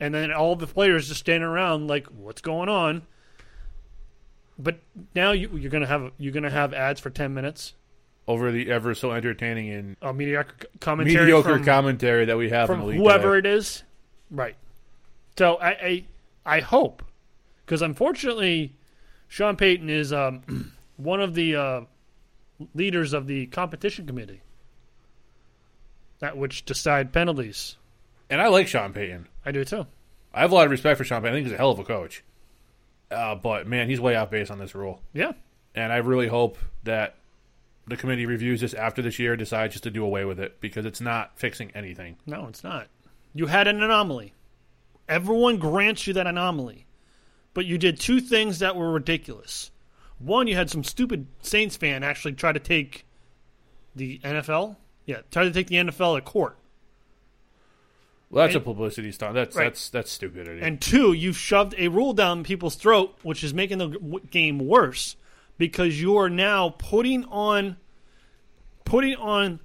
and 0.00 0.14
then 0.14 0.32
all 0.32 0.56
the 0.56 0.66
players 0.66 1.08
just 1.08 1.20
standing 1.20 1.48
around 1.48 1.86
like 1.88 2.06
what's 2.06 2.40
going 2.40 2.68
on 2.68 3.02
but 4.58 4.80
now 5.14 5.32
you, 5.32 5.48
you're 5.56 5.70
gonna 5.70 5.86
have 5.86 6.10
you're 6.18 6.32
gonna 6.32 6.50
have 6.50 6.74
ads 6.74 7.00
for 7.00 7.10
ten 7.10 7.32
minutes. 7.32 7.74
Over 8.26 8.52
the 8.52 8.70
ever 8.70 8.94
so 8.94 9.12
entertaining 9.12 9.70
and 9.70 9.96
A 10.02 10.12
mediocre 10.12 10.66
commentary 10.80 11.24
mediocre 11.24 11.54
from, 11.54 11.64
commentary 11.64 12.26
that 12.26 12.36
we 12.36 12.50
have 12.50 12.68
in 12.68 12.76
from 12.80 12.92
whoever 12.92 13.36
today. 13.36 13.48
it 13.48 13.56
is, 13.56 13.84
right? 14.30 14.56
So 15.38 15.56
I 15.56 15.68
I, 15.70 16.04
I 16.44 16.60
hope 16.60 17.04
because 17.64 17.80
unfortunately, 17.80 18.74
Sean 19.28 19.56
Payton 19.56 19.88
is 19.88 20.12
um, 20.12 20.72
one 20.96 21.22
of 21.22 21.34
the 21.34 21.56
uh, 21.56 21.80
leaders 22.74 23.12
of 23.12 23.28
the 23.28 23.46
competition 23.46 24.06
committee, 24.06 24.42
that 26.18 26.36
which 26.36 26.64
decide 26.64 27.12
penalties. 27.12 27.76
And 28.30 28.40
I 28.40 28.48
like 28.48 28.68
Sean 28.68 28.92
Payton. 28.92 29.28
I 29.44 29.52
do 29.52 29.64
too. 29.64 29.86
I 30.34 30.40
have 30.40 30.52
a 30.52 30.54
lot 30.54 30.66
of 30.66 30.70
respect 30.70 30.98
for 30.98 31.04
Sean 31.04 31.22
Payton. 31.22 31.34
I 31.34 31.36
think 31.38 31.46
he's 31.46 31.54
a 31.54 31.58
hell 31.58 31.70
of 31.70 31.78
a 31.78 31.84
coach. 31.84 32.22
Uh, 33.10 33.34
but 33.34 33.66
man, 33.66 33.88
he's 33.88 34.00
way 34.00 34.16
off 34.16 34.30
base 34.30 34.50
on 34.50 34.58
this 34.58 34.74
rule. 34.74 35.00
Yeah, 35.14 35.32
And 35.74 35.92
I 35.92 35.96
really 35.96 36.28
hope 36.28 36.58
that 36.84 37.16
the 37.86 37.96
committee 37.96 38.26
reviews 38.26 38.60
this 38.60 38.74
after 38.74 39.00
this 39.00 39.18
year, 39.18 39.34
decides 39.34 39.72
just 39.72 39.84
to 39.84 39.90
do 39.90 40.04
away 40.04 40.26
with 40.26 40.38
it 40.38 40.60
because 40.60 40.84
it's 40.84 41.00
not 41.00 41.38
fixing 41.38 41.70
anything. 41.70 42.16
no, 42.26 42.46
it's 42.46 42.62
not. 42.62 42.88
You 43.34 43.46
had 43.46 43.66
an 43.66 43.82
anomaly. 43.82 44.34
Everyone 45.08 45.56
grants 45.56 46.06
you 46.06 46.12
that 46.14 46.26
anomaly. 46.26 46.86
But 47.54 47.64
you 47.64 47.78
did 47.78 47.98
two 47.98 48.20
things 48.20 48.58
that 48.58 48.76
were 48.76 48.92
ridiculous. 48.92 49.70
One, 50.18 50.46
you 50.46 50.54
had 50.54 50.68
some 50.70 50.84
stupid 50.84 51.26
Saints 51.40 51.76
fan 51.76 52.02
actually 52.02 52.34
try 52.34 52.52
to 52.52 52.60
take 52.60 53.06
the 53.96 54.18
NFL. 54.18 54.76
Yeah, 55.06 55.22
try 55.30 55.44
to 55.44 55.50
take 55.50 55.68
the 55.68 55.76
NFL 55.76 56.16
to 56.16 56.20
court. 56.20 56.57
Well, 58.30 58.44
that's 58.44 58.54
And- 58.54 58.62
a 58.62 58.64
publicity 58.64 59.10
stunt. 59.12 59.34
That's 59.34 59.56
Right. 59.56 59.64
that's 59.64 59.88
that's 59.90 60.10
stupidity. 60.10 60.60
And 60.60 60.80
two, 60.80 61.12
you've 61.12 61.38
shoved 61.38 61.74
a 61.78 61.88
rule 61.88 62.12
down 62.12 62.42
people's 62.44 62.74
throat, 62.74 63.16
which 63.22 63.42
is 63.42 63.54
making 63.54 63.78
the 63.78 63.88
game 64.30 64.58
worse 64.58 65.16
because 65.56 66.00
you 66.00 66.16
are 66.18 66.28
now 66.28 66.70
putting 66.78 67.24
on 67.26 67.76
putting 68.84 69.14
on 69.16 69.60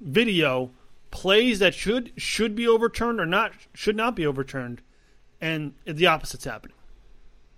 video 0.00 0.70
plays 1.10 1.60
that 1.60 1.74
should 1.74 2.12
should 2.16 2.54
be 2.56 2.66
overturned 2.66 3.20
or 3.20 3.26
not 3.26 3.52
should 3.74 3.96
not 3.96 4.16
be 4.16 4.26
overturned, 4.26 4.82
and 5.40 5.74
the 5.84 6.06
opposite's 6.06 6.44
happening. 6.44 6.76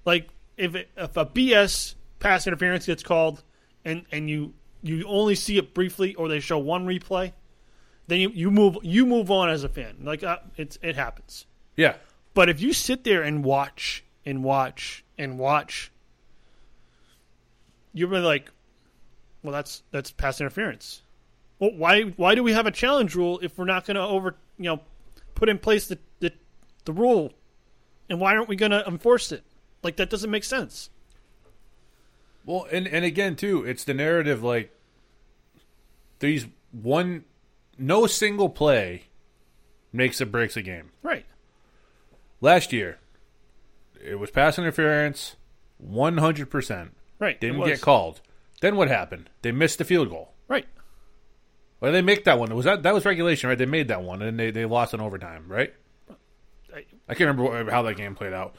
Like 0.04 0.28
if 0.58 0.74
it, 0.74 0.90
if 0.96 1.16
a 1.16 1.24
BS 1.24 1.94
pass 2.18 2.46
interference 2.46 2.84
gets 2.86 3.02
called, 3.02 3.42
and 3.84 4.04
and 4.12 4.28
you 4.28 4.52
you 4.82 5.04
only 5.06 5.34
see 5.34 5.56
it 5.56 5.72
briefly, 5.74 6.14
or 6.14 6.28
they 6.28 6.40
show 6.40 6.58
one 6.58 6.86
replay, 6.86 7.32
then 8.08 8.20
you, 8.20 8.30
you 8.30 8.50
move 8.50 8.78
you 8.82 9.06
move 9.06 9.30
on 9.30 9.48
as 9.48 9.64
a 9.64 9.68
fan. 9.68 9.98
Like 10.02 10.22
uh, 10.22 10.38
it's 10.56 10.78
it 10.82 10.96
happens. 10.96 11.46
yeah, 11.76 11.96
But 12.34 12.48
if 12.48 12.60
you 12.60 12.72
sit 12.72 13.04
there 13.04 13.22
and 13.22 13.44
watch 13.44 14.04
and 14.24 14.42
watch 14.44 15.04
and 15.18 15.38
watch, 15.38 15.90
you're 17.92 18.08
really 18.08 18.24
like, 18.24 18.50
well, 19.42 19.52
that's 19.52 19.82
that's 19.90 20.10
pass 20.10 20.40
interference. 20.40 21.02
Well, 21.58 21.72
why 21.74 22.02
why 22.02 22.34
do 22.34 22.42
we 22.42 22.52
have 22.52 22.66
a 22.66 22.70
challenge 22.70 23.14
rule 23.14 23.38
if 23.42 23.56
we're 23.58 23.64
not 23.64 23.86
going 23.86 23.96
to 23.96 24.02
over 24.02 24.36
you 24.58 24.64
know 24.64 24.80
put 25.34 25.48
in 25.48 25.58
place 25.58 25.86
the, 25.86 25.98
the 26.20 26.32
the 26.84 26.92
rule, 26.92 27.32
and 28.08 28.20
why 28.20 28.36
aren't 28.36 28.48
we 28.48 28.56
going 28.56 28.72
to 28.72 28.86
enforce 28.86 29.32
it? 29.32 29.42
Like 29.82 29.96
that 29.96 30.10
doesn't 30.10 30.30
make 30.30 30.44
sense. 30.44 30.90
Well, 32.44 32.66
and 32.70 32.86
and 32.86 33.04
again 33.04 33.34
too, 33.36 33.64
it's 33.64 33.82
the 33.84 33.94
narrative 33.94 34.42
like 34.42 34.70
these 36.20 36.46
one 36.70 37.24
no 37.78 38.06
single 38.06 38.48
play 38.48 39.04
makes 39.92 40.20
or 40.20 40.26
breaks 40.26 40.56
a 40.56 40.62
game. 40.62 40.90
Right. 41.02 41.26
Last 42.40 42.72
year, 42.72 42.98
it 44.04 44.16
was 44.16 44.30
pass 44.30 44.58
interference, 44.58 45.36
one 45.78 46.18
hundred 46.18 46.50
percent. 46.50 46.92
Right. 47.18 47.40
Didn't 47.40 47.64
get 47.64 47.80
called. 47.80 48.20
Then 48.60 48.76
what 48.76 48.88
happened? 48.88 49.30
They 49.42 49.52
missed 49.52 49.78
the 49.78 49.84
field 49.84 50.10
goal. 50.10 50.32
Right. 50.48 50.66
Well, 51.80 51.92
they 51.92 52.02
make 52.02 52.24
that 52.24 52.38
one. 52.38 52.54
Was 52.54 52.64
that 52.64 52.82
that 52.84 52.94
was 52.94 53.04
regulation, 53.04 53.48
right? 53.48 53.58
They 53.58 53.66
made 53.66 53.88
that 53.88 54.02
one, 54.02 54.22
and 54.22 54.38
they, 54.38 54.50
they 54.50 54.64
lost 54.64 54.94
in 54.94 55.00
overtime, 55.00 55.44
right? 55.48 55.72
I- 56.74 56.84
I 57.08 57.14
can't 57.14 57.36
remember 57.38 57.70
how 57.70 57.82
that 57.82 57.96
game 57.96 58.14
played 58.14 58.32
out. 58.32 58.54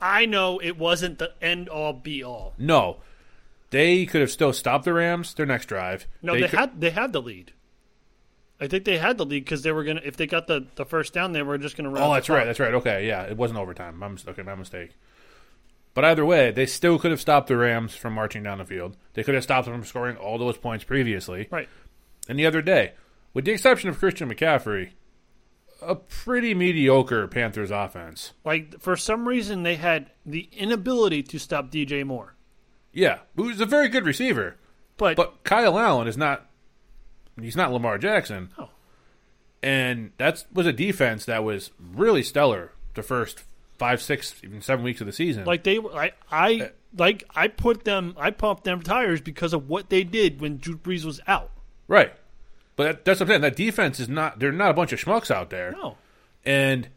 I 0.00 0.26
know 0.26 0.58
it 0.60 0.76
wasn't 0.78 1.18
the 1.18 1.32
end 1.40 1.68
all 1.68 1.92
be 1.92 2.22
all. 2.22 2.54
No, 2.58 2.98
they 3.70 4.04
could 4.06 4.20
have 4.20 4.30
still 4.30 4.52
stopped 4.52 4.84
the 4.84 4.92
Rams 4.92 5.32
their 5.34 5.46
next 5.46 5.66
drive. 5.66 6.06
No, 6.22 6.34
they, 6.34 6.42
could- 6.48 6.58
had 6.58 6.80
they 6.80 6.90
had 6.90 7.12
the 7.12 7.22
lead. 7.22 7.52
I 8.60 8.66
think 8.66 8.84
they 8.84 8.98
had 8.98 9.18
the 9.18 9.24
lead 9.24 9.44
because 9.44 9.62
they 9.62 9.72
were 9.72 9.84
gonna 9.84 10.00
if 10.04 10.16
they 10.16 10.26
got 10.26 10.46
the, 10.46 10.66
the 10.74 10.84
first 10.84 11.12
down, 11.12 11.32
they 11.32 11.42
were 11.42 11.58
just 11.58 11.76
gonna 11.76 11.90
run. 11.90 12.02
Oh, 12.02 12.12
that's 12.12 12.28
right. 12.28 12.44
That's 12.44 12.60
right. 12.60 12.74
Okay, 12.74 13.06
yeah, 13.06 13.22
it 13.22 13.36
wasn't 13.36 13.58
overtime. 13.60 14.02
Okay, 14.02 14.42
my 14.42 14.54
mistake. 14.54 14.90
But 15.94 16.04
either 16.04 16.24
way, 16.24 16.50
they 16.50 16.66
still 16.66 16.98
could 16.98 17.10
have 17.10 17.20
stopped 17.20 17.48
the 17.48 17.56
Rams 17.56 17.94
from 17.94 18.12
marching 18.12 18.42
down 18.42 18.58
the 18.58 18.64
field. 18.64 18.96
They 19.14 19.24
could 19.24 19.34
have 19.34 19.42
stopped 19.42 19.66
them 19.66 19.74
from 19.74 19.84
scoring 19.84 20.16
all 20.16 20.38
those 20.38 20.56
points 20.56 20.84
previously. 20.84 21.48
Right. 21.50 21.68
And 22.28 22.38
the 22.38 22.46
other 22.46 22.62
day, 22.62 22.92
with 23.34 23.44
the 23.44 23.52
exception 23.52 23.88
of 23.88 23.98
Christian 23.98 24.32
McCaffrey, 24.32 24.90
a 25.80 25.94
pretty 25.94 26.54
mediocre 26.54 27.26
Panthers 27.26 27.70
offense. 27.70 28.32
Like 28.44 28.80
for 28.80 28.96
some 28.96 29.26
reason 29.26 29.62
they 29.62 29.76
had 29.76 30.10
the 30.26 30.48
inability 30.52 31.22
to 31.24 31.38
stop 31.38 31.70
DJ 31.70 32.04
Moore. 32.04 32.34
Yeah, 32.92 33.18
who's 33.36 33.60
a 33.60 33.66
very 33.66 33.88
good 33.88 34.04
receiver, 34.04 34.56
But, 34.96 35.16
but 35.16 35.44
Kyle 35.44 35.78
Allen 35.78 36.08
is 36.08 36.16
not. 36.16 36.47
He's 37.40 37.56
not 37.56 37.72
Lamar 37.72 37.98
Jackson. 37.98 38.50
No. 38.58 38.68
And 39.62 40.12
that 40.18 40.44
was 40.52 40.66
a 40.66 40.72
defense 40.72 41.24
that 41.24 41.42
was 41.44 41.70
really 41.94 42.22
stellar 42.22 42.72
the 42.94 43.02
first 43.02 43.42
five, 43.78 44.00
six, 44.00 44.34
even 44.44 44.60
seven 44.62 44.84
weeks 44.84 45.00
of 45.00 45.06
the 45.06 45.12
season. 45.12 45.44
like 45.44 45.62
they 45.64 45.78
I 45.78 46.12
I 46.30 46.60
uh, 46.60 46.68
like 46.96 47.24
I 47.34 47.48
put 47.48 47.84
them 47.84 48.14
I 48.18 48.30
pumped 48.30 48.64
them 48.64 48.82
tires 48.82 49.20
because 49.20 49.52
of 49.52 49.68
what 49.68 49.88
they 49.88 50.04
did 50.04 50.40
when 50.40 50.58
Drew 50.58 50.76
Brees 50.76 51.04
was 51.04 51.20
out. 51.26 51.50
Right. 51.88 52.12
But 52.76 52.84
that, 52.84 53.04
that's 53.04 53.20
what 53.20 53.26
I'm 53.26 53.30
saying. 53.30 53.40
That 53.42 53.56
defense 53.56 53.98
is 53.98 54.08
not. 54.08 54.38
They're 54.38 54.52
not 54.52 54.70
a 54.70 54.74
bunch 54.74 54.92
of 54.92 55.00
schmucks 55.00 55.30
out 55.32 55.50
there, 55.50 55.72
No. 55.72 55.96
and 56.44 56.88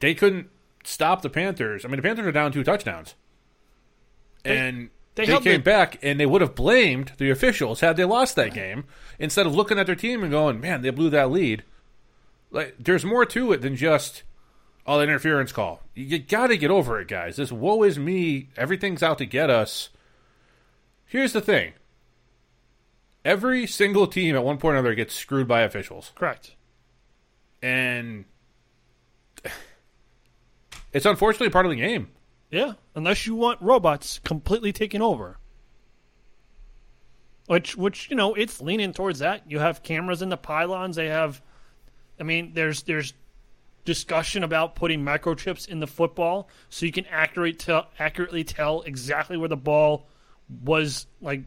they 0.00 0.14
couldn't 0.14 0.50
stop 0.84 1.22
the 1.22 1.30
Panthers. 1.30 1.84
I 1.86 1.88
mean, 1.88 1.96
the 1.96 2.02
Panthers 2.02 2.26
are 2.26 2.32
down 2.32 2.52
two 2.52 2.62
touchdowns, 2.64 3.14
and 4.44 4.90
they 5.18 5.26
they, 5.26 5.38
came 5.40 5.60
the- 5.60 5.70
back, 5.70 5.98
and 6.02 6.18
they 6.18 6.26
would 6.26 6.40
have 6.40 6.54
blamed 6.54 7.12
the 7.18 7.30
officials 7.30 7.80
had 7.80 7.96
they 7.96 8.04
lost 8.04 8.36
that 8.36 8.54
game 8.54 8.84
instead 9.18 9.46
of 9.46 9.54
looking 9.54 9.78
at 9.78 9.86
their 9.86 9.94
team 9.94 10.22
and 10.22 10.30
going, 10.30 10.60
"Man, 10.60 10.82
they 10.82 10.90
blew 10.90 11.10
that 11.10 11.30
lead." 11.30 11.64
Like, 12.50 12.76
there's 12.78 13.04
more 13.04 13.26
to 13.26 13.52
it 13.52 13.60
than 13.60 13.76
just 13.76 14.22
all 14.86 14.98
that 14.98 15.04
interference 15.04 15.52
call. 15.52 15.82
You 15.94 16.18
got 16.18 16.46
to 16.46 16.56
get 16.56 16.70
over 16.70 16.98
it, 16.98 17.08
guys. 17.08 17.36
This 17.36 17.52
woe 17.52 17.82
is 17.82 17.98
me. 17.98 18.48
Everything's 18.56 19.02
out 19.02 19.18
to 19.18 19.26
get 19.26 19.50
us. 19.50 19.90
Here's 21.04 21.34
the 21.34 21.42
thing. 21.42 21.74
Every 23.24 23.66
single 23.66 24.06
team 24.06 24.34
at 24.34 24.44
one 24.44 24.56
point 24.56 24.76
or 24.76 24.78
another 24.78 24.94
gets 24.94 25.14
screwed 25.14 25.46
by 25.46 25.60
officials. 25.60 26.12
Correct. 26.14 26.54
And 27.60 28.24
it's 30.92 31.04
unfortunately 31.04 31.50
part 31.50 31.66
of 31.66 31.70
the 31.70 31.76
game. 31.76 32.08
Yeah, 32.50 32.74
unless 32.94 33.26
you 33.26 33.34
want 33.34 33.60
robots 33.60 34.20
completely 34.24 34.72
taking 34.72 35.02
over. 35.02 35.38
Which 37.46 37.76
which, 37.76 38.10
you 38.10 38.16
know, 38.16 38.34
it's 38.34 38.60
leaning 38.60 38.92
towards 38.92 39.18
that. 39.20 39.50
You 39.50 39.58
have 39.58 39.82
cameras 39.82 40.22
in 40.22 40.28
the 40.28 40.36
pylons, 40.36 40.96
they 40.96 41.08
have 41.08 41.42
I 42.20 42.22
mean, 42.24 42.52
there's 42.54 42.82
there's 42.82 43.14
discussion 43.84 44.44
about 44.44 44.74
putting 44.74 45.02
microchips 45.02 45.66
in 45.66 45.80
the 45.80 45.86
football 45.86 46.46
so 46.68 46.84
you 46.84 46.92
can 46.92 47.06
accurately 47.06 47.54
tell 47.54 47.86
accurately 47.98 48.44
tell 48.44 48.82
exactly 48.82 49.38
where 49.38 49.48
the 49.48 49.56
ball 49.56 50.06
was 50.62 51.06
like 51.22 51.40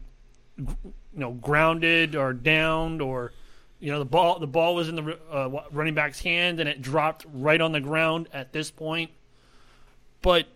you 0.58 0.76
know 1.12 1.30
grounded 1.34 2.16
or 2.16 2.32
downed 2.32 3.00
or 3.00 3.32
you 3.78 3.92
know 3.92 4.00
the 4.00 4.04
ball 4.04 4.40
the 4.40 4.46
ball 4.46 4.74
was 4.74 4.88
in 4.88 4.96
the 4.96 5.18
uh, 5.30 5.62
running 5.70 5.94
back's 5.94 6.20
hand 6.20 6.58
and 6.58 6.68
it 6.68 6.82
dropped 6.82 7.24
right 7.32 7.60
on 7.60 7.70
the 7.70 7.80
ground 7.80 8.28
at 8.32 8.52
this 8.52 8.72
point 8.72 9.12
but 10.20 10.48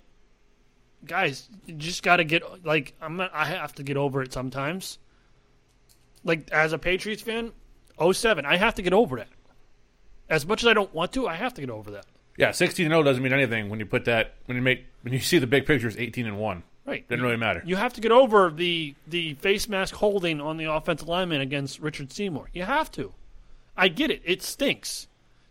guys 1.04 1.48
you 1.66 1.74
just 1.74 2.02
got 2.02 2.16
to 2.16 2.24
get 2.24 2.64
like 2.64 2.94
I'm 3.00 3.16
not, 3.16 3.30
I 3.34 3.44
have 3.44 3.74
to 3.74 3.82
get 3.82 3.96
over 3.96 4.22
it 4.22 4.32
sometimes 4.32 4.98
like 6.24 6.50
as 6.50 6.72
a 6.72 6.78
Patriots 6.78 7.22
fan 7.22 7.52
07 8.12 8.44
I 8.44 8.56
have 8.56 8.74
to 8.76 8.82
get 8.82 8.92
over 8.92 9.16
that 9.16 9.28
as 10.28 10.46
much 10.46 10.62
as 10.62 10.66
I 10.68 10.74
don't 10.74 10.92
want 10.94 11.12
to 11.12 11.28
I 11.28 11.34
have 11.34 11.54
to 11.54 11.60
get 11.60 11.70
over 11.70 11.90
that 11.92 12.06
Yeah, 12.36 12.50
16 12.50 12.86
and 12.86 12.92
0 12.92 13.02
doesn't 13.02 13.22
mean 13.22 13.32
anything 13.32 13.68
when 13.68 13.78
you 13.78 13.86
put 13.86 14.04
that 14.06 14.34
when 14.46 14.56
you 14.56 14.62
make 14.62 14.86
when 15.02 15.12
you 15.12 15.20
see 15.20 15.38
the 15.38 15.46
big 15.46 15.66
picture 15.66 15.88
is 15.88 15.96
18 15.96 16.26
and 16.26 16.38
1. 16.38 16.62
right 16.86 17.08
Doesn't 17.08 17.24
really 17.24 17.36
matter. 17.36 17.62
You 17.64 17.76
have 17.76 17.92
to 17.94 18.00
get 18.00 18.10
over 18.12 18.50
the 18.50 18.94
the 19.06 19.34
face 19.34 19.68
mask 19.68 19.94
holding 19.94 20.40
on 20.40 20.56
the 20.56 20.64
offensive 20.64 21.08
lineman 21.08 21.40
against 21.40 21.78
Richard 21.78 22.12
Seymour. 22.12 22.50
You 22.52 22.64
have 22.64 22.90
to. 22.92 23.12
I 23.76 23.88
get 23.88 24.10
it. 24.10 24.22
It 24.24 24.42
stinks. 24.42 25.06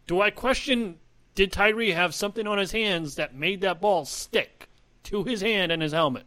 Do 0.07 0.19
I 0.21 0.31
question 0.31 0.97
did 1.35 1.51
Tyree 1.51 1.91
have 1.91 2.15
something 2.15 2.47
on 2.47 2.57
his 2.57 2.71
hands 2.71 3.15
that 3.15 3.35
made 3.35 3.61
that 3.61 3.81
ball 3.81 4.05
stick 4.05 4.69
to 5.05 5.23
his 5.23 5.41
hand 5.41 5.71
and 5.71 5.81
his 5.81 5.91
helmet? 5.91 6.25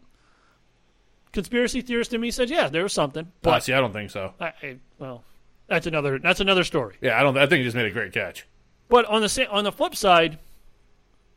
Conspiracy 1.33 1.83
theorist 1.83 2.14
in 2.14 2.21
me 2.21 2.31
said, 2.31 2.49
yeah, 2.51 2.69
there 2.69 2.83
was 2.83 2.93
something. 2.93 3.31
But 3.43 3.62
see, 3.62 3.73
I 3.73 3.81
don't 3.81 3.93
think 3.93 4.11
so. 4.11 4.33
I, 4.41 4.47
I, 4.47 4.77
well, 4.99 5.25
that's 5.67 5.87
another 5.87 6.19
that's 6.19 6.41
another 6.41 6.64
story. 6.64 6.97
Yeah, 7.01 7.21
I 7.21 7.23
don't. 7.23 7.37
I 7.37 7.47
think 7.47 7.59
he 7.59 7.64
just 7.64 7.77
made 7.77 7.87
a 7.87 7.91
great 7.91 8.12
catch. 8.12 8.47
But 8.88 9.05
on 9.05 9.21
the 9.21 9.49
on 9.51 9.64
the 9.64 9.73
flip 9.73 9.95
side, 9.95 10.38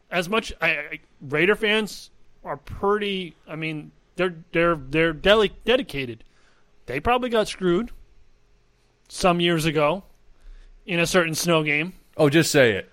as 0.09 0.29
much 0.29 0.53
I, 0.61 0.69
I, 0.69 0.99
Raider 1.21 1.55
fans 1.55 2.09
are 2.45 2.57
pretty. 2.57 3.35
I 3.47 3.57
mean, 3.57 3.91
they're 4.15 4.35
they're 4.53 4.75
they're 4.75 5.13
deli- 5.13 5.53
dedicated. 5.65 6.23
They 6.85 6.99
probably 7.01 7.29
got 7.29 7.49
screwed 7.49 7.91
some 9.09 9.41
years 9.41 9.65
ago 9.65 10.03
in 10.85 10.99
a 10.99 11.05
certain 11.05 11.35
snow 11.35 11.63
game. 11.63 11.93
Oh, 12.15 12.29
just 12.29 12.51
say 12.51 12.71
it. 12.73 12.89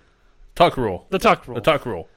Tuck 0.55 0.75
rule. 0.75 1.05
The 1.09 1.19
tuck 1.19 1.47
rule. 1.47 1.55
The 1.55 1.61
tuck 1.61 1.85
rule. 1.85 2.09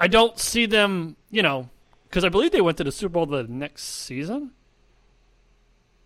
I 0.00 0.08
don't 0.08 0.38
see 0.38 0.66
them. 0.66 1.16
You 1.30 1.42
know, 1.42 1.68
because 2.08 2.24
I 2.24 2.28
believe 2.28 2.50
they 2.50 2.60
went 2.60 2.78
to 2.78 2.84
the 2.84 2.90
Super 2.90 3.12
Bowl 3.12 3.26
the 3.26 3.44
next 3.44 3.84
season. 3.84 4.50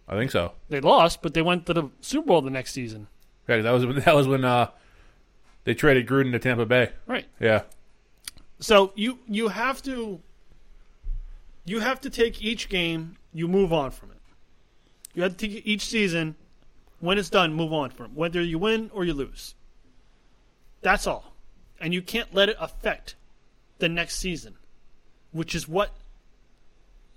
I 0.07 0.17
think 0.17 0.31
so. 0.31 0.53
They 0.69 0.81
lost, 0.81 1.23
but 1.23 1.33
they 1.33 1.41
went 1.41 1.65
to 1.67 1.75
the 1.75 1.89
Super 2.01 2.27
Bowl 2.27 2.43
the 2.43 2.51
next 2.51 2.73
season. 2.73 3.07
Yeah, 3.49 3.63
that 3.63 3.71
was 3.71 4.05
that 4.05 4.15
was 4.15 4.29
when 4.29 4.45
uh, 4.45 4.71
they 5.65 5.75
traded 5.75 6.07
Gruden 6.07 6.33
to 6.33 6.39
Tampa 6.39 6.67
Bay. 6.67 6.91
Right. 7.07 7.27
Yeah. 7.41 7.63
So 8.61 8.93
you 8.95 9.19
you 9.27 9.49
have 9.49 9.83
to 9.83 10.21
you 11.65 11.81
have 11.81 12.01
to 12.03 12.11
take 12.11 12.43
each 12.43 12.69
game, 12.69 13.17
you 13.33 13.49
move 13.49 13.73
on 13.73 13.91
from 13.91 14.11
it. 14.11 14.17
You 15.15 15.23
have 15.23 15.37
to 15.37 15.49
take 15.49 15.67
each 15.67 15.87
season, 15.87 16.35
when 17.01 17.19
it's 17.19 17.31
done, 17.31 17.55
move 17.55 17.73
on 17.73 17.91
from 17.91 18.07
it, 18.07 18.13
whether 18.13 18.43
you 18.43 18.59
win 18.59 18.91
or 18.93 19.05
you 19.05 19.15
lose. 19.15 19.55
That's 20.83 21.07
all, 21.07 21.35
and 21.81 21.95
you 21.95 22.03
can't 22.03 22.35
let 22.35 22.49
it 22.51 22.57
affect 22.61 23.15
the 23.79 23.89
next 23.89 24.17
season, 24.17 24.55
which 25.33 25.55
is 25.55 25.69
what 25.69 25.95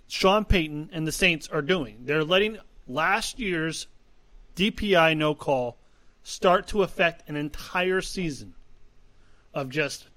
Sean 0.08 0.46
Payton 0.46 0.90
and 0.94 1.06
the 1.06 1.12
Saints 1.12 1.48
are 1.50 1.62
doing. 1.62 1.98
They're 2.02 2.24
letting 2.24 2.58
last 2.88 3.40
year's 3.40 3.88
DPI 4.56 5.16
no 5.18 5.36
call 5.36 5.78
start 6.24 6.68
to 6.68 6.84
affect 6.84 7.28
an 7.30 7.36
entire 7.36 8.02
season 8.02 8.54
of 9.54 9.70
just 9.70 10.08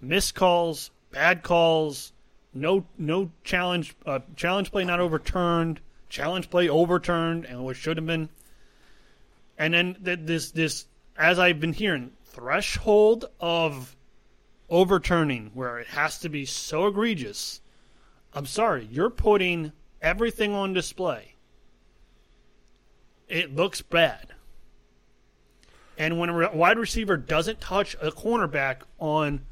missed 0.00 0.34
calls, 0.34 0.90
bad 1.10 1.42
calls, 1.42 2.12
no 2.52 2.84
no 2.98 3.30
challenge 3.44 3.94
uh, 4.06 4.20
challenge 4.36 4.70
play 4.70 4.84
not 4.84 5.00
overturned, 5.00 5.80
challenge 6.08 6.50
play 6.50 6.68
overturned, 6.68 7.44
and 7.44 7.64
what 7.64 7.76
should 7.76 7.96
have 7.96 8.06
been. 8.06 8.28
And 9.56 9.74
then 9.74 9.96
this 10.00 10.50
this 10.50 10.86
as 11.16 11.38
I've 11.38 11.60
been 11.60 11.72
hearing 11.72 12.12
threshold 12.24 13.26
of 13.40 13.94
overturning 14.70 15.50
where 15.52 15.78
it 15.78 15.88
has 15.88 16.18
to 16.20 16.28
be 16.28 16.44
so 16.46 16.86
egregious. 16.86 17.60
I'm 18.32 18.46
sorry, 18.46 18.88
you're 18.90 19.10
putting 19.10 19.72
everything 20.00 20.54
on 20.54 20.72
display. 20.72 21.34
It 23.28 23.54
looks 23.54 23.82
bad. 23.82 24.28
And 25.98 26.18
when 26.18 26.30
a 26.30 26.50
wide 26.52 26.78
receiver 26.78 27.16
doesn't 27.16 27.60
touch 27.60 27.94
a 28.00 28.10
cornerback 28.10 28.82
on 28.98 29.42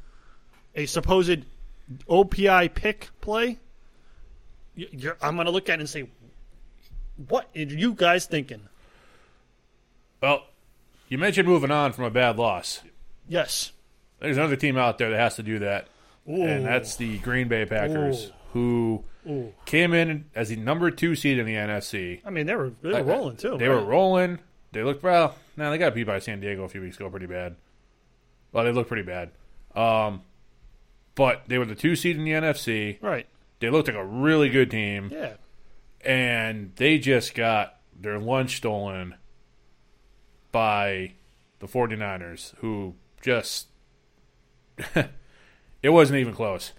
a 0.73 0.85
supposed 0.85 1.45
OPI 2.09 2.73
pick 2.73 3.09
play, 3.21 3.59
you're, 4.75 5.17
I'm 5.21 5.35
going 5.35 5.45
to 5.45 5.51
look 5.51 5.69
at 5.69 5.73
it 5.73 5.81
and 5.81 5.89
say, 5.89 6.09
what 7.27 7.49
are 7.55 7.59
you 7.59 7.93
guys 7.93 8.25
thinking? 8.25 8.61
Well, 10.21 10.45
you 11.07 11.17
mentioned 11.17 11.47
moving 11.47 11.71
on 11.71 11.93
from 11.93 12.05
a 12.05 12.09
bad 12.09 12.37
loss. 12.37 12.81
Yes. 13.27 13.71
There's 14.19 14.37
another 14.37 14.55
team 14.55 14.77
out 14.77 14.97
there 14.97 15.09
that 15.11 15.19
has 15.19 15.35
to 15.37 15.43
do 15.43 15.59
that, 15.59 15.87
and 16.25 16.65
that's 16.65 16.95
the 16.97 17.17
Green 17.19 17.47
Bay 17.47 17.65
Packers, 17.65 18.25
Ooh. 18.27 18.31
who 18.53 19.03
Ooh. 19.29 19.53
came 19.65 19.93
in 19.93 20.25
as 20.35 20.49
the 20.49 20.55
number 20.57 20.91
two 20.91 21.15
seed 21.15 21.37
in 21.39 21.45
the 21.45 21.53
NFC. 21.55 22.21
I 22.25 22.29
mean, 22.29 22.45
they 22.45 22.55
were 22.55 22.71
they 22.81 23.01
were 23.01 23.03
rolling 23.03 23.37
too. 23.37 23.57
They 23.57 23.69
were 23.69 23.83
rolling. 23.83 24.39
They 24.71 24.83
looked 24.83 25.01
well. 25.03 25.35
Now 25.57 25.69
they 25.71 25.77
got 25.77 25.95
beat 25.95 26.03
by 26.05 26.19
San 26.19 26.39
Diego 26.41 26.63
a 26.63 26.69
few 26.69 26.81
weeks 26.81 26.97
ago, 26.97 27.09
pretty 27.09 27.25
bad. 27.25 27.55
Well, 28.51 28.63
they 28.65 28.71
looked 28.71 28.87
pretty 28.89 29.03
bad. 29.03 29.31
Um, 29.75 30.21
but 31.15 31.43
they 31.47 31.57
were 31.57 31.65
the 31.65 31.75
two 31.75 31.95
seed 31.95 32.17
in 32.17 32.23
the 32.25 32.31
NFC. 32.31 33.01
right. 33.01 33.27
They 33.59 33.69
looked 33.69 33.87
like 33.89 33.97
a 33.97 34.05
really 34.05 34.49
good 34.49 34.71
team, 34.71 35.09
Yeah. 35.11 35.33
and 36.01 36.71
they 36.77 36.97
just 36.97 37.35
got 37.35 37.75
their 37.99 38.17
lunch 38.19 38.57
stolen 38.57 39.15
by 40.51 41.13
the 41.59 41.67
49ers, 41.67 42.55
who 42.57 42.95
just 43.21 43.67
it 45.83 45.89
wasn't 45.89 46.19
even 46.19 46.33
close. 46.33 46.73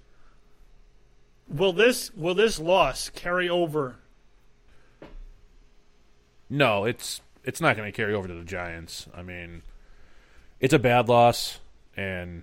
Will 1.48 1.72
this 1.72 2.12
will 2.14 2.34
this 2.34 2.58
loss 2.58 3.10
carry 3.10 3.48
over? 3.48 3.96
No, 6.48 6.84
it's 6.84 7.20
it's 7.44 7.60
not 7.60 7.76
going 7.76 7.90
to 7.90 7.96
carry 7.96 8.14
over 8.14 8.28
to 8.28 8.34
the 8.34 8.44
Giants. 8.44 9.08
I 9.14 9.22
mean, 9.22 9.62
it's 10.58 10.74
a 10.74 10.78
bad 10.78 11.08
loss, 11.08 11.60
and 11.96 12.42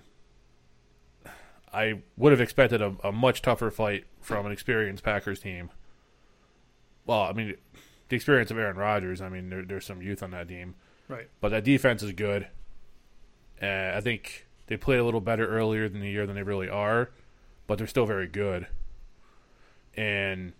I 1.72 2.00
would 2.16 2.32
have 2.32 2.40
expected 2.40 2.80
a, 2.82 2.96
a 3.04 3.12
much 3.12 3.42
tougher 3.42 3.70
fight 3.70 4.04
from 4.20 4.46
an 4.46 4.52
experienced 4.52 5.04
Packers 5.04 5.40
team. 5.40 5.70
Well, 7.06 7.22
I 7.22 7.32
mean, 7.32 7.54
the 8.08 8.16
experience 8.16 8.50
of 8.50 8.58
Aaron 8.58 8.76
Rodgers. 8.76 9.20
I 9.20 9.28
mean, 9.28 9.50
there, 9.50 9.62
there's 9.64 9.86
some 9.86 10.02
youth 10.02 10.22
on 10.22 10.30
that 10.32 10.48
team, 10.48 10.74
Right. 11.08 11.28
but 11.40 11.50
that 11.50 11.64
defense 11.64 12.02
is 12.02 12.12
good. 12.12 12.48
Uh, 13.62 13.92
I 13.94 14.00
think 14.00 14.46
they 14.68 14.76
played 14.76 15.00
a 15.00 15.04
little 15.04 15.20
better 15.20 15.46
earlier 15.46 15.84
in 15.84 16.00
the 16.00 16.10
year 16.10 16.26
than 16.26 16.36
they 16.36 16.42
really 16.42 16.68
are, 16.68 17.10
but 17.66 17.78
they're 17.78 17.86
still 17.86 18.06
very 18.06 18.26
good. 18.26 18.66
And 19.96 20.52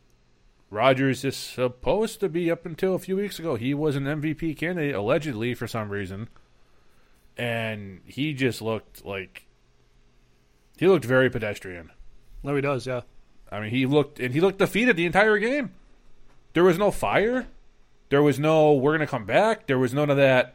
Rodgers 0.71 1.25
is 1.25 1.37
supposed 1.37 2.21
to 2.21 2.29
be 2.29 2.51
up 2.51 2.67
until 2.67 2.95
a 2.95 2.99
few 2.99 3.17
weeks 3.17 3.39
ago. 3.39 3.55
He 3.55 3.73
was 3.73 3.97
an 3.97 4.05
MVP 4.05 4.57
candidate 4.57 4.95
allegedly 4.95 5.55
for 5.55 5.67
some 5.67 5.91
reason, 5.91 6.29
and 7.37 8.01
he 8.05 8.35
just 8.35 8.61
looked 8.61 9.05
like 9.05 9.47
he 10.77 10.87
looked 10.87 11.05
very 11.05 11.31
pedestrian. 11.31 11.91
No, 12.43 12.55
he 12.55 12.61
does. 12.61 12.87
Yeah. 12.87 13.03
I 13.51 13.61
mean, 13.61 13.71
he 13.71 13.87
looked 13.87 14.21
and 14.21 14.35
he 14.35 14.41
looked 14.41 14.59
defeated 14.59 14.97
the 14.97 15.07
entire 15.07 15.39
game. 15.39 15.73
There 16.53 16.65
was 16.65 16.79
no 16.79 16.91
fire. 16.91 17.47
There 18.11 18.23
was 18.23 18.39
no 18.39 18.75
we're 18.75 18.93
gonna 18.93 19.07
come 19.07 19.25
back. 19.25 19.67
There 19.67 19.79
was 19.79 19.95
none 19.95 20.11
of 20.11 20.17
that. 20.17 20.55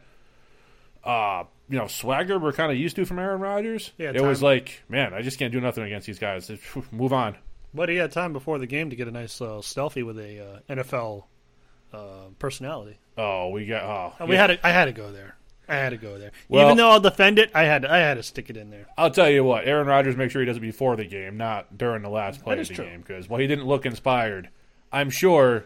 Uh, 1.02 1.44
you 1.68 1.78
know, 1.78 1.86
swagger 1.86 2.38
we're 2.38 2.52
kind 2.52 2.70
of 2.70 2.78
used 2.78 2.96
to 2.96 3.04
from 3.04 3.18
Aaron 3.18 3.40
Rodgers. 3.40 3.92
Yeah, 3.98 4.12
it 4.14 4.20
was 4.20 4.42
like, 4.42 4.82
man, 4.88 5.14
I 5.14 5.22
just 5.22 5.38
can't 5.38 5.52
do 5.52 5.60
nothing 5.60 5.84
against 5.84 6.06
these 6.06 6.18
guys. 6.18 6.50
Move 6.90 7.12
on. 7.12 7.36
But 7.72 7.88
he 7.88 7.96
had 7.96 8.12
time 8.12 8.32
before 8.32 8.58
the 8.58 8.66
game 8.66 8.90
to 8.90 8.96
get 8.96 9.08
a 9.08 9.10
nice 9.10 9.40
uh, 9.40 9.56
selfie 9.56 10.04
with 10.06 10.18
a 10.18 10.60
uh, 10.68 10.74
NFL 10.74 11.24
uh, 11.92 11.96
personality. 12.38 12.98
Oh, 13.18 13.48
we 13.48 13.66
got. 13.66 13.82
Oh, 13.82 14.12
And 14.20 14.28
we 14.28 14.34
yeah. 14.36 14.40
had 14.42 14.46
to, 14.60 14.66
I 14.66 14.70
had 14.70 14.84
to 14.86 14.92
go 14.92 15.10
there. 15.12 15.36
I 15.68 15.76
had 15.76 15.90
to 15.90 15.96
go 15.96 16.18
there. 16.18 16.30
Well- 16.48 16.66
Even 16.66 16.76
though 16.76 16.90
I'll 16.90 17.00
defend 17.00 17.38
it, 17.38 17.50
I 17.54 17.62
had 17.64 17.82
to, 17.82 17.90
I 17.92 17.98
had 17.98 18.14
to 18.14 18.22
stick 18.22 18.50
it 18.50 18.56
in 18.56 18.70
there. 18.70 18.86
I'll 18.98 19.10
tell 19.10 19.30
you 19.30 19.42
what, 19.44 19.66
Aaron 19.66 19.86
Rodgers 19.86 20.14
make 20.16 20.30
sure 20.30 20.42
he 20.42 20.46
does 20.46 20.58
it 20.58 20.60
before 20.60 20.94
the 20.96 21.06
game, 21.06 21.36
not 21.36 21.76
during 21.78 22.02
the 22.02 22.10
last 22.10 22.42
play 22.42 22.58
of 22.60 22.68
the 22.68 22.74
true. 22.74 22.84
game. 22.84 23.00
Because 23.00 23.28
while 23.28 23.40
he 23.40 23.46
didn't 23.46 23.64
look 23.66 23.86
inspired, 23.86 24.50
I'm 24.92 25.08
sure 25.10 25.64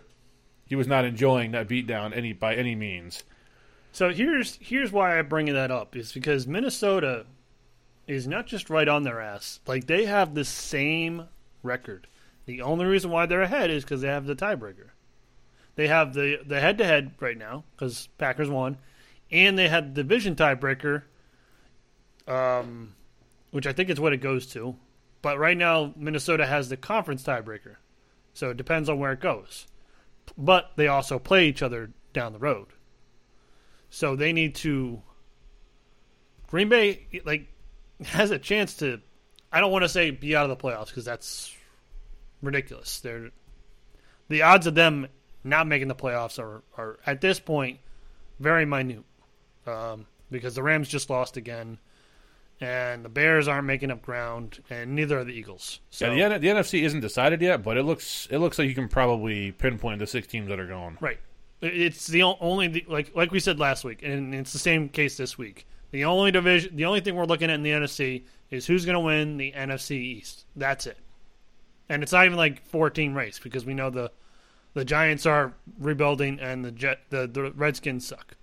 he 0.66 0.76
was 0.76 0.86
not 0.86 1.04
enjoying 1.04 1.50
that 1.52 1.68
beatdown 1.68 2.16
any 2.16 2.32
by 2.32 2.54
any 2.54 2.74
means. 2.74 3.24
So 3.92 4.10
here's 4.10 4.58
here's 4.60 4.92
why 4.92 5.18
I 5.18 5.22
bring 5.22 5.46
that 5.46 5.70
up 5.70 5.96
is 5.96 6.12
because 6.12 6.46
Minnesota 6.46 7.26
is 8.06 8.26
not 8.26 8.46
just 8.46 8.70
right 8.70 8.88
on 8.88 9.02
their 9.02 9.20
ass. 9.20 9.60
Like 9.66 9.86
they 9.86 10.06
have 10.06 10.34
the 10.34 10.44
same 10.44 11.28
record. 11.62 12.06
The 12.46 12.62
only 12.62 12.86
reason 12.86 13.10
why 13.10 13.26
they're 13.26 13.42
ahead 13.42 13.70
is 13.70 13.84
because 13.84 14.00
they 14.00 14.08
have 14.08 14.26
the 14.26 14.34
tiebreaker. 14.34 14.88
They 15.74 15.88
have 15.88 16.14
the 16.14 16.40
the 16.44 16.60
head 16.60 16.78
to 16.78 16.84
head 16.84 17.12
right 17.20 17.36
now 17.36 17.64
because 17.72 18.08
Packers 18.18 18.48
won, 18.48 18.78
and 19.30 19.58
they 19.58 19.68
had 19.68 19.94
the 19.94 20.02
division 20.02 20.34
tiebreaker, 20.34 21.02
um, 22.26 22.94
which 23.50 23.66
I 23.66 23.72
think 23.72 23.90
is 23.90 24.00
what 24.00 24.12
it 24.12 24.18
goes 24.18 24.46
to. 24.48 24.76
But 25.20 25.38
right 25.38 25.56
now 25.56 25.92
Minnesota 25.96 26.46
has 26.46 26.68
the 26.68 26.76
conference 26.76 27.22
tiebreaker, 27.22 27.76
so 28.32 28.50
it 28.50 28.56
depends 28.56 28.88
on 28.88 28.98
where 28.98 29.12
it 29.12 29.20
goes. 29.20 29.66
But 30.36 30.72
they 30.76 30.88
also 30.88 31.18
play 31.18 31.48
each 31.48 31.62
other 31.62 31.90
down 32.12 32.32
the 32.32 32.38
road. 32.38 32.68
So 33.90 34.16
they 34.16 34.32
need 34.32 34.54
to. 34.56 35.02
Green 36.48 36.68
Bay 36.68 37.06
like 37.24 37.48
has 38.04 38.30
a 38.30 38.38
chance 38.38 38.76
to. 38.78 39.00
I 39.50 39.60
don't 39.60 39.72
want 39.72 39.84
to 39.84 39.88
say 39.88 40.10
be 40.10 40.36
out 40.36 40.48
of 40.48 40.56
the 40.56 40.62
playoffs 40.62 40.88
because 40.88 41.04
that's 41.04 41.54
ridiculous. 42.42 43.00
They're 43.00 43.30
the 44.28 44.42
odds 44.42 44.66
of 44.66 44.74
them 44.74 45.08
not 45.44 45.66
making 45.66 45.88
the 45.88 45.94
playoffs 45.94 46.38
are 46.38 46.62
are 46.76 46.98
at 47.06 47.20
this 47.20 47.40
point 47.40 47.80
very 48.38 48.64
minute 48.64 49.04
um, 49.66 50.06
because 50.30 50.54
the 50.54 50.62
Rams 50.62 50.88
just 50.88 51.10
lost 51.10 51.36
again, 51.36 51.78
and 52.60 53.04
the 53.04 53.08
Bears 53.08 53.48
aren't 53.48 53.66
making 53.66 53.90
up 53.90 54.02
ground, 54.02 54.62
and 54.70 54.94
neither 54.94 55.18
are 55.18 55.24
the 55.24 55.32
Eagles. 55.32 55.80
So 55.90 56.12
yeah, 56.12 56.28
the, 56.28 56.38
the 56.38 56.48
NFC 56.48 56.82
isn't 56.82 57.00
decided 57.00 57.42
yet, 57.42 57.62
but 57.62 57.76
it 57.76 57.82
looks 57.82 58.28
it 58.30 58.38
looks 58.38 58.58
like 58.58 58.68
you 58.68 58.74
can 58.74 58.88
probably 58.88 59.52
pinpoint 59.52 59.98
the 59.98 60.06
six 60.06 60.26
teams 60.26 60.48
that 60.48 60.60
are 60.60 60.66
going. 60.66 60.98
Right. 61.00 61.18
It's 61.60 62.06
the 62.06 62.22
only 62.22 62.84
like 62.88 63.14
like 63.16 63.32
we 63.32 63.40
said 63.40 63.58
last 63.58 63.84
week, 63.84 64.02
and 64.02 64.34
it's 64.34 64.52
the 64.52 64.58
same 64.58 64.88
case 64.88 65.16
this 65.16 65.36
week. 65.36 65.66
The 65.90 66.04
only 66.04 66.30
division, 66.30 66.76
the 66.76 66.84
only 66.84 67.00
thing 67.00 67.16
we're 67.16 67.24
looking 67.24 67.50
at 67.50 67.54
in 67.54 67.62
the 67.62 67.70
NFC 67.70 68.24
is 68.50 68.66
who's 68.66 68.84
going 68.84 68.94
to 68.94 69.00
win 69.00 69.36
the 69.38 69.52
NFC 69.52 69.92
East. 69.92 70.44
That's 70.54 70.86
it. 70.86 70.98
And 71.88 72.02
it's 72.02 72.12
not 72.12 72.26
even 72.26 72.36
like 72.36 72.62
four 72.66 72.90
team 72.90 73.14
race 73.14 73.38
because 73.38 73.64
we 73.64 73.74
know 73.74 73.90
the 73.90 74.10
the 74.74 74.84
Giants 74.84 75.26
are 75.26 75.54
rebuilding 75.78 76.38
and 76.40 76.64
the 76.64 76.70
Jet 76.70 77.00
the, 77.10 77.26
the 77.26 77.50
Redskins 77.52 78.06
suck. 78.06 78.36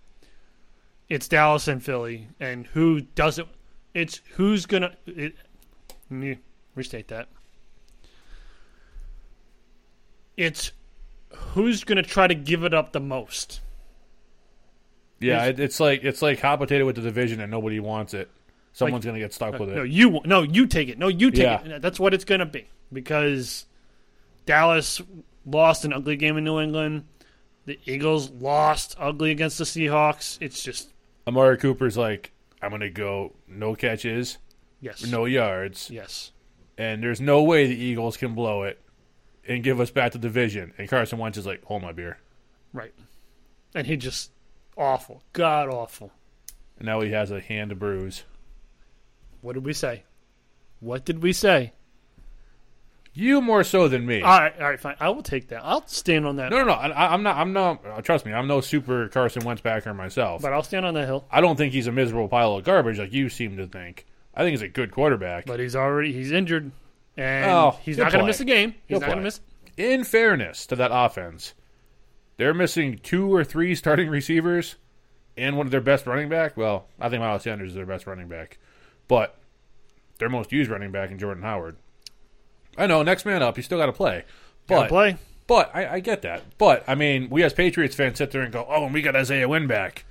It's 1.08 1.28
Dallas 1.28 1.68
and 1.68 1.84
Philly, 1.84 2.28
and 2.40 2.66
who 2.68 3.02
doesn't? 3.02 3.48
It's 3.94 4.22
who's 4.34 4.66
gonna. 4.66 4.96
It, 5.06 5.36
restate 6.76 7.08
that. 7.08 7.30
It's 10.36 10.72
who's 11.54 11.84
going 11.84 11.98
to 11.98 12.04
try 12.04 12.28
to 12.28 12.36
give 12.36 12.64
it 12.64 12.74
up 12.74 12.92
the 12.92 13.00
most. 13.00 13.62
Yeah, 15.20 15.46
it, 15.46 15.60
it's 15.60 15.80
like 15.80 16.04
it's 16.04 16.22
like 16.22 16.40
hot 16.42 16.60
potato 16.60 16.86
with 16.86 16.98
the 16.98 17.02
division, 17.02 17.40
and 17.40 17.50
nobody 17.50 17.80
wants 17.80 18.14
it. 18.14 18.30
Someone's 18.74 19.06
gonna 19.06 19.20
get 19.20 19.34
stuck 19.34 19.56
uh, 19.56 19.58
with 19.60 19.70
it. 19.70 19.76
No, 19.76 19.84
you 19.84 20.20
no, 20.26 20.42
you 20.42 20.68
take 20.68 20.90
it. 20.90 20.98
No, 21.00 21.08
you 21.08 21.32
take 21.32 21.44
Yeah. 21.44 21.64
it. 21.64 21.82
That's 21.82 22.00
what 22.00 22.14
it's 22.14 22.26
going 22.26 22.40
to 22.40 22.46
be 22.46 22.68
because 22.92 23.66
Dallas 24.46 25.02
lost 25.46 25.86
an 25.86 25.94
ugly 25.94 26.18
game 26.18 26.36
in 26.38 26.44
New 26.44 26.60
England. 26.60 27.06
The 27.66 27.80
Eagles 27.86 28.30
lost 28.30 28.96
ugly 29.00 29.32
against 29.32 29.58
the 29.58 29.64
Seahawks. 29.64 30.38
It's 30.42 30.62
just 30.62 30.92
Amari 31.26 31.58
Cooper's 31.58 31.98
like, 31.98 32.32
I'm 32.62 32.72
gonna 32.72 32.90
go 32.90 33.34
no 33.48 33.74
catches, 33.76 34.38
yes, 34.82 35.06
no 35.10 35.24
yards, 35.26 35.90
yes, 35.90 36.32
and 36.78 37.02
there's 37.02 37.22
no 37.22 37.42
way 37.42 37.66
the 37.68 37.76
Eagles 37.76 38.18
can 38.18 38.36
blow 38.36 38.64
it 38.64 38.80
and 39.48 39.64
give 39.64 39.80
us 39.80 39.92
back 39.92 40.12
the 40.12 40.18
division. 40.20 40.74
And 40.78 40.88
Carson 40.90 41.18
Wentz 41.20 41.38
is 41.38 41.46
like, 41.46 41.64
hold 41.66 41.82
my 41.82 41.92
beer. 41.92 42.18
right. 42.74 42.94
And 43.74 43.86
he 43.88 43.98
just 43.98 44.32
awful, 44.78 45.22
god 45.34 45.68
awful. 45.70 46.12
And 46.78 46.86
now 46.86 47.02
he 47.02 47.12
has 47.12 47.30
a 47.32 47.42
hand 47.42 47.70
to 47.72 47.76
bruise. 47.76 48.24
What 49.42 49.54
did 49.54 49.66
we 49.66 49.74
say? 49.74 50.04
What 50.80 51.04
did 51.06 51.22
we 51.22 51.34
say? 51.34 51.74
You 53.14 53.40
more 53.42 53.64
so 53.64 53.88
than 53.88 54.06
me. 54.06 54.22
All 54.22 54.40
right, 54.40 54.54
all 54.60 54.70
right, 54.70 54.80
fine. 54.80 54.96
I 55.00 55.10
will 55.10 55.24
take 55.24 55.48
that. 55.50 55.62
I'll 55.64 55.88
stand 55.88 56.26
on 56.26 56.36
that. 56.36 56.52
no, 56.52 56.58
no, 56.60 56.66
no. 56.66 56.74
I, 56.74 57.14
I'm 57.14 57.24
not. 57.24 57.38
I'm 57.38 57.54
not. 57.54 57.86
uh, 57.86 58.02
Trust 58.02 58.26
me. 58.26 58.34
I'm 58.34 58.48
no 58.48 58.60
super 58.60 59.08
Carson 59.08 59.46
Wentz 59.46 59.62
backer 59.62 59.94
myself. 59.94 60.42
But 60.42 60.52
I'll 60.52 60.64
stand 60.64 60.86
on 60.86 60.94
that 60.96 61.06
hill. 61.06 61.26
I 61.32 61.40
don't 61.40 61.56
think 61.56 61.72
he's 61.72 61.88
a 61.88 61.94
miserable 61.94 62.28
pile 62.28 62.56
of 62.58 62.66
garbage 62.66 63.00
like 63.00 63.14
you 63.14 63.30
seem 63.30 63.56
to 63.58 63.68
think. 63.68 64.06
I 64.34 64.42
think 64.42 64.52
he's 64.52 64.62
a 64.64 64.68
good 64.68 64.92
quarterback. 64.92 65.46
But 65.46 65.62
he's 65.62 65.78
already 65.78 66.12
he's 66.12 66.34
injured, 66.34 66.72
and 67.18 67.52
Oh, 67.52 67.78
he's 67.84 67.98
not 67.98 68.12
going 68.12 68.24
to 68.24 68.28
miss 68.28 68.40
a 68.40 68.46
game. 68.46 68.72
He's 68.72 68.80
He'll 68.88 69.00
not 69.00 69.08
going 69.08 69.18
to 69.20 69.24
miss. 69.24 69.40
In 69.78 70.04
fairness 70.04 70.66
to 70.68 70.76
that 70.78 70.92
offense, 70.94 71.54
they're 72.38 72.54
missing 72.54 73.00
two 73.02 73.34
or 73.34 73.44
three 73.44 73.76
starting 73.76 74.10
receivers 74.10 74.76
and 75.38 75.58
one 75.58 75.68
of 75.68 75.72
their 75.72 75.82
best 75.82 76.06
running 76.06 76.30
back. 76.30 76.56
Well, 76.56 76.88
I 77.00 77.10
think 77.10 77.22
Miles 77.22 77.44
Sanders 77.44 77.70
is 77.70 77.76
their 77.76 77.86
best 77.86 78.08
running 78.08 78.28
back, 78.28 78.58
but 79.08 79.38
their 80.20 80.30
most 80.30 80.52
used 80.52 80.70
running 80.70 80.92
back 80.92 81.12
in 81.12 81.20
Jordan 81.20 81.44
Howard. 81.44 81.76
I 82.78 82.88
know, 82.88 83.04
next 83.04 83.26
man 83.26 83.42
up. 83.42 83.58
You 83.58 83.64
still 83.64 83.78
got 83.78 83.88
to 83.88 83.94
play, 83.94 84.24
Gotta 84.68 84.82
but 84.84 84.90
play. 84.90 85.18
But 85.48 85.72
I, 85.76 85.96
I 85.96 86.00
get 86.00 86.24
that. 86.24 86.42
But 86.58 86.84
I 86.88 86.96
mean, 86.96 87.30
we 87.30 87.44
as 87.44 87.54
Patriots 87.54 87.96
fans 87.96 88.18
sit 88.18 88.32
there 88.32 88.42
and 88.42 88.52
go, 88.52 88.66
"Oh, 88.68 88.86
and 88.86 88.94
we 88.94 89.02
got 89.02 89.16
Isaiah 89.16 89.48
Wynn 89.48 89.68
back. 89.68 90.06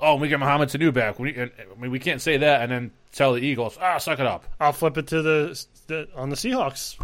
Oh, 0.00 0.12
and 0.12 0.20
we 0.20 0.28
got 0.28 0.40
Mohamed 0.40 0.68
Sanu 0.70 0.92
back." 0.92 1.18
We, 1.18 1.34
and, 1.36 1.50
I 1.58 1.80
mean, 1.80 1.90
we 1.90 1.98
can't 1.98 2.20
say 2.20 2.38
that 2.38 2.62
and 2.62 2.72
then 2.72 2.90
tell 3.12 3.34
the 3.34 3.40
Eagles, 3.40 3.78
"Ah, 3.80 3.98
suck 3.98 4.18
it 4.18 4.26
up." 4.26 4.46
I'll 4.58 4.72
flip 4.72 4.96
it 4.96 5.08
to 5.08 5.22
the, 5.22 5.64
the 5.82 6.08
on 6.14 6.30
the 6.30 6.36
Seahawks. 6.36 6.96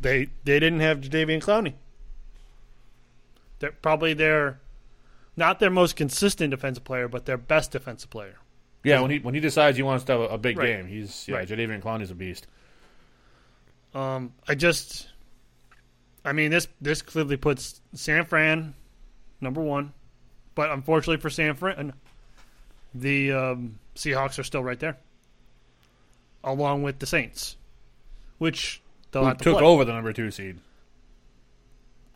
They 0.00 0.28
they 0.44 0.58
didn't 0.60 0.80
have 0.80 1.00
Jadeveon 1.00 1.42
Clowney. 1.42 1.74
They're 3.58 3.72
probably 3.72 4.12
their 4.14 4.60
not 5.36 5.58
their 5.60 5.70
most 5.70 5.96
consistent 5.96 6.50
defensive 6.50 6.84
player, 6.84 7.08
but 7.08 7.26
their 7.26 7.38
best 7.38 7.72
defensive 7.72 8.10
player. 8.10 8.36
Yeah, 8.84 9.00
when 9.00 9.10
he 9.10 9.18
when 9.18 9.34
he 9.34 9.40
decides 9.40 9.76
he 9.76 9.82
wants 9.82 10.04
to 10.04 10.12
have 10.12 10.20
a, 10.20 10.24
a 10.34 10.38
big 10.38 10.58
Right. 10.58 10.66
game, 10.76 10.86
he's 10.86 11.26
yeah, 11.26 11.36
Right. 11.36 11.48
Jadeveon 11.48 11.82
Clowney's 11.82 12.10
a 12.10 12.14
beast. 12.14 12.46
Um, 13.94 14.32
I 14.46 14.54
just, 14.54 15.08
I 16.24 16.32
mean 16.32 16.50
this 16.50 16.68
this 16.80 17.00
clearly 17.02 17.36
puts 17.38 17.80
San 17.94 18.24
Fran 18.26 18.74
number 19.40 19.60
one, 19.62 19.92
but 20.54 20.70
unfortunately 20.70 21.16
for 21.20 21.30
San 21.30 21.54
Fran, 21.54 21.94
the 22.94 23.32
um, 23.32 23.78
Seahawks 23.94 24.38
are 24.38 24.42
still 24.44 24.62
right 24.62 24.78
there, 24.78 24.98
along 26.44 26.82
with 26.82 26.98
the 26.98 27.06
Saints, 27.06 27.56
which 28.38 28.82
Who 29.12 29.34
took 29.34 29.58
play. 29.58 29.64
over 29.66 29.84
the 29.84 29.92
number 29.92 30.12
two 30.12 30.30
seed 30.30 30.58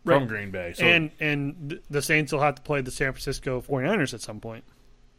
from 0.05 0.27
Green 0.27 0.51
Bay. 0.51 0.73
So 0.75 0.85
and 0.85 1.11
and 1.21 1.81
the 1.91 2.03
Saints 2.03 2.33
will 2.33 2.41
have 2.41 2.55
to 2.57 2.63
play 2.63 2.81
the 2.81 2.91
San 2.91 3.13
Francisco 3.13 3.61
49ers 3.61 4.15
at 4.15 4.21
some 4.21 4.41
point. 4.41 4.65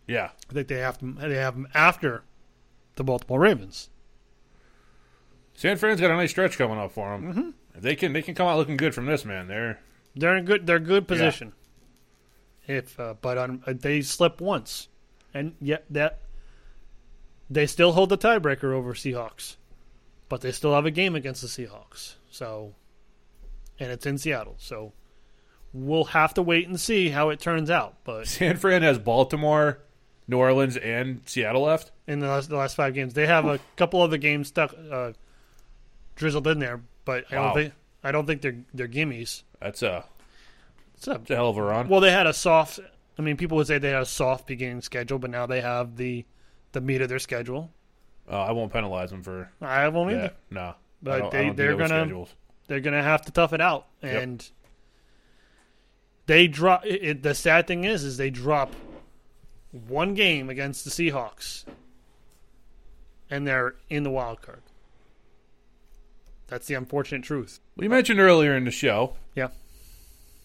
yeah, 0.08 0.30
I 0.50 0.54
think 0.54 0.68
they 0.68 0.78
have 0.80 0.98
to 1.00 1.14
they 1.14 1.36
have 1.36 1.54
them 1.56 1.68
after 1.74 2.24
the 2.96 3.04
Baltimore 3.04 3.40
Ravens. 3.40 3.90
San 5.54 5.78
Fran's 5.78 6.02
got 6.02 6.12
a 6.12 6.16
nice 6.16 6.32
stretch 6.32 6.58
coming 6.58 6.78
up 6.78 6.92
for 6.92 7.12
them. 7.12 7.24
Mm-hmm. 7.34 7.50
If 7.76 7.82
they 7.82 7.96
can 7.96 8.14
they 8.14 8.22
can 8.22 8.36
come 8.36 8.48
out 8.48 8.58
looking 8.58 8.78
good 8.78 8.94
from 8.96 9.06
this 9.06 9.24
man. 9.26 9.48
They're 9.48 9.80
They're 10.16 10.36
in 10.38 10.46
good 10.46 10.66
they're 10.68 10.80
good 10.80 11.08
position. 11.08 11.54
If 12.68 13.00
uh, 13.00 13.16
but 13.20 13.38
on, 13.38 13.64
uh, 13.66 13.74
they 13.78 14.02
slip 14.02 14.40
once, 14.40 14.88
and 15.34 15.56
yet 15.60 15.86
that 15.90 16.20
they 17.50 17.66
still 17.66 17.94
hold 17.94 18.10
the 18.10 18.18
tiebreaker 18.18 18.72
over 18.72 18.94
Seahawks, 18.94 19.56
but 20.32 20.40
they 20.40 20.52
still 20.54 20.74
have 20.74 20.86
a 20.86 20.92
game 20.92 21.14
against 21.14 21.42
the 21.42 21.48
Seahawks. 21.50 22.14
So, 22.32 22.74
and 23.78 23.92
it's 23.92 24.06
in 24.06 24.18
Seattle. 24.18 24.56
So 24.60 24.94
we'll 25.74 26.06
have 26.06 26.34
to 26.36 26.42
wait 26.42 26.68
and 26.70 26.80
see 26.80 27.10
how 27.10 27.30
it 27.30 27.40
turns 27.42 27.70
out. 27.70 27.96
But 28.06 28.28
San 28.28 28.56
Fran 28.56 28.82
has 28.82 28.98
Baltimore, 28.98 29.80
New 30.30 30.38
Orleans, 30.38 30.78
and 30.78 31.22
Seattle 31.26 31.64
left. 31.64 31.92
in 32.08 32.20
the 32.22 32.28
last, 32.30 32.48
the 32.50 32.56
last 32.56 32.76
five 32.78 32.94
games. 32.94 33.14
They 33.14 33.28
have 33.28 33.46
a 33.46 33.60
couple 33.76 34.02
of 34.02 34.10
other 34.10 34.18
games 34.18 34.48
stuck 34.48 34.74
uh, 34.90 35.12
drizzled 36.16 36.48
in 36.48 36.60
there, 36.60 36.82
but 37.04 37.26
I 37.32 37.36
Wow. 37.36 37.44
don't 37.48 37.54
think 37.56 37.74
I 38.04 38.12
don't 38.14 38.26
think 38.26 38.42
they're 38.42 38.58
they're 38.74 38.88
gimmies. 38.88 39.44
That's 39.60 39.84
a, 39.84 40.06
It's 40.96 41.08
a- 41.08 41.22
a 41.30 41.36
hell 41.36 41.50
of 41.50 41.58
a 41.58 41.62
run. 41.62 41.88
well, 41.90 42.00
they 42.00 42.12
had 42.12 42.26
a 42.26 42.34
soft. 42.34 42.80
I 43.20 43.22
mean, 43.22 43.36
people 43.38 43.58
would 43.58 43.68
say 43.68 43.78
they 43.78 43.90
had 43.92 44.02
a 44.02 44.06
soft 44.06 44.48
beginning 44.48 44.82
schedule, 44.82 45.20
but 45.20 45.30
now 45.30 45.46
they 45.46 45.60
have 45.62 45.98
the 45.98 46.26
the 46.72 46.80
meat 46.82 47.02
of 47.02 47.10
their 47.10 47.20
schedule. 47.20 47.70
Uh, 48.32 48.44
I 48.46 48.52
won't 48.54 48.72
penalize 48.72 49.10
them 49.12 49.22
for 49.24 49.52
I 49.62 49.88
won't 49.90 50.12
either. 50.12 50.22
that. 50.22 50.36
No, 50.50 50.76
But 51.04 51.12
I 51.12 51.20
don't, 51.20 51.34
I 51.36 51.38
they- 51.44 51.50
they're 51.52 51.76
gonna- 51.76 51.88
schedules. 51.90 52.34
They're 52.68 52.80
gonna 52.80 53.04
have 53.04 53.24
to 53.24 53.32
tough 53.32 53.52
it 53.52 53.60
out, 53.60 53.88
Yep. 54.02 54.24
and 54.24 54.50
they 56.28 56.48
drop. 56.48 56.86
It, 56.86 57.04
it- 57.04 57.24
the 57.24 57.36
sad 57.36 57.68
thing 57.68 57.84
is, 57.84 58.04
is 58.06 58.16
they 58.18 58.30
drop 58.30 58.74
one 59.72 60.14
game 60.14 60.50
against 60.50 60.86
the 60.86 60.92
Seahawks, 60.92 61.66
and 63.30 63.46
they're 63.46 63.76
in 63.90 64.04
the 64.04 64.10
wild 64.10 64.42
card. 64.42 64.62
That's 66.48 66.68
the 66.68 66.74
unfortunate 66.76 67.24
truth. 67.24 67.60
Well, 67.76 67.84
you 67.86 67.90
mentioned 67.90 68.20
earlier 68.20 68.56
in 68.56 68.66
the 68.66 68.72
show. 68.72 69.16
Yeah. 69.36 69.50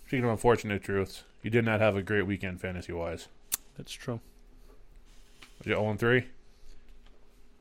Speaking 0.06 0.24
of 0.24 0.30
unfortunate 0.30 0.82
truths, 0.82 1.24
you 1.42 1.50
did 1.50 1.64
not 1.64 1.80
have 1.80 1.96
a 1.96 2.02
great 2.02 2.26
weekend 2.26 2.60
fantasy 2.60 2.92
wise. 2.92 3.28
That's 3.76 3.92
true. 3.92 4.20
Was 5.58 5.66
you 5.66 5.74
0 5.74 5.94
3? 5.96 6.26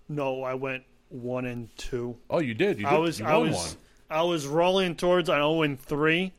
No, 0.07 0.43
I 0.43 0.53
went 0.53 0.83
one 1.09 1.45
and 1.45 1.75
two. 1.77 2.17
Oh, 2.29 2.39
you 2.39 2.53
did. 2.53 2.79
You 2.79 2.85
did. 2.85 2.93
I 2.93 2.97
was 2.97 3.21
I 3.21 3.37
was 3.37 3.55
one. 3.55 3.69
I 4.09 4.21
was 4.23 4.45
rolling 4.47 4.95
towards 4.95 5.29
an 5.29 5.35
zero 5.35 5.61
and 5.63 5.79
three, 5.79 6.33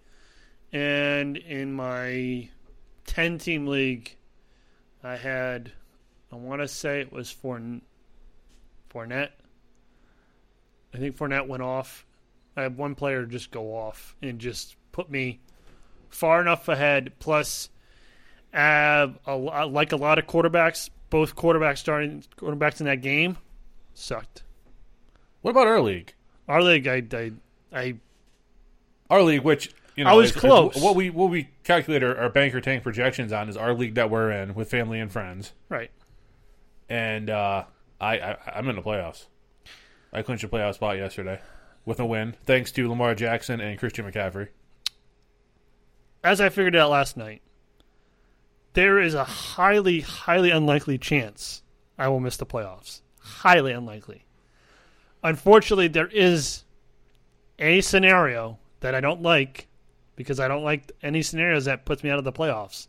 and 0.73 1.37
in 1.37 1.73
my 1.73 2.49
ten 3.07 3.39
team 3.39 3.67
league, 3.67 4.17
I 5.03 5.17
had 5.17 5.73
I 6.33 6.37
want 6.37 6.61
to 6.63 6.69
say 6.69 7.01
it 7.01 7.13
was 7.13 7.31
for 7.31 7.61
Fournette. 8.93 9.31
I 10.95 10.99
think 10.99 11.17
Fournette 11.17 11.49
went 11.49 11.63
off. 11.63 12.07
I 12.57 12.63
had 12.63 12.77
one 12.77 12.95
player 12.95 13.27
just 13.27 13.51
go 13.51 13.77
off 13.77 14.17
and 14.23 14.39
just 14.39 14.77
put 14.93 15.11
me 15.11 15.41
far 16.09 16.41
enough 16.41 16.69
ahead. 16.69 17.13
Plus, 17.19 17.69
uh, 18.55 19.09
a, 19.27 19.37
like 19.37 19.93
a 19.93 19.97
lot 19.97 20.19
of 20.19 20.27
quarterbacks, 20.27 20.89
both 21.11 21.37
quarterbacks 21.37 21.79
starting 21.79 22.25
quarterbacks 22.39 22.81
in 22.81 22.87
that 22.87 23.03
game 23.03 23.37
sucked. 23.99 24.43
What 25.43 25.53
about 25.53 25.67
our 25.67 25.81
league? 25.81 26.15
Our 26.49 26.63
league, 26.63 26.87
I, 26.87 27.03
I, 27.13 27.33
I 27.73 27.95
Our 29.11 29.23
league, 29.23 29.43
which 29.43 29.73
you 29.97 30.05
know, 30.05 30.11
I 30.11 30.15
was 30.15 30.31
is- 30.31 30.37
is 30.37 30.41
close. 30.41 30.77
what 30.77 30.95
we 30.95 31.11
what 31.11 31.31
we 31.31 31.49
calculate 31.65 32.03
our, 32.03 32.17
our 32.17 32.29
banker 32.31 32.61
tank 32.61 32.83
projections 32.83 33.33
on 33.33 33.49
is 33.49 33.57
our 33.57 33.75
league 33.75 33.95
that 33.95 34.11
we're 34.11 34.31
in 34.31 34.55
with 34.55 34.71
family 34.71 35.01
and 35.01 35.11
friends, 35.11 35.53
right. 35.69 35.91
and 36.89 37.31
uh, 37.31 37.65
I, 38.01 38.19
I 38.21 38.37
I'm 38.55 38.69
in 38.69 38.77
the 38.77 38.83
playoffs. 38.83 39.27
I 40.13 40.23
clinched 40.23 40.45
a 40.45 40.49
playoff 40.49 40.75
spot 40.75 40.97
yesterday 40.99 41.41
with 41.85 41.99
a 42.01 42.07
win, 42.07 42.35
thanks 42.45 42.71
to 42.73 42.89
Lamar 42.89 43.15
Jackson 43.15 43.61
and 43.61 43.79
Christian 43.79 44.11
McCaffrey. 44.11 44.49
As 46.25 46.41
I 46.41 46.49
figured 46.49 46.75
out 46.77 46.91
last 46.91 47.17
night, 47.17 47.43
there 48.73 48.99
is 49.01 49.15
a 49.15 49.25
highly, 49.25 50.01
highly 50.01 50.51
unlikely 50.51 50.99
chance 50.99 51.63
I 51.99 52.09
will 52.09 52.21
miss 52.21 52.37
the 52.37 52.47
playoffs. 52.47 53.01
Highly 53.27 53.73
unlikely. 53.73 54.25
Unfortunately, 55.23 55.89
there 55.89 56.07
is 56.07 56.65
a 57.59 57.81
scenario 57.81 58.59
that 58.81 58.95
I 58.95 59.01
don't 59.01 59.23
like 59.23 59.67
because 60.15 60.39
I 60.39 60.47
don't 60.49 60.63
like 60.63 60.93
any 61.03 61.23
scenarios 61.23 61.65
that 61.65 61.85
puts 61.85 62.05
me 62.05 62.11
out 62.11 62.19
of 62.19 62.25
the 62.25 62.33
playoffs. 62.33 62.87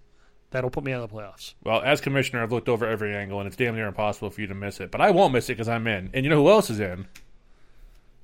That'll 0.51 0.69
put 0.69 0.83
me 0.83 0.93
out 0.93 1.03
of 1.03 1.09
the 1.09 1.15
playoffs. 1.15 1.55
Well, 1.63 1.81
as 1.81 1.99
commissioner, 1.99 2.41
I've 2.41 2.51
looked 2.51 2.69
over 2.69 2.85
every 2.85 3.15
angle, 3.15 3.39
and 3.39 3.47
it's 3.47 3.57
damn 3.57 3.75
near 3.75 3.87
impossible 3.87 4.29
for 4.29 4.39
you 4.39 4.47
to 4.47 4.55
miss 4.55 4.79
it. 4.79 4.91
But 4.91 5.01
I 5.01 5.11
won't 5.11 5.33
miss 5.33 5.49
it 5.49 5.53
because 5.53 5.67
I'm 5.67 5.87
in. 5.87 6.09
And 6.13 6.23
you 6.23 6.29
know 6.29 6.41
who 6.41 6.49
else 6.49 6.69
is 6.69 6.79
in? 6.79 7.07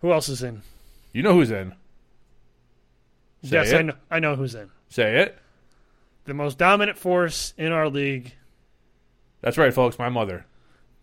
Who 0.02 0.12
else 0.13 0.30
is 0.30 0.41
in? 0.43 0.62
You 1.12 1.23
know 1.23 1.34
who's 1.34 1.52
in? 1.52 1.73
Say 3.43 3.58
yes, 3.58 3.71
it. 3.71 3.76
I 3.76 3.82
know. 3.82 3.93
I 4.10 4.19
know 4.19 4.36
who's 4.36 4.56
in. 4.56 4.69
Say 4.88 5.21
it. 5.21 5.38
The 6.26 6.34
most 6.34 6.58
dominant 6.58 6.97
force 6.97 7.54
in 7.58 7.71
our 7.73 7.89
league. 7.89 8.34
That's 9.41 9.58
right, 9.58 9.73
folks. 9.73 9.99
My 9.99 10.08
mother, 10.10 10.45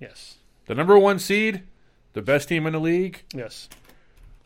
Yes. 0.01 0.37
The 0.71 0.77
number 0.77 0.97
one 0.97 1.19
seed, 1.19 1.65
the 2.13 2.23
best 2.23 2.49
team 2.49 2.65
in 2.65 2.73
the 2.73 2.79
league. 2.79 3.25
Yes. 3.35 3.69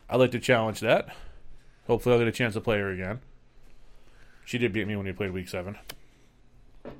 I'd 0.09 0.15
like 0.15 0.31
to 0.31 0.39
challenge 0.39 0.79
that. 0.79 1.09
Hopefully, 1.85 2.13
I'll 2.13 2.19
get 2.19 2.27
a 2.27 2.31
chance 2.31 2.55
to 2.55 2.61
play 2.61 2.79
her 2.79 2.89
again. 2.89 3.19
She 4.43 4.57
did 4.57 4.73
beat 4.73 4.87
me 4.87 4.95
when 4.95 5.05
we 5.05 5.11
played 5.11 5.29
Week 5.29 5.47
Seven, 5.47 5.77
Um, 6.83 6.91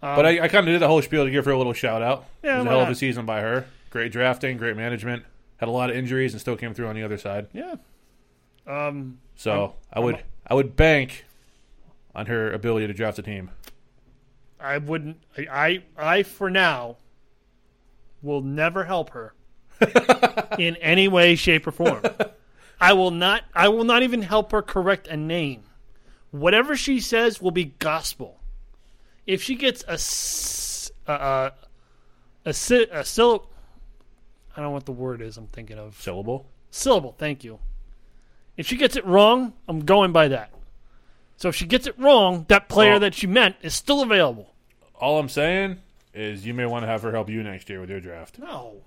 but 0.00 0.24
I, 0.24 0.40
I 0.44 0.48
kind 0.48 0.66
of 0.66 0.72
did 0.72 0.80
the 0.80 0.88
whole 0.88 1.02
spiel 1.02 1.26
to 1.26 1.30
give 1.30 1.44
her 1.44 1.50
a 1.50 1.58
little 1.58 1.74
shout 1.74 2.00
out. 2.00 2.24
Yeah, 2.42 2.54
it 2.54 2.58
was 2.60 2.66
a 2.68 2.70
hell 2.70 2.80
of 2.80 2.88
a 2.88 2.94
season 2.94 3.26
by 3.26 3.42
her. 3.42 3.66
Great 3.90 4.12
drafting, 4.12 4.56
great 4.56 4.78
management. 4.78 5.24
Had 5.58 5.68
a 5.68 5.72
lot 5.72 5.90
of 5.90 5.96
injuries 5.96 6.32
and 6.32 6.40
still 6.40 6.56
came 6.56 6.72
through 6.72 6.86
on 6.86 6.94
the 6.94 7.02
other 7.02 7.18
side. 7.18 7.48
Yeah. 7.52 7.74
Um. 8.66 9.18
So 9.36 9.74
i 9.92 9.96
I'm- 9.98 10.04
would 10.06 10.22
i 10.46 10.54
would 10.54 10.74
bank 10.74 11.26
on 12.14 12.24
her 12.26 12.50
ability 12.50 12.86
to 12.86 12.94
draft 12.94 13.18
a 13.18 13.22
team. 13.22 13.50
I 14.58 14.78
wouldn't. 14.78 15.18
I, 15.36 15.82
I, 15.98 16.12
I 16.16 16.22
for 16.22 16.48
now, 16.48 16.96
will 18.22 18.40
never 18.42 18.84
help 18.84 19.10
her 19.10 19.34
in 20.58 20.76
any 20.76 21.08
way, 21.08 21.34
shape, 21.36 21.66
or 21.66 21.70
form. 21.72 22.02
I 22.80 22.92
will 22.92 23.10
not. 23.10 23.42
I 23.54 23.68
will 23.68 23.84
not 23.84 24.02
even 24.02 24.22
help 24.22 24.52
her 24.52 24.62
correct 24.62 25.06
a 25.08 25.16
name. 25.16 25.64
Whatever 26.30 26.76
she 26.76 27.00
says 27.00 27.40
will 27.40 27.50
be 27.50 27.64
gospel. 27.64 28.40
If 29.26 29.42
she 29.42 29.54
gets 29.54 29.82
a 29.84 29.92
s- 29.92 30.90
a 31.06 31.12
a 31.12 31.52
a, 32.46 32.50
a 32.50 33.04
syllable, 33.04 33.50
I 34.52 34.56
don't 34.56 34.66
know 34.66 34.70
what 34.70 34.86
the 34.86 34.92
word 34.92 35.20
is. 35.20 35.36
I'm 35.36 35.46
thinking 35.48 35.78
of 35.78 36.00
Syllable. 36.00 36.46
syllable. 36.70 37.14
Thank 37.18 37.44
you. 37.44 37.58
If 38.56 38.66
she 38.66 38.76
gets 38.76 38.96
it 38.96 39.04
wrong, 39.06 39.52
I'm 39.68 39.80
going 39.84 40.12
by 40.12 40.28
that. 40.28 40.52
So 41.36 41.48
if 41.48 41.56
she 41.56 41.66
gets 41.66 41.86
it 41.86 41.98
wrong, 41.98 42.44
that 42.48 42.68
player 42.68 42.92
Well- 42.92 43.00
that 43.00 43.14
she 43.14 43.26
meant 43.26 43.56
is 43.62 43.74
still 43.74 44.02
available. 44.02 44.54
All 44.94 45.18
I'm 45.18 45.28
saying 45.30 45.78
is 46.14 46.44
you 46.46 46.54
may 46.54 46.66
want 46.66 46.82
to 46.82 46.86
have 46.86 47.02
her 47.02 47.12
help 47.12 47.28
you 47.30 47.42
next 47.42 47.68
year 47.68 47.80
with 47.80 47.90
your 47.90 48.00
draft. 48.00 48.38
No, 48.38 48.82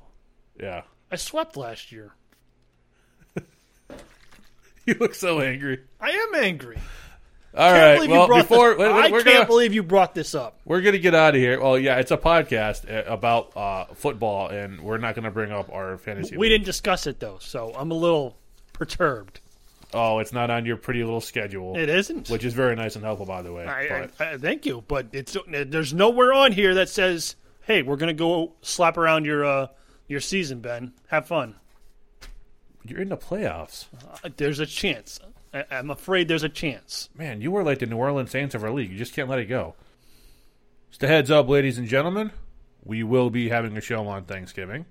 Yeah. 0.59 0.83
I 1.11 1.15
swept 1.15 1.55
last 1.57 1.91
year. 1.91 2.13
You 4.85 4.95
look 4.95 5.15
so 5.15 5.39
angry. 5.39 5.79
I 6.01 6.09
am 6.09 6.35
angry. 6.43 6.77
All 7.55 7.71
Can't 7.71 7.99
right. 8.01 8.09
Well, 8.09 8.27
before 8.27 8.75
this, 8.75 8.91
I 8.91 9.09
can't 9.11 9.23
gonna 9.25 9.45
believe 9.45 9.73
you 9.73 9.81
brought 9.83 10.13
this 10.13 10.35
up. 10.35 10.59
we're 10.65 10.81
gonna 10.81 10.97
get 10.97 11.15
out 11.15 11.35
of 11.35 11.39
here. 11.39 11.61
Well, 11.61 11.77
yeah, 11.79 11.99
it's 11.99 12.11
a 12.11 12.17
podcast 12.17 12.89
uh, 12.91 13.09
about 13.09 13.55
uh, 13.55 13.85
football, 13.93 14.49
and 14.49 14.81
we're 14.81 14.97
not 14.97 15.15
gonna 15.15 15.31
bring 15.31 15.51
up 15.53 15.71
our 15.71 15.97
fantasy. 15.97 16.35
We 16.35 16.47
league. 16.47 16.55
didn't 16.55 16.65
discuss 16.65 17.07
it 17.07 17.19
though, 17.21 17.37
so 17.39 17.73
I'm 17.77 17.91
a 17.91 17.95
little 17.95 18.35
perturbed. 18.73 19.39
Oh, 19.93 20.19
it's 20.19 20.33
not 20.33 20.49
on 20.49 20.65
your 20.65 20.77
pretty 20.77 21.03
little 21.03 21.21
schedule, 21.21 21.77
It 21.77 21.89
isn't. 21.89 22.29
which 22.29 22.43
is 22.43 22.53
very 22.53 22.75
nice 22.75 22.95
and 22.95 23.03
helpful, 23.05 23.25
by 23.25 23.41
the 23.41 23.53
way. 23.53 23.65
I, 23.65 24.03
I, 24.03 24.09
I, 24.19 24.37
thank 24.37 24.65
you, 24.65 24.83
but 24.87 25.07
it's 25.11 25.37
there's 25.47 25.93
nowhere 25.93 26.33
on 26.33 26.51
here 26.51 26.73
that 26.75 26.89
says, 26.89 27.35
"Hey, 27.61 27.81
we're 27.83 27.97
gonna 27.97 28.13
go 28.13 28.53
slap 28.61 28.97
around 28.97 29.25
your 29.25 29.45
uh, 29.45 29.67
your 30.07 30.19
season, 30.19 30.59
Ben. 30.61 30.93
Have 31.07 31.27
fun." 31.27 31.55
you're 32.85 32.99
in 33.01 33.07
the 33.09 33.15
playoffs, 33.17 33.85
Uh, 34.25 34.29
There's 34.35 34.59
a 34.59 34.65
chance. 34.65 35.17
I, 35.53 35.63
I'm 35.71 35.89
afraid 35.89 36.27
there's 36.27 36.43
a 36.43 36.49
chance. 36.49 37.09
man. 37.15 37.39
You 37.39 37.49
were 37.51 37.63
like 37.63 37.79
the 37.79 37.85
New 37.85 37.95
Orleans 37.95 38.31
Saints 38.31 38.55
of 38.55 38.63
our 38.63 38.71
league. 38.71 38.91
You 38.91 38.97
just 38.97 39.13
can't 39.13 39.29
let 39.29 39.39
it 39.39 39.45
go. 39.45 39.75
Just 40.89 41.01
a 41.03 41.07
heads 41.07 41.31
up, 41.31 41.47
ladies 41.47 41.77
and 41.77 41.87
gentlemen, 41.87 42.31
we 42.83 43.01
will 43.03 43.29
be 43.29 43.47
having 43.49 43.77
a 43.77 43.81
show 43.81 44.05
on 44.07 44.25
Thanksgiving. 44.25 44.85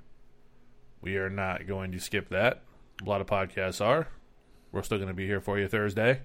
We 1.03 1.17
are 1.17 1.29
not 1.29 1.67
going 1.67 1.93
to 1.93 1.99
skip 2.01 2.31
that. 2.31 2.63
A 3.05 3.09
lot 3.09 3.21
of 3.21 3.27
podcasts 3.27 3.85
are. 3.85 4.09
We're 4.73 4.83
still 4.83 4.99
going 4.99 5.09
to 5.09 5.15
be 5.15 5.27
here 5.27 5.41
for 5.41 5.59
you 5.59 5.69
Thursday. 5.69 6.21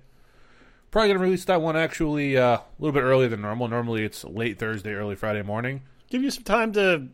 Probably 0.90 1.10
going 1.10 1.20
to 1.20 1.24
release 1.24 1.46
that 1.46 1.62
one 1.62 1.76
actually 1.76 2.38
uh, 2.38 2.58
a 2.58 2.64
little 2.80 2.94
bit 2.94 3.04
earlier 3.04 3.28
than 3.28 3.42
normal. 3.42 3.68
Normally 3.68 4.04
it's 4.04 4.24
late 4.24 4.58
Thursday, 4.58 4.94
early 4.94 5.16
Friday 5.16 5.42
morning. 5.42 5.82
Give 6.10 6.24
you 6.24 6.32
some 6.32 6.44
time 6.44 6.72
to 6.74 7.08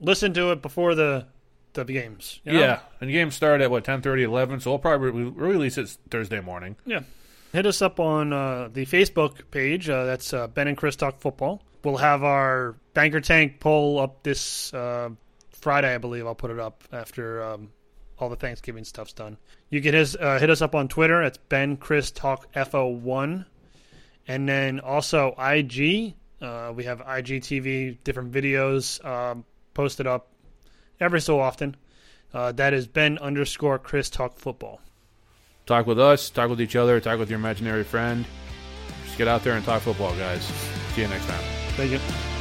listen 0.00 0.32
to 0.34 0.50
it 0.52 0.62
before 0.62 0.94
the 0.94 1.26
the 1.74 1.84
games. 1.84 2.40
you 2.42 2.54
know? 2.54 2.60
Yeah, 2.60 2.80
and 3.02 3.10
the 3.10 3.12
games 3.12 3.34
start 3.34 3.60
at 3.60 3.70
what 3.70 3.84
10:30, 3.84 4.22
11. 4.22 4.60
So 4.60 4.70
we'll 4.70 4.78
probably 4.78 5.10
re- 5.10 5.30
release 5.52 5.76
it 5.76 5.94
Thursday 6.10 6.40
morning. 6.40 6.76
Yeah. 6.86 7.00
Hit 7.52 7.66
us 7.66 7.82
up 7.82 8.00
on 8.00 8.32
uh, 8.32 8.68
the 8.72 8.86
Facebook 8.86 9.50
page. 9.50 9.88
Uh, 9.88 10.04
that's 10.04 10.32
uh, 10.32 10.46
Ben 10.48 10.68
and 10.68 10.76
Chris 10.76 10.96
Talk 10.96 11.20
Football. 11.20 11.62
We'll 11.84 11.98
have 11.98 12.22
our 12.24 12.76
Banker 12.94 13.20
Tank 13.20 13.60
poll 13.60 13.98
up 14.00 14.22
this 14.22 14.72
uh, 14.74 15.10
Friday, 15.52 15.94
I 15.94 15.98
believe. 15.98 16.26
I'll 16.26 16.34
put 16.34 16.50
it 16.50 16.58
up 16.58 16.82
after 16.92 17.42
um, 17.42 17.70
all 18.18 18.28
the 18.28 18.36
Thanksgiving 18.36 18.84
stuff's 18.84 19.12
done. 19.12 19.36
You 19.70 19.80
can 19.82 19.94
his, 19.94 20.16
uh, 20.16 20.38
hit 20.38 20.50
us 20.50 20.62
up 20.62 20.74
on 20.74 20.88
Twitter. 20.88 21.22
It's 21.22 21.38
Ben 21.38 21.76
Chris 21.76 22.10
Talk 22.10 22.52
FO1. 22.54 23.44
And 24.28 24.48
then 24.48 24.80
also 24.80 25.34
IG. 25.38 26.14
Uh, 26.40 26.72
we 26.74 26.84
have 26.84 27.00
IGTV, 27.00 27.98
different 28.04 28.32
videos 28.32 29.04
um, 29.04 29.44
posted 29.74 30.06
up 30.06 30.28
every 31.00 31.20
so 31.20 31.40
often. 31.40 31.76
Uh, 32.34 32.52
that 32.52 32.74
is 32.74 32.86
Ben 32.86 33.18
underscore 33.18 33.78
Chris 33.78 34.10
Talk 34.10 34.38
Football. 34.38 34.80
Talk 35.64 35.86
with 35.86 35.98
us, 35.98 36.30
talk 36.30 36.48
with 36.48 36.60
each 36.60 36.76
other, 36.76 37.00
talk 37.00 37.18
with 37.18 37.30
your 37.30 37.38
imaginary 37.38 37.84
friend. 37.84 38.24
Just 39.04 39.18
get 39.18 39.26
out 39.26 39.42
there 39.42 39.54
and 39.54 39.64
talk 39.64 39.82
football, 39.82 40.14
guys. 40.16 40.42
See 40.94 41.02
you 41.02 41.08
next 41.08 41.26
time. 41.26 41.42
Thank 41.76 41.92
you. 41.92 42.35